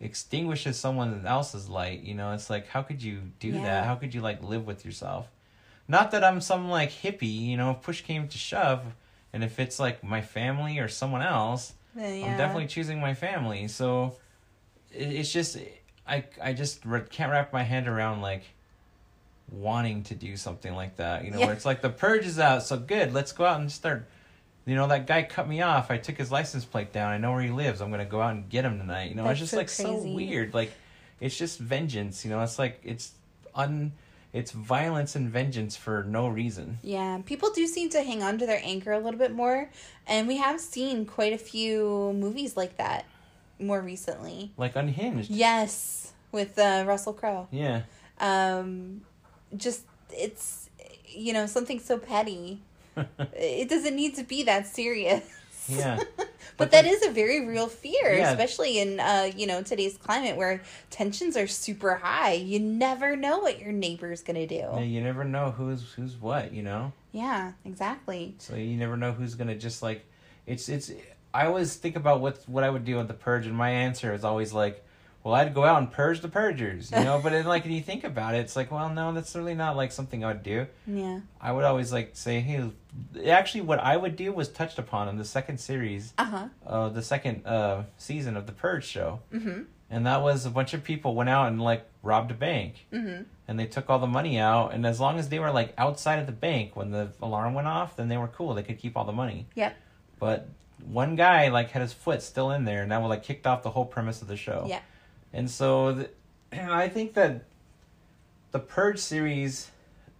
[0.00, 3.62] extinguishes someone else's light, you know, it's like how could you do Yeah.
[3.62, 3.84] that?
[3.84, 5.28] How could you like live with yourself?
[5.86, 8.82] Not that I'm some like hippie, you know, if push came to shove
[9.32, 13.68] and if it's like my family or someone else, yeah I'm definitely choosing my family.
[13.68, 14.16] So
[14.92, 15.58] it's just
[16.06, 18.44] I I just can't wrap my head around like
[19.50, 21.24] wanting to do something like that.
[21.24, 21.46] You know, Yeah.
[21.46, 23.12] where it's like the purge is out, so good.
[23.12, 24.06] Let's go out and start.
[24.66, 25.90] You know, that guy cut me off.
[25.90, 27.10] I took his license plate down.
[27.10, 27.80] I know where he lives.
[27.80, 29.08] I'm gonna go out and get him tonight.
[29.08, 30.52] You know, That's it's just so like so weird.
[30.52, 30.72] Like,
[31.20, 32.24] it's just vengeance.
[32.24, 33.12] You know, it's like it's
[33.54, 33.92] un.
[34.30, 36.78] It's violence and vengeance for no reason.
[36.82, 39.70] Yeah, people do seem to hang on to their anchor a little bit more,
[40.06, 43.06] and we have seen quite a few movies like that
[43.58, 44.52] more recently.
[44.56, 45.30] Like unhinged.
[45.30, 47.48] Yes, with uh, Russell Crowe.
[47.50, 47.82] Yeah.
[48.20, 49.02] Um,
[49.56, 49.82] just
[50.12, 50.68] it's
[51.06, 52.60] you know something so petty.
[53.34, 55.24] it doesn't need to be that serious.
[55.68, 56.00] Yeah.
[56.56, 58.30] But that is a very real fear, Yeah.
[58.32, 60.60] especially in uh, you know today's climate where
[60.90, 62.32] tensions are super high.
[62.32, 64.56] You never know what your neighbor's gonna do.
[64.56, 66.92] Yeah, you never know who's who's what, you know.
[67.12, 68.34] Yeah, exactly.
[68.38, 70.04] So you never know who's gonna just like,
[70.46, 70.90] it's it's.
[71.34, 74.12] I always think about what what I would do with the purge, and my answer
[74.14, 74.84] is always like,
[75.24, 77.20] well, I'd go out and purge the purgers, you know.
[77.22, 79.76] but then like when you think about it, it's like, well, no, that's really not
[79.76, 80.66] like something I would do.
[80.86, 81.20] Yeah.
[81.40, 82.70] I would always like say, hey,
[83.26, 86.46] actually, what I would do was touched upon in the second series, Uh huh.
[86.66, 89.62] uh, the second uh season of the Purge show, Mm-hmm.
[89.90, 93.22] and that was a bunch of people went out and like robbed a bank Mm-hmm.
[93.48, 96.20] and they took all the money out and as long as they were like outside
[96.20, 98.96] of the bank when the alarm went off then they were cool they could keep
[98.96, 99.76] all the money Yep.
[100.20, 100.48] but
[100.86, 103.62] one guy like had his foot still in there and that would like kicked off
[103.62, 104.80] the whole premise of the show Yeah.
[105.32, 106.10] and so the,
[106.52, 107.44] i think that
[108.52, 109.70] the purge series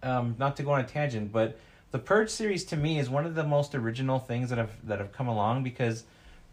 [0.03, 1.57] um not to go on a tangent but
[1.91, 4.99] the purge series to me is one of the most original things that have that
[4.99, 6.03] have come along because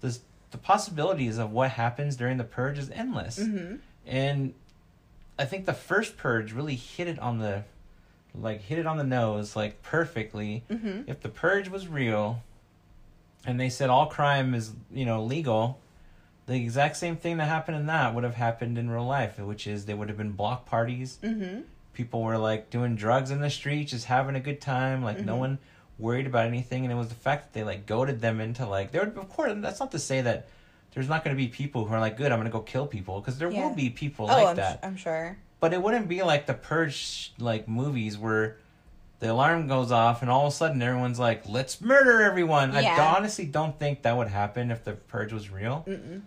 [0.00, 0.20] this
[0.52, 3.76] the possibilities of what happens during the purge is endless Mm-hmm.
[4.06, 4.54] and
[5.38, 7.64] I think the first purge really hit it on the
[8.34, 10.64] like hit it on the nose like perfectly.
[10.70, 11.02] Mm-hmm.
[11.10, 12.42] If the purge was real
[13.44, 15.80] and they said all crime is, you know, legal,
[16.46, 19.66] the exact same thing that happened in that would have happened in real life, which
[19.66, 21.18] is there would have been block parties.
[21.22, 21.62] Mm-hmm.
[21.92, 25.34] People were like doing drugs in the street, just having a good time, like no
[25.34, 25.38] Mhm.
[25.38, 25.58] one
[25.98, 28.92] worried about anything and it was the fact that they like goaded them into like
[28.92, 30.46] there would of course that's not to say that
[30.92, 32.86] there's not going to be people who are like good i'm going to go kill
[32.86, 33.66] people because there Yeah.
[33.66, 35.38] will be people Oh, like I'm, that Sh- I'm sure.
[35.58, 38.58] but it wouldn't be like the purge like movies where
[39.18, 42.80] the alarm goes off and all of a sudden everyone's like let's murder everyone i
[42.80, 42.96] Yeah.
[42.96, 46.20] d- honestly don't think that would happen if the purge was real Mm-mm.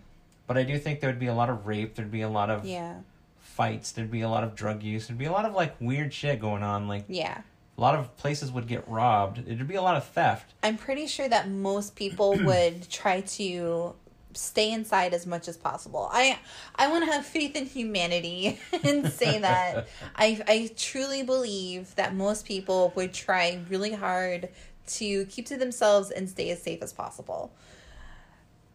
[0.46, 2.50] but i do think there would be a lot of rape there'd be a lot
[2.50, 2.96] of Yeah.
[3.38, 6.12] fights there'd be a lot of drug use there'd be a lot of like weird
[6.12, 7.42] shit going on like Yeah.
[7.76, 11.06] a lot of places would get robbed there'd be a lot of theft I'm pretty
[11.06, 13.94] sure that most people would try to
[14.34, 16.08] stay inside as much as possible.
[16.12, 16.38] I
[16.76, 22.14] I want to have faith in humanity and say that I I truly believe that
[22.14, 24.48] most people would try really hard
[24.88, 27.52] to keep to themselves and stay as safe as possible.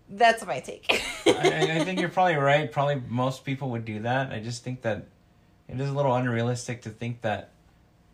[0.08, 0.86] That's my take.
[1.26, 4.84] I, I think you're probably right probably most people would do that i just think
[4.84, 5.08] that
[5.68, 7.50] it is a little unrealistic to think that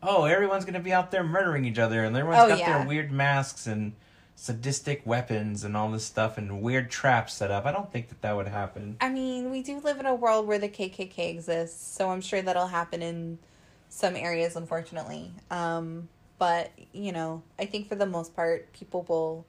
[0.02, 2.78] oh everyone's gonna be out there murdering each other and everyone's Oh, got yeah.
[2.78, 3.92] their weird masks and
[4.42, 8.20] sadistic weapons and all this stuff and weird traps set up i don't think that
[8.24, 11.96] that would happen I mean, we do live in a world where the KKK exists,
[11.96, 13.38] so I'm sure that'll happen in
[13.90, 15.32] some areas, unfortunately.
[15.52, 16.10] Um,
[16.40, 19.46] but you know, I think for the most part, people will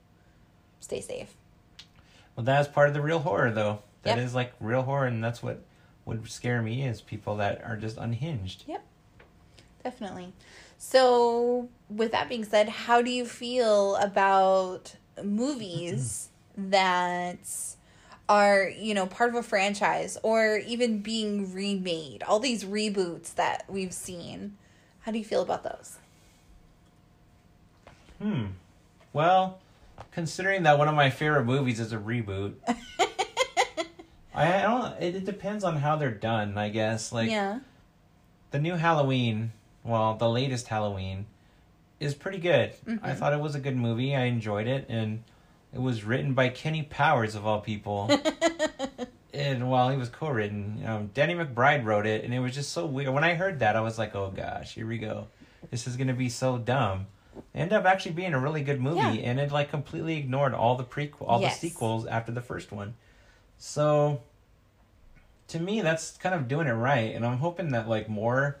[0.79, 1.33] stay safe.
[2.35, 4.35] well that's part of the real horror though That is Yep.
[4.35, 5.63] like real horror and that's what
[6.05, 8.83] would scare me is people that are just unhinged Yep,
[9.83, 10.33] Definitely.
[10.85, 14.93] So, with that being said, how do you feel about
[15.23, 16.27] movies
[16.57, 17.39] that
[18.27, 22.21] are, you know, part of a franchise or even being remade?
[22.23, 24.57] All these reboots that we've seen.
[24.99, 25.97] How do you feel about those?
[28.21, 28.45] hmm
[29.11, 29.59] well
[30.11, 32.53] considering that one of my favorite movies is a reboot
[34.33, 37.59] I, I don't it, it depends on how they're done i guess like yeah.
[38.51, 39.51] the new Halloween,
[39.83, 41.25] well, the latest Halloween,
[41.99, 42.73] is pretty good.
[42.87, 43.17] I Mhm.
[43.17, 44.15] thought it was a good movie.
[44.15, 45.23] I enjoyed it, and
[45.73, 48.09] it was written by Kenny Powers of all people.
[49.33, 50.77] and well, he was co-written.
[50.79, 53.13] You know, Danny McBride wrote it, and it was just so weird.
[53.13, 55.27] When I heard that, I was like, "Oh gosh, here we go.
[55.71, 57.07] This is gonna be so dumb."
[57.55, 59.29] Ended up actually being a really good movie, Yeah.
[59.29, 61.59] and it like completely ignored all the prequel, all Yes.
[61.59, 62.93] the sequels after the first one.
[63.57, 64.21] So,
[65.47, 68.57] to me, that's kind of doing it right, and I'm hoping that like more,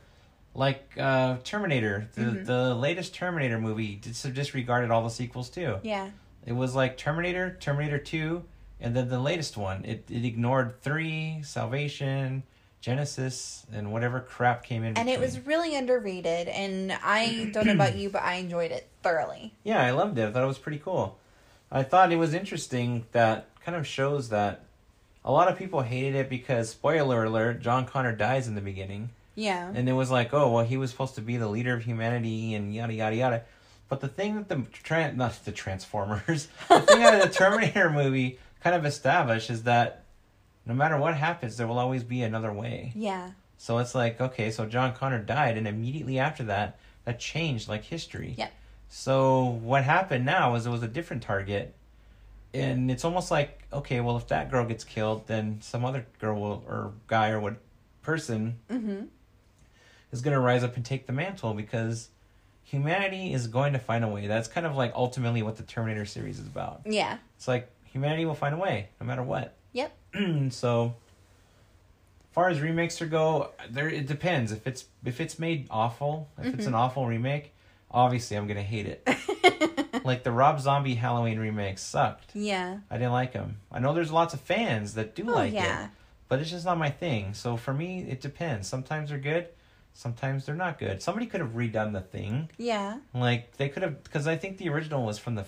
[0.55, 2.45] like uh, Terminator, the Mhm.
[2.45, 5.77] the latest Terminator movie, dis- disregarded all the sequels too.
[5.83, 6.09] Yeah.
[6.45, 8.43] It was like Terminator, Terminator Two,
[8.79, 9.83] and then the latest one.
[9.85, 12.43] It it ignored three, Salvation,
[12.83, 14.97] Genisys, and whatever crap came in.
[14.97, 16.47] And it was really underrated.
[16.49, 19.53] And I don't know about you, but I enjoyed it thoroughly.
[19.63, 20.27] Yeah, I loved it.
[20.27, 21.17] I thought it was pretty cool.
[21.71, 24.65] I thought it was interesting that kind of shows that
[25.25, 29.09] a lot of people hated it because spoiler alert, John Connor dies in the beginning.
[29.35, 29.71] Yeah.
[29.73, 32.53] And it was like, oh, well, he was supposed to be the leader of humanity
[32.53, 33.43] and yada yada yada.
[33.89, 38.39] But the thing that the tran not the Transformers, the thing that the Terminator movie
[38.61, 40.03] kind of established is that
[40.65, 42.91] no matter what happens, there will always be another way.
[42.95, 43.31] Yeah.
[43.57, 47.83] So it's like, okay, so John Connor died, and immediately after that, that changed like
[47.83, 48.35] history.
[48.37, 48.49] Yeah.
[48.89, 51.73] So what happened now is it was a different target,
[52.53, 56.39] and it's almost like, okay, well, if that girl gets killed, then some other girl
[56.39, 57.55] will, or guy or what
[58.01, 59.05] person Mm-hmm.
[60.13, 62.07] Is going to rise up and take the mantle because
[62.63, 64.27] humanity is going to find a way.
[64.27, 66.81] That's kind of like ultimately what the Terminator series is about.
[66.85, 67.17] Yeah.
[67.35, 69.55] It's like humanity will find a way no matter what.
[69.73, 69.93] Yep.
[70.51, 70.93] so
[72.31, 74.51] far as remakes are go, there it depends.
[74.51, 76.67] If it's if it's made awful, if it's Mm-hmm.
[76.69, 77.53] an awful remake,
[77.91, 79.07] obviously I'm gonna hate it.
[80.05, 82.31] like the Rob Zombie Halloween remake sucked.
[82.35, 82.77] Yeah.
[82.89, 83.57] I didn't like them.
[83.71, 85.85] I know there's lots of fans that do Oh like yeah.
[85.85, 85.89] it,
[86.27, 87.33] but it's just not my thing.
[87.33, 88.67] So for me, it depends.
[88.67, 89.47] Sometimes they're good,
[89.93, 91.01] sometimes they're not good.
[91.01, 92.49] Somebody could have redone the thing.
[92.57, 92.97] Yeah.
[93.13, 95.45] Like they could have, because I think the original was from the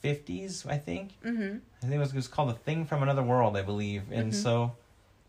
[0.00, 0.64] fifties.
[0.66, 1.12] I think.
[1.24, 1.56] Mm-hmm.
[1.82, 4.32] I think it was, it was called "The Thing from Another World," I believe, and
[4.32, 4.42] Mhm.
[4.42, 4.72] so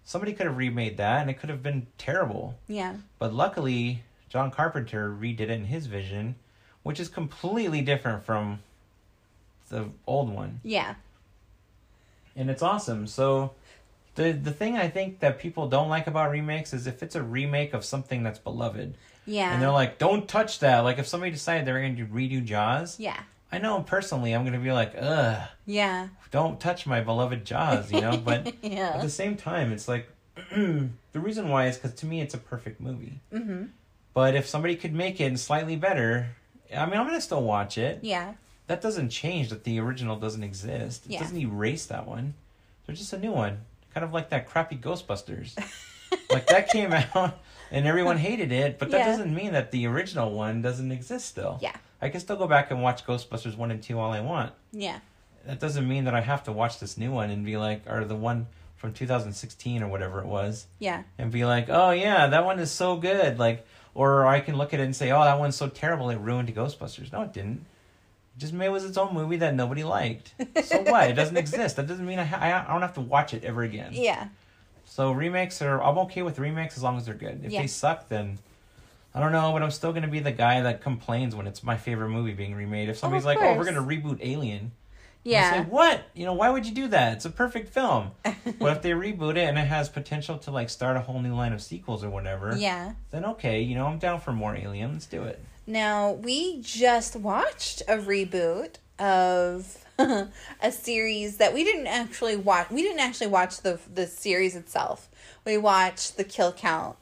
[0.04, 2.56] somebody could have remade that, and it could have been terrible.
[2.68, 2.96] Yeah.
[3.20, 6.36] But luckily, John Carpenter redid it in his vision,
[6.84, 8.60] which is completely different from
[9.70, 10.96] the old one, Yeah.
[12.36, 13.08] and it's awesome.
[13.08, 13.52] So.
[14.18, 17.22] The, the thing I think that people don't like about remakes is if it's a
[17.24, 18.96] remake of something that's beloved.
[19.26, 19.54] Yeah.
[19.54, 20.80] And they're like, don't touch that.
[20.80, 23.20] Like, if somebody decided they're going to redo Jaws, yeah.
[23.52, 26.08] I know personally I'm going to be like, ugh, Yeah.
[26.32, 28.18] don't touch my beloved Jaws, you know?
[28.18, 30.10] But at the same time, it's like,
[30.52, 33.20] the reason why is because to me it's a perfect movie.
[33.34, 33.66] Mm-hmm.
[34.14, 36.28] But if somebody could make it slightly better,
[36.76, 38.00] I mean, I'm going to still watch it.
[38.02, 38.34] Yeah.
[38.68, 41.06] That doesn't change that the original doesn't exist.
[41.06, 41.20] It Yeah.
[41.20, 42.34] doesn't erase that one.
[42.86, 43.60] There's just a new one.
[43.98, 45.58] Kind of like that crappy Ghostbusters.
[46.32, 47.40] like, that came out
[47.72, 49.06] and everyone hated it, but that Yeah.
[49.08, 51.58] doesn't mean that the original one doesn't exist still.
[51.64, 51.76] Yeah.
[52.00, 54.54] I can still go back and watch Ghostbusters 1 and 2 all I want.
[54.72, 55.00] Yeah.
[55.48, 58.06] That doesn't mean that I have to watch this new one and be like, or
[58.06, 58.46] the one
[58.76, 61.02] from 2016 or whatever it was, Yeah.
[61.18, 63.40] and be like, oh yeah, that one is so good.
[63.40, 63.66] Like,
[63.96, 66.54] or I can look at it and say, oh, that one's so terrible, it ruined
[66.54, 67.12] Ghostbusters.
[67.12, 67.66] No, it didn't.
[68.38, 70.34] Just made it was its own movie that nobody liked.
[70.64, 71.10] So what?
[71.10, 71.76] It doesn't exist.
[71.78, 73.92] That doesn't mean I, ha- I don't have to watch it ever again.
[73.94, 74.28] Yeah.
[74.86, 77.42] So remakes are, I'm okay with remakes as long as they're good.
[77.44, 77.62] If Yeah.
[77.62, 78.38] they suck, then
[79.16, 81.78] I don't know, but I'm still gonna be the guy that complains when it's my
[81.78, 82.90] favorite movie being remade.
[82.90, 84.72] If oh, somebody's of like, "Oh, we're gonna reboot Alien,"
[85.24, 85.52] Yeah.
[85.52, 86.04] say, "What?
[86.14, 87.14] You know, why would you do that?
[87.14, 88.12] It's a perfect film."
[88.60, 91.34] but if they reboot it and it has potential to like start a whole new
[91.34, 92.94] line of sequels or whatever, Yeah.
[93.10, 94.94] then okay, you know, I'm down for more Alien.
[94.94, 95.44] Let's do it.
[95.68, 102.70] Now, we just watched a reboot of a series that we didn't actually watch.
[102.70, 105.10] We didn't actually watch the the series itself.
[105.46, 106.96] We watched the Kill Count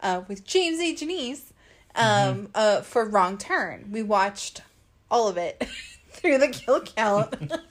[0.00, 0.94] uh, with James A.
[0.94, 1.52] Janisse
[1.94, 3.88] um, uh, for Wrong Turn.
[3.90, 4.62] We watched
[5.10, 5.66] all of it
[6.10, 7.34] through the Kill Count.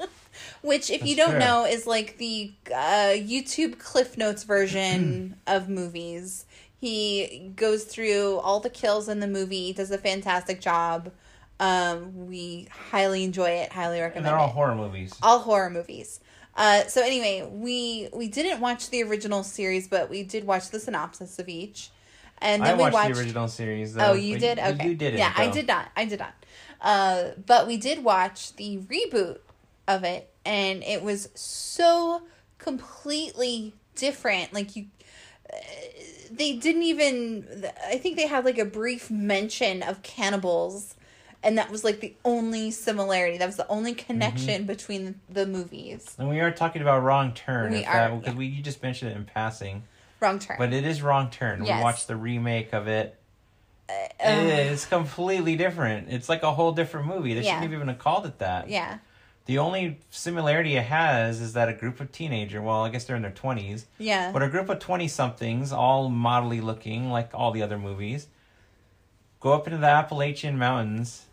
[0.61, 1.39] Which, if you don't fair.
[1.39, 6.45] know, is like the uh, YouTube Cliff Notes version of movies.
[6.81, 11.11] He goes through all the kills in the movie, does a fantastic job.
[11.59, 14.53] Um, we highly enjoy it, highly And recommend they're all it.
[14.53, 15.13] horror movies.
[15.21, 16.19] all horror movies.
[16.55, 20.79] Uh, so anyway, we we didn't watch the original series, but we did watch the
[20.79, 21.91] synopsis of each,
[22.39, 23.93] and then I we watched, watched the original series.
[23.93, 24.57] Though, Oh, you did?
[24.57, 24.87] Okay.
[24.89, 25.19] You did it.
[25.19, 25.89] Yeah, I did not.
[25.95, 26.33] I did not.
[26.81, 29.37] Uh, but we did watch the reboot
[29.87, 32.23] of it, and it was so
[32.57, 34.51] completely different.
[34.51, 34.87] Like you,
[36.31, 37.67] they didn't even.
[37.87, 40.95] I think they had like a brief mention of cannibals,
[41.43, 43.37] and that was like the only similarity.
[43.37, 44.05] That was the only Mm-hmm.
[44.05, 46.15] connection between the movies.
[46.17, 47.71] And we are talking about Wrong Turn.
[47.71, 48.37] We are, because yeah.
[48.39, 49.83] we you just mentioned it in passing,
[50.19, 50.55] Wrong turn.
[50.57, 51.63] but it is Wrong Turn.
[51.65, 51.77] Yes.
[51.79, 53.17] We watched the remake of it.
[53.89, 53.93] uh,
[54.23, 56.07] it's completely different.
[56.09, 57.33] It's like a whole different movie.
[57.33, 57.55] They Yeah.
[57.59, 58.69] shouldn't have even called it that.
[58.69, 58.99] yeah,
[59.45, 63.15] The only similarity it has is that a group of teenager, well, I guess they're
[63.15, 67.51] in their twenties, yeah, but a group of twenty somethings, all modelly looking like all
[67.51, 68.27] the other movies,
[69.39, 71.25] go up into the Appalachian Mountains,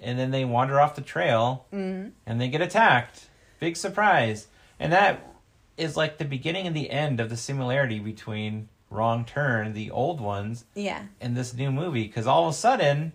[0.00, 3.28] and then they wander off the trail, mm, and they get attacked.
[3.60, 4.48] Big surprise,
[4.80, 5.34] and that
[5.76, 10.20] is like the beginning and the end of the similarity between Wrong Turn, the old
[10.20, 12.06] ones, yeah, in this new movie.
[12.08, 13.12] Because all of a sudden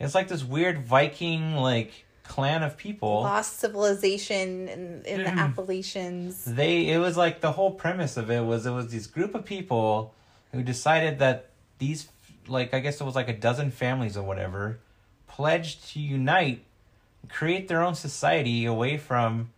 [0.00, 3.22] it's like this weird Viking like clan of people.
[3.22, 5.38] lost civilization in, in the Mm.
[5.38, 6.44] Appalachians.
[6.44, 9.44] They it was like the whole premise of it was it was this group of
[9.44, 10.14] people
[10.52, 12.08] who decided that these
[12.48, 14.78] like I guess it was like a dozen families or whatever
[15.28, 16.62] pledged to unite,
[17.28, 19.50] create their own society away from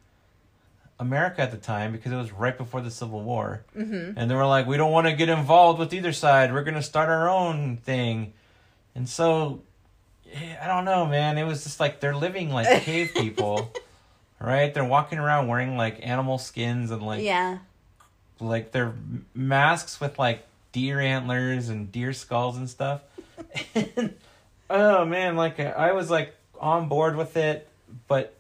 [0.99, 3.63] America at the time because it was right before the Civil War.
[3.77, 4.19] Mm-hmm.
[4.19, 6.53] And they were like, we don't want to get involved with either side.
[6.53, 8.33] We're going to start our own thing.
[8.97, 9.63] And so,
[10.61, 11.39] I don't know, man.
[11.39, 13.73] It was just like they're living like cave people,
[14.41, 14.73] right?
[14.73, 17.59] They're walking around wearing like animal skins and like yeah,
[18.41, 18.95] like their
[19.35, 23.01] masks with like deer antlers and deer skulls and stuff.
[23.75, 24.15] and,
[24.71, 27.67] oh man, like I was like on board with it,
[28.07, 28.35] but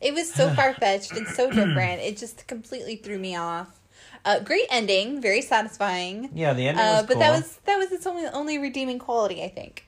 [0.00, 2.00] it was so far fetched and so different.
[2.02, 3.74] It just completely threw me off.
[4.24, 6.28] Uh, great ending, very satisfying.
[6.34, 7.20] yeah, the ending Uh, was but cool.
[7.20, 9.84] that was that was its only only redeeming quality, I think.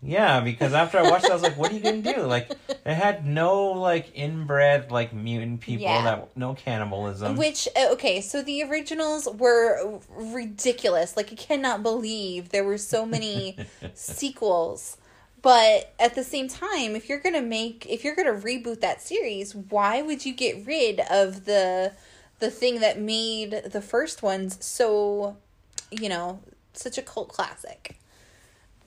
[0.00, 2.50] Yeah, because after I watched it, I was like, "What are you gonna do?" Like,
[2.68, 6.02] it had no like inbred like mutant people Yeah.
[6.04, 7.36] that no cannibalism.
[7.36, 11.16] Which uh, okay, so the originals were ridiculous.
[11.16, 13.56] Like I cannot believe there were so many
[13.94, 14.98] sequels.
[15.42, 19.54] But at the same time, if you're gonna make if you're gonna reboot that series,
[19.54, 21.92] why would you get rid of the
[22.38, 25.36] the thing that made the first ones so
[25.90, 26.38] you know,
[26.72, 27.98] such a cult classic?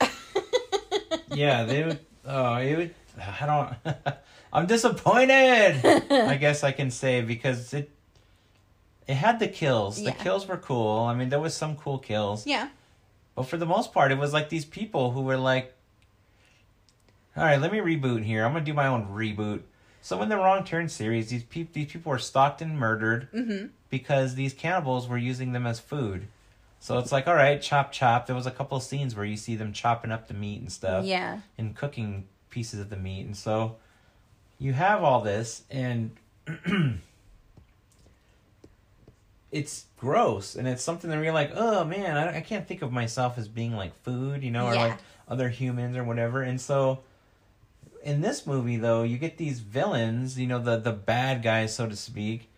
[1.32, 1.98] yeah, they would.
[2.26, 2.94] Oh, it would.
[3.18, 4.16] I don't.
[4.52, 5.80] I'm disappointed.
[6.10, 7.90] I guess I can say because it.
[9.08, 9.98] It had the kills.
[10.00, 10.10] Yeah.
[10.12, 11.00] The kills were cool.
[11.00, 12.68] I mean, there was some cool kills, Yeah.
[13.34, 15.74] but for the most part, it was like these people who were like,
[17.36, 18.44] "All right, let me reboot here.
[18.44, 19.62] I'm gonna do my own reboot."
[20.02, 23.66] So in the Wrong Turn series, these people these people were stalked and murdered Mm-hmm.
[23.90, 26.28] because these cannibals were using them as food.
[26.82, 28.26] So it's like, all right, chop chop.
[28.26, 30.72] There was a couple of scenes where you see them chopping up the meat and
[30.72, 31.38] stuff Yeah.
[31.56, 33.24] and cooking pieces of the meat.
[33.24, 33.76] And so
[34.58, 36.10] you have all this and
[39.52, 42.90] it's gross and it's something that you're like, oh man, I, I can't think of
[42.90, 44.86] myself as being like food, you know, or Yeah.
[44.88, 44.98] like
[45.28, 46.42] other humans or whatever.
[46.42, 47.00] And so
[48.02, 51.86] in this movie though, you get these villains, you know, the the bad guys, so
[51.88, 52.48] to speak.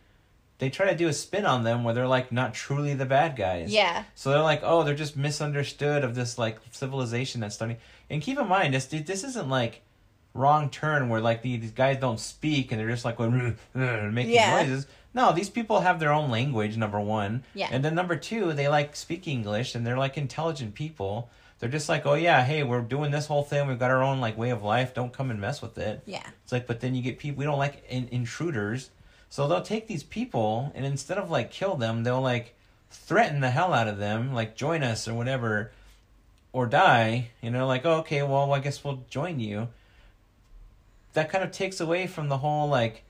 [0.58, 3.36] They try to do a spin on them where they're like not truly the bad
[3.36, 3.72] guys.
[3.72, 4.04] Yeah.
[4.14, 7.76] So they're like, oh, they're just misunderstood of this like civilization that's starting.
[8.08, 9.82] And keep in mind, this this isn't like
[10.32, 14.56] wrong turn where like these guys don't speak and they're just like going, making Yeah.
[14.62, 14.86] noises.
[15.12, 16.76] No, these people have their own language.
[16.76, 17.68] Number one, Yeah.
[17.70, 21.30] and then number two, they like speak English and they're like intelligent people.
[21.60, 23.66] They're just like, oh yeah, hey, we're doing this whole thing.
[23.68, 24.92] We've got our own like way of life.
[24.94, 26.02] Don't come and mess with it.
[26.04, 26.22] Yeah.
[26.42, 28.90] It's like, but then you get people we don't like in, intruders,
[29.34, 32.54] so they'll take these people and instead of like kill them, they'll like
[32.92, 35.72] threaten the hell out of them, like join us or whatever,
[36.52, 37.30] or die.
[37.42, 39.66] You know, like oh, okay, well, I guess we'll join you.
[41.14, 43.02] That kind of takes away from the whole like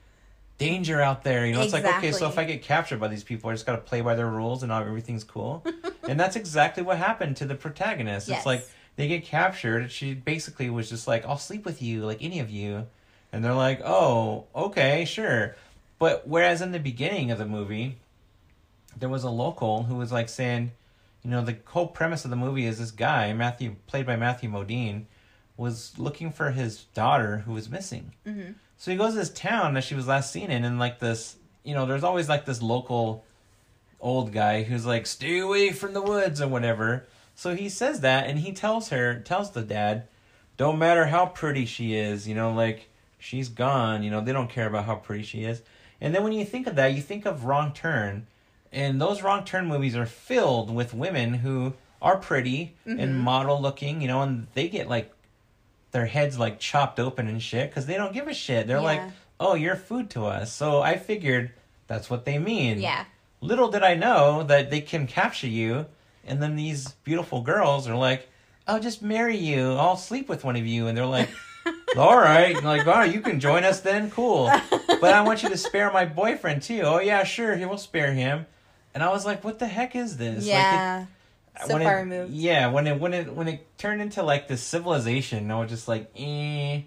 [0.57, 1.45] danger out there.
[1.45, 3.67] You know, it's like okay, so if I get captured by these people, I just
[3.67, 5.63] got to play by their rules and everything's cool.
[6.09, 8.29] and that's exactly what happened to the protagonist.
[8.29, 8.39] Yes.
[8.39, 12.23] It's like they get captured she basically was just like i'll sleep with you like
[12.23, 12.87] any of you
[13.33, 15.53] and they're like oh okay sure
[15.99, 17.97] but whereas in the beginning of the movie
[18.97, 20.71] there was a local who was like saying
[21.23, 24.49] you know the whole premise of the movie is this guy matthew played by matthew
[24.49, 25.05] modine
[25.57, 28.11] was looking for his daughter who was missing.
[28.27, 28.51] Mm-hmm.
[28.77, 31.37] so he goes to this town that she was last seen in and like this
[31.63, 33.23] you know there's always like this local
[33.99, 37.07] old guy who's like stay away from the woods or whatever.
[37.33, 40.07] So he says that and he tells her tells the dad
[40.57, 44.49] don't matter how pretty she is you know like she's gone you know they don't
[44.49, 45.61] care about how pretty she is
[46.05, 48.27] and then when you think of that you think of wrong turn
[48.71, 53.17] and those wrong turn movies are filled with women who are pretty and mm-hmm.
[53.17, 55.11] model looking you know and they get like
[55.95, 58.67] their heads like chopped open and shit because they don't give a shit.
[58.67, 59.01] They're like
[59.39, 60.51] oh you're food to us.
[60.51, 61.51] So i figured
[61.87, 62.81] that's what they mean.
[62.81, 63.05] Yeah.
[63.39, 65.85] little did I know that they can capture you,
[66.25, 68.27] and then these beautiful girls are like,
[68.67, 69.73] "I'll just marry you.
[69.73, 71.29] I'll sleep with one of you," and they're like,
[71.97, 74.51] "All right, like, oh, you can join us then, cool."
[75.01, 76.81] But I want you to spare my boyfriend too.
[76.83, 78.45] Oh yeah, sure, he will spare him.
[78.93, 81.05] And I was like, "What the heck is this?" Like, it- Yeah.
[81.67, 82.33] so when far it, removed.
[82.33, 85.87] Yeah, when it when it when it turned into like this civilization, I was just
[85.87, 86.81] like, eh,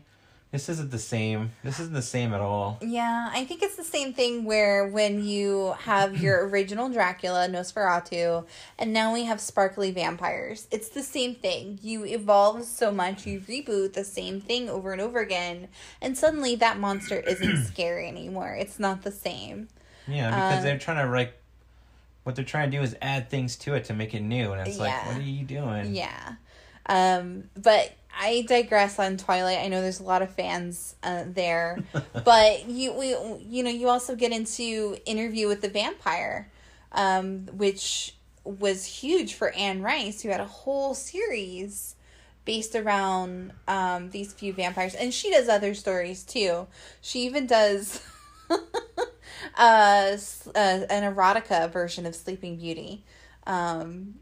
[0.51, 1.53] this isn't the same.
[1.63, 2.79] This isn't the same at all.
[2.81, 8.47] Yeah, I think it's the same thing where when you have your original Dracula, Nosferatu,
[8.79, 10.67] and now we have sparkly vampires.
[10.71, 11.79] It's the same thing.
[11.83, 15.69] You evolve so much, you reboot the same thing over and over again,
[16.01, 18.57] and suddenly that monster isn't scary anymore.
[18.59, 19.69] It's not the same.
[20.07, 21.35] Yeah, because Um, they're trying to like,
[22.25, 24.67] what they're trying to do is add things to it to make it new, and
[24.67, 25.95] it's like, what are you doing?
[25.95, 26.35] Yeah.
[26.87, 29.59] Um, but I digress on Twilight.
[29.59, 31.83] I know there's a lot of fans uh, there,
[32.25, 33.09] but you we
[33.41, 36.51] you know you also get into Interview with the Vampire,
[36.93, 38.15] um, which
[38.45, 41.95] was huge for Anne Rice, who had a whole series
[42.45, 46.67] based around um, these few vampires, and she does other stories too.
[47.01, 48.03] She even does.
[49.57, 50.17] uh,
[50.55, 53.05] uh, an erotica version of Sleeping Beauty.
[53.47, 54.15] Um,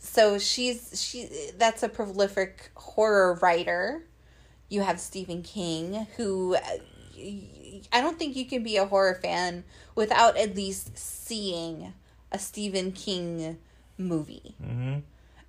[0.00, 4.02] so she's she that's a prolific horror writer.
[4.68, 6.60] You have Stephen King, who uh,
[7.92, 9.64] I don't think you can be a horror fan
[9.94, 11.92] without at least seeing
[12.32, 13.58] a Stephen King
[13.98, 14.54] movie.
[14.62, 14.98] hmm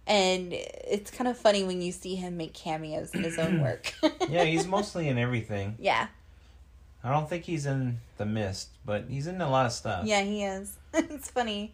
[0.07, 3.93] And it's kind of funny when you see him make cameos in his own work.
[4.29, 5.75] Yeah, he's mostly in everything.
[5.79, 6.07] yeah,
[7.03, 10.05] I don't think he's in The Mist, but he's in a lot of stuff.
[10.05, 10.75] yeah, he is.
[10.93, 11.73] it's funny.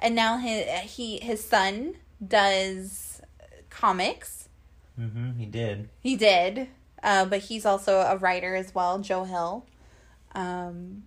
[0.00, 1.94] And now his he his son
[2.26, 3.20] does
[3.70, 4.38] comics
[4.98, 5.38] Mm-hmm.
[5.38, 5.88] He did.
[6.00, 6.68] He did,
[7.02, 9.64] uh, but he's also a writer as well, Joe Hill.
[10.34, 11.04] Um,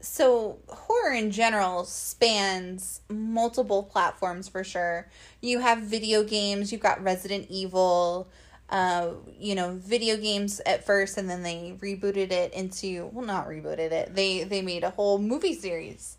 [0.00, 5.08] so horror in general spans multiple platforms for sure.
[5.40, 6.72] You have video games.
[6.72, 8.28] You've got Resident Evil.
[8.70, 13.48] Uh, you know, video games at first, and then they rebooted it into well, not
[13.48, 14.14] rebooted it.
[14.14, 16.17] They they made a whole movie series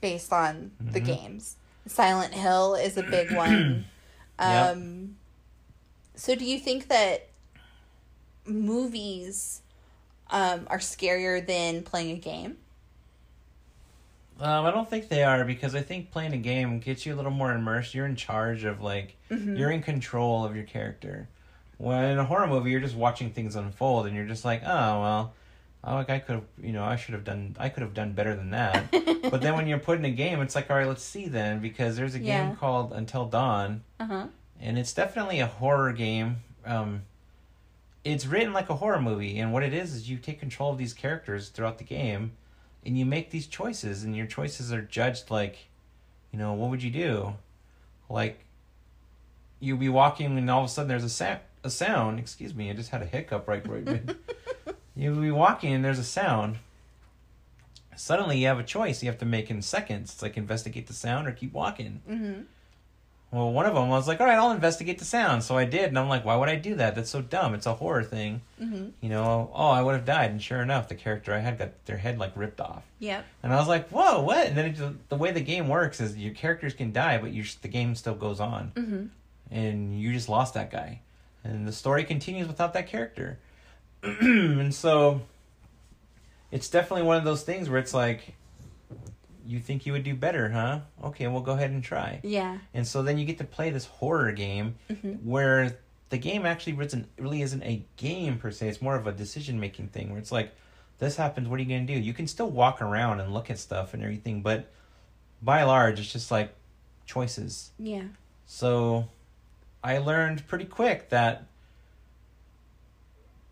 [0.00, 1.56] based on the games.
[1.86, 3.84] Silent Hill is a big one.
[4.40, 4.76] Yep.
[4.76, 5.16] Um,
[6.14, 7.26] so do you think that
[8.46, 9.62] movies
[10.30, 12.56] um, are scarier than playing a game?
[14.40, 17.16] Um, I don't think they are because I think playing a game gets you a
[17.16, 17.94] little more immersed.
[17.94, 21.28] You're in charge of like you're in control of your character.
[21.78, 25.00] When in a horror movie, you're just watching things unfold, and you're just like, oh
[25.00, 25.32] well,
[25.84, 28.12] oh, like I could have, you know, I should have done, I could have done
[28.12, 28.90] better than that.
[29.30, 31.60] but then when you're put in a game, it's like, all right, let's see then,
[31.60, 32.46] because there's a Yeah.
[32.46, 34.26] game called Until Dawn, Uh huh.
[34.60, 36.36] and it's definitely a horror game.
[36.66, 37.02] Um,
[38.04, 40.78] it's written like a horror movie, and what it is is you take control of
[40.78, 42.32] these characters throughout the game,
[42.86, 45.66] and you make these choices, and your choices are judged like,
[46.32, 47.34] you know, what would you do?
[48.08, 48.44] Like,
[49.60, 52.18] you'll be walking, and all of a sudden there's a sa- a sound.
[52.18, 53.84] Excuse me, I just had a hiccup right right.
[53.84, 54.16] mid-
[54.98, 56.58] You'll be walking, and there's a sound.
[57.96, 60.12] Suddenly, you have a choice you have to make in seconds.
[60.12, 62.02] It's like investigate the sound or keep walking.
[62.08, 62.40] Mm-hmm.
[63.30, 65.44] Well, one of them I was like, all right, I'll investigate the sound.
[65.44, 66.94] So I did, and I'm like, why would I do that?
[66.94, 67.54] That's so dumb.
[67.54, 68.40] It's a horror thing.
[68.60, 68.88] Mm-hmm.
[69.02, 70.30] You know, oh, I would have died.
[70.30, 72.82] And sure enough, the character I had got their head like ripped off.
[72.98, 73.24] Yep.
[73.42, 74.46] And I was like, whoa, what?
[74.48, 77.30] And then it, just- the way the game works is your characters can die, but
[77.32, 78.72] you the game still goes on.
[78.74, 79.06] Mm-hmm.
[79.50, 81.00] And you just lost that guy.
[81.44, 83.38] And the story continues without that character.
[84.60, 85.20] and so
[86.50, 88.34] it's definitely one of those things where it's like,
[89.46, 90.80] you think you would do better, huh?
[91.04, 92.20] Okay, we'll go ahead and try.
[92.22, 92.58] Yeah.
[92.74, 95.22] And so then you get to play this horror game Mhm.
[95.24, 95.78] where
[96.10, 98.68] the game actually isn't, really isn't a game per se.
[98.68, 100.54] It's more of a decision making thing where it's like,
[100.98, 101.98] this happens, what are you going to do?
[102.00, 104.70] You can still walk around and look at stuff and everything, but
[105.42, 106.52] by and large, it's just like
[107.06, 107.70] choices.
[107.78, 108.04] Yeah.
[108.46, 109.08] So
[109.84, 111.44] I learned pretty quick that,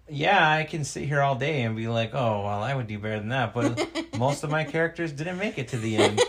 [0.09, 2.99] yeah, I can sit here all day and be like, oh, well, I would do
[2.99, 3.53] better than that.
[3.55, 3.89] But
[4.19, 6.21] most of my characters didn't make it to the end.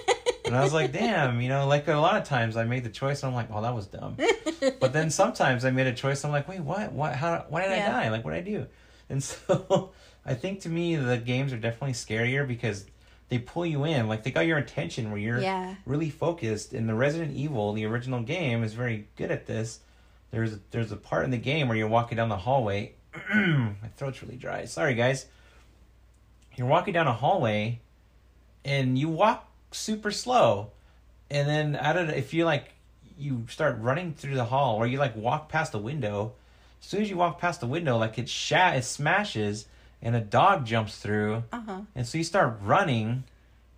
[0.45, 2.89] And I was like, damn, you know, like a lot of times I made the
[2.89, 4.17] choice and I'm like, oh, that was dumb.
[4.79, 6.25] But then sometimes I made a choice.
[6.25, 6.91] I'm like, wait, what?
[6.91, 7.13] What?
[7.15, 7.45] How?
[7.49, 7.87] Why did Yeah.
[7.99, 8.09] I die?
[8.09, 8.65] Like, what did I do?
[9.09, 9.91] And so
[10.25, 12.85] I think to me the games are definitely scarier because
[13.29, 14.07] they pull you in.
[14.07, 15.75] Like they got your attention where you're Yeah.
[15.85, 16.73] really focused.
[16.73, 19.79] And the Resident Evil, the original game, is very good at this.
[20.31, 22.93] There's there's a part in the game where you're walking down the hallway.
[23.33, 24.65] My throat's really dry.
[24.65, 25.25] Sorry, guys.
[26.55, 27.79] You're walking down a hallway,
[28.65, 30.71] and you walk super slow,
[31.29, 32.73] and then out of the, if you like
[33.17, 36.33] you start running through the hall, or you like walk past the window.
[36.81, 39.65] As soon as you walk past the window, like it shat, it smashes,
[40.01, 41.43] and a dog jumps through.
[41.51, 41.81] Uh huh.
[41.95, 43.23] And so you start running,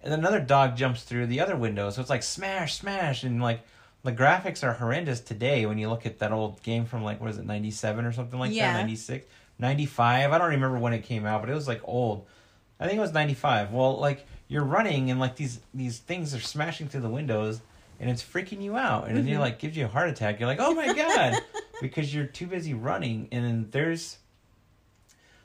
[0.04, 1.90] and then another dog jumps through the other window.
[1.90, 3.62] So it's like smash, smash, and like
[4.04, 7.30] the graphics are horrendous today when you look at that old game from like what
[7.30, 8.72] is it, ninety seven or something like Yeah.
[8.72, 9.26] that, 96,
[9.60, 10.32] 95.
[10.32, 12.26] I don't remember when it came out, but it was like old.
[12.80, 13.72] I think it was ninety five.
[13.74, 17.62] Well, like you're running and like these these things are smashing through the windows.
[18.02, 19.28] And it's freaking you out, and Mm-hmm.
[19.34, 20.40] it like gives you a heart attack.
[20.40, 21.44] You're like, "Oh my god,"
[21.82, 23.28] because you're too busy running.
[23.34, 24.18] And then there's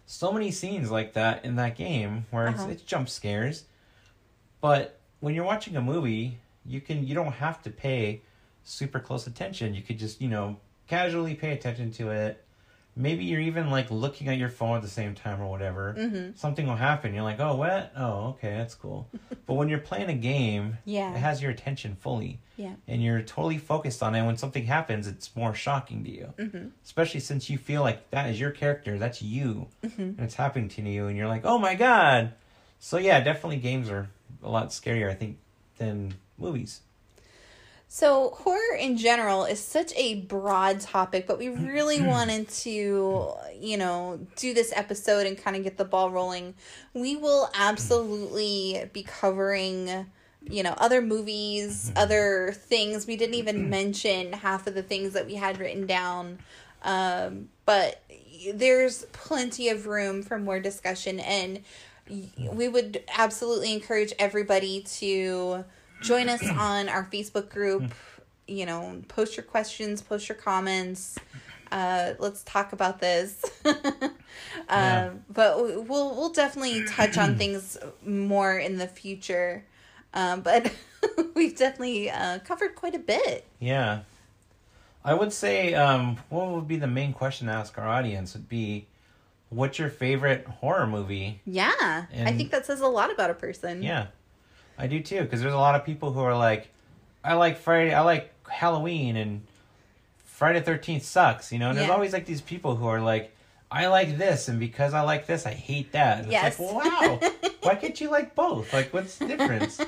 [0.07, 2.63] so many scenes like that in that game where Uh-huh.
[2.69, 3.65] it's, it's jump scares
[4.61, 8.21] but when you're watching a movie you can you don't have to pay
[8.65, 9.75] super close attention.
[9.75, 10.57] You could just you know
[10.89, 12.41] casually pay attention to it.
[12.97, 15.97] Maybe you're even like looking at your phone at the same time or whatever.
[15.99, 16.37] Mm-hmm.
[16.37, 17.13] something will happen.
[17.13, 17.93] You're like oh what?
[17.97, 19.09] Oh okay that's cool.
[19.47, 21.13] But when you're playing a game Yeah.
[21.15, 22.39] it has your attention fully.
[22.57, 22.75] Yeah.
[22.87, 24.25] and you're totally focused on it.
[24.25, 26.33] When something happens it's more shocking to you.
[26.39, 26.69] Mm-hmm.
[26.85, 28.97] especially since you feel like that is your character.
[28.99, 29.67] That's you.
[29.85, 30.01] Mm-hmm.
[30.03, 31.07] and it's happening to you.
[31.09, 32.33] And you're like oh my god.
[32.79, 34.09] So yeah definitely games are
[34.43, 35.39] a lot scarier i think
[35.79, 36.81] than movies
[37.97, 43.77] So, horror in general is such a broad topic, but we really wanted to, you
[43.77, 46.55] know, do this episode and kind of get the ball rolling.
[46.93, 50.07] We will absolutely be covering,
[50.43, 53.07] you know, other movies, other things.
[53.07, 56.41] We didn't even mention half of the things that we had written down.
[56.83, 58.03] Um, but
[58.53, 61.61] there's plenty of room for more discussion, and
[62.51, 65.65] we would absolutely encourage everybody to
[66.05, 67.93] join us on our Facebook group.
[68.47, 71.19] You know, post your questions, post your comments.
[71.73, 73.43] Uh, let's talk about this.
[73.65, 73.75] um,
[74.69, 75.11] Yeah.
[75.31, 79.65] But we- we'll we'll definitely touch on things more in the future.
[80.13, 80.73] Um, but
[81.35, 83.45] we've definitely uh, covered quite a bit.
[83.59, 84.01] yeah
[85.07, 88.49] I would say, um, what would be the main question to ask our audience would
[88.49, 88.87] be,
[89.51, 91.41] what's your favorite horror movie?
[91.45, 93.83] Yeah, I think that says a lot about a person.
[93.83, 94.07] Yeah,
[94.79, 95.23] I do too.
[95.23, 96.69] Because there's a lot of people who are like,
[97.23, 99.43] I like Friday, I like Halloween, and
[100.25, 101.53] Friday Thirteenth sucks.
[101.53, 103.35] You know, and there's always like these people who are like,
[103.71, 106.21] I like this, and because I like this, I hate that.
[106.21, 106.59] And Yes.
[106.59, 107.21] It's like, wow,
[107.63, 108.73] why can't you like both?
[108.73, 109.81] Like, what's the difference?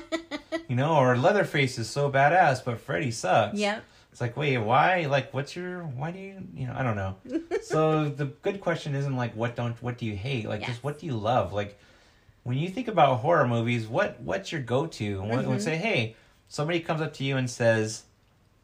[0.67, 3.57] you know, or Leatherface is so badass, but Freddy sucks.
[3.57, 3.79] Yeah.
[4.11, 5.05] It's like, wait, why?
[5.05, 5.83] Like, what's your?
[5.83, 6.41] Why do you?
[6.55, 7.15] You know, I don't know.
[7.61, 10.47] so the good question isn't like what don't what do you hate?
[10.49, 11.53] Like, just what do you love?
[11.53, 11.79] Like,
[12.47, 15.21] when you think about horror movies, what what's your go to?
[15.21, 15.61] When, when Mhm.
[15.61, 16.15] say, hey,
[16.47, 18.03] somebody comes up to you and says,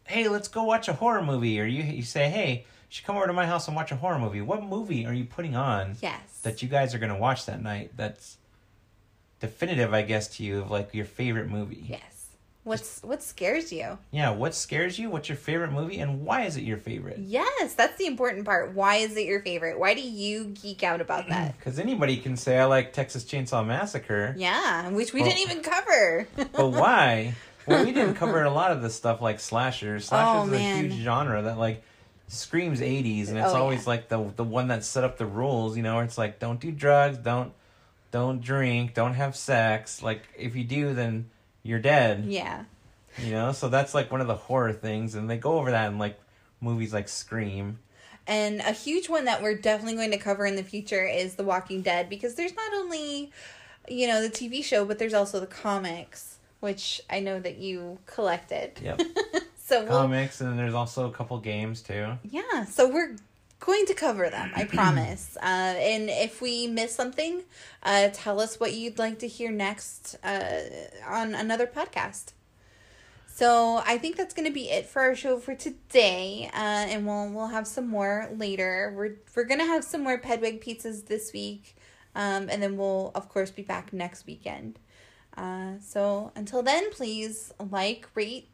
[0.05, 3.17] hey, let's go watch a horror movie, or you you say, hey, you should come
[3.17, 4.39] over to my house and watch a horror movie.
[4.41, 6.39] What movie are you putting on Yes.
[6.43, 7.91] that you guys are gonna watch that night?
[7.97, 8.37] That's
[9.41, 11.83] definitive, I guess, to you of like your favorite movie.
[11.87, 12.12] yes.
[12.63, 13.97] What's what scares you?
[14.11, 15.09] Yeah, what scares you?
[15.09, 17.19] What's your favorite movie, and why is it your favorite?
[17.19, 18.73] Yes, that's the important part.
[18.73, 19.77] Why is it your favorite?
[19.77, 21.55] Why do you geek out about that?
[21.59, 25.61] Because anybody can say I like Texas Chainsaw Massacre, yeah, which we Well- didn't even
[25.63, 26.27] cover.
[26.35, 27.33] but why?
[27.65, 30.05] Well, we didn't cover a lot of the stuff like slashers.
[30.05, 30.79] Slashers Oh, is man.
[30.85, 31.83] a huge genre that like
[32.29, 33.89] screams '80s, and it's Oh, always yeah.
[33.89, 35.75] like the the one that set up the rules.
[35.75, 37.51] You know, where it's like don't do drugs, don't
[38.11, 40.01] don't drink, don't have sex.
[40.01, 41.29] Like if you do, then
[41.63, 42.25] you're dead.
[42.25, 42.65] yeah.
[43.19, 45.91] You know, so that's like one of the horror things, and they go over that
[45.91, 46.19] in like
[46.61, 47.77] movies like Scream.
[48.25, 51.43] And a huge one that we're definitely going to cover in the future is The
[51.43, 53.31] Walking Dead because there's not only,
[53.87, 57.99] you know, the TV show, but there's also the comics, which I know that you
[58.07, 58.79] collected.
[58.81, 59.01] Yep,
[59.57, 62.13] So we'll, comics, and then there's also a couple games too.
[62.23, 63.15] yeah, so we're
[63.65, 65.37] going to cover them, I promise.
[65.41, 67.43] Uh, and if we miss something,
[67.81, 70.61] uh, tell us what you'd like to hear next uh,
[71.07, 72.33] on another podcast.
[73.27, 77.07] So I think that's going to be it for our show for today, uh, and
[77.07, 78.93] we'll we'll have some more later.
[78.95, 81.75] We're we're gonna have some more Pedwig pizzas this week,
[82.13, 84.77] um, and then we'll of course be back next weekend.
[85.35, 88.49] Uh, so until then, please like, rate,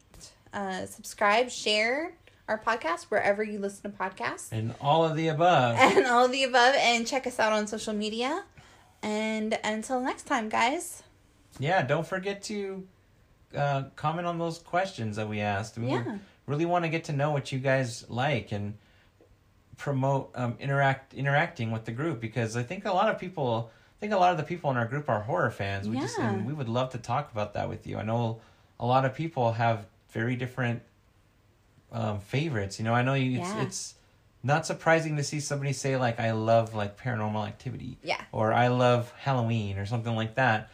[0.54, 2.14] uh, subscribe, share
[2.50, 5.76] our podcast wherever you listen to podcasts, And all of the above.
[5.78, 8.44] and all of the above, and check us out on social media.
[9.02, 11.04] And until next time, guys.
[11.60, 12.86] yeah, don't forget to
[13.56, 15.78] uh, comment on those questions that we asked.
[15.78, 16.18] We Yeah.
[16.46, 18.74] really want to get to know what you guys like and
[19.76, 24.00] promote um, interact interacting with the group because I think a lot of people I
[24.00, 25.88] think a lot of the people in our group are horror fans.
[25.88, 26.30] We just Yeah.
[26.32, 27.96] and we would love to talk about that with you.
[27.96, 28.40] I know
[28.78, 30.82] a lot of people have very different
[31.92, 32.78] um, favorites.
[32.78, 33.40] You know, I know you.
[33.40, 33.62] It's, Yeah.
[33.62, 33.94] it's
[34.42, 38.20] not surprising to see somebody say like I love like Paranormal Activity Yeah.
[38.32, 40.70] or I love Halloween or something like that.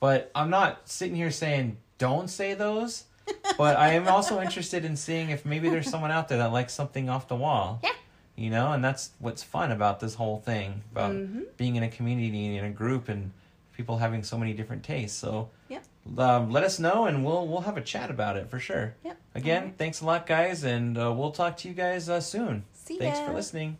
[0.00, 3.04] But I'm not sitting here saying don't say those.
[3.58, 6.72] but I am also interested in seeing if maybe there's someone out there that likes
[6.72, 7.80] something off the wall.
[7.84, 7.90] Yeah.
[8.36, 11.44] You know, and that's what's fun about this whole thing about Mhm.
[11.56, 13.32] being in a community and in a group and
[13.76, 15.18] people having so many different tastes.
[15.18, 15.50] So
[16.18, 18.94] um, let us know and we'll we'll have a chat about it for sure.
[19.04, 19.20] Yep.
[19.34, 19.78] Again, right.
[19.78, 22.64] thanks a lot, guys, and uh, we'll talk to you guys uh, soon.
[22.72, 23.26] See thanks ya.
[23.26, 23.76] for listening.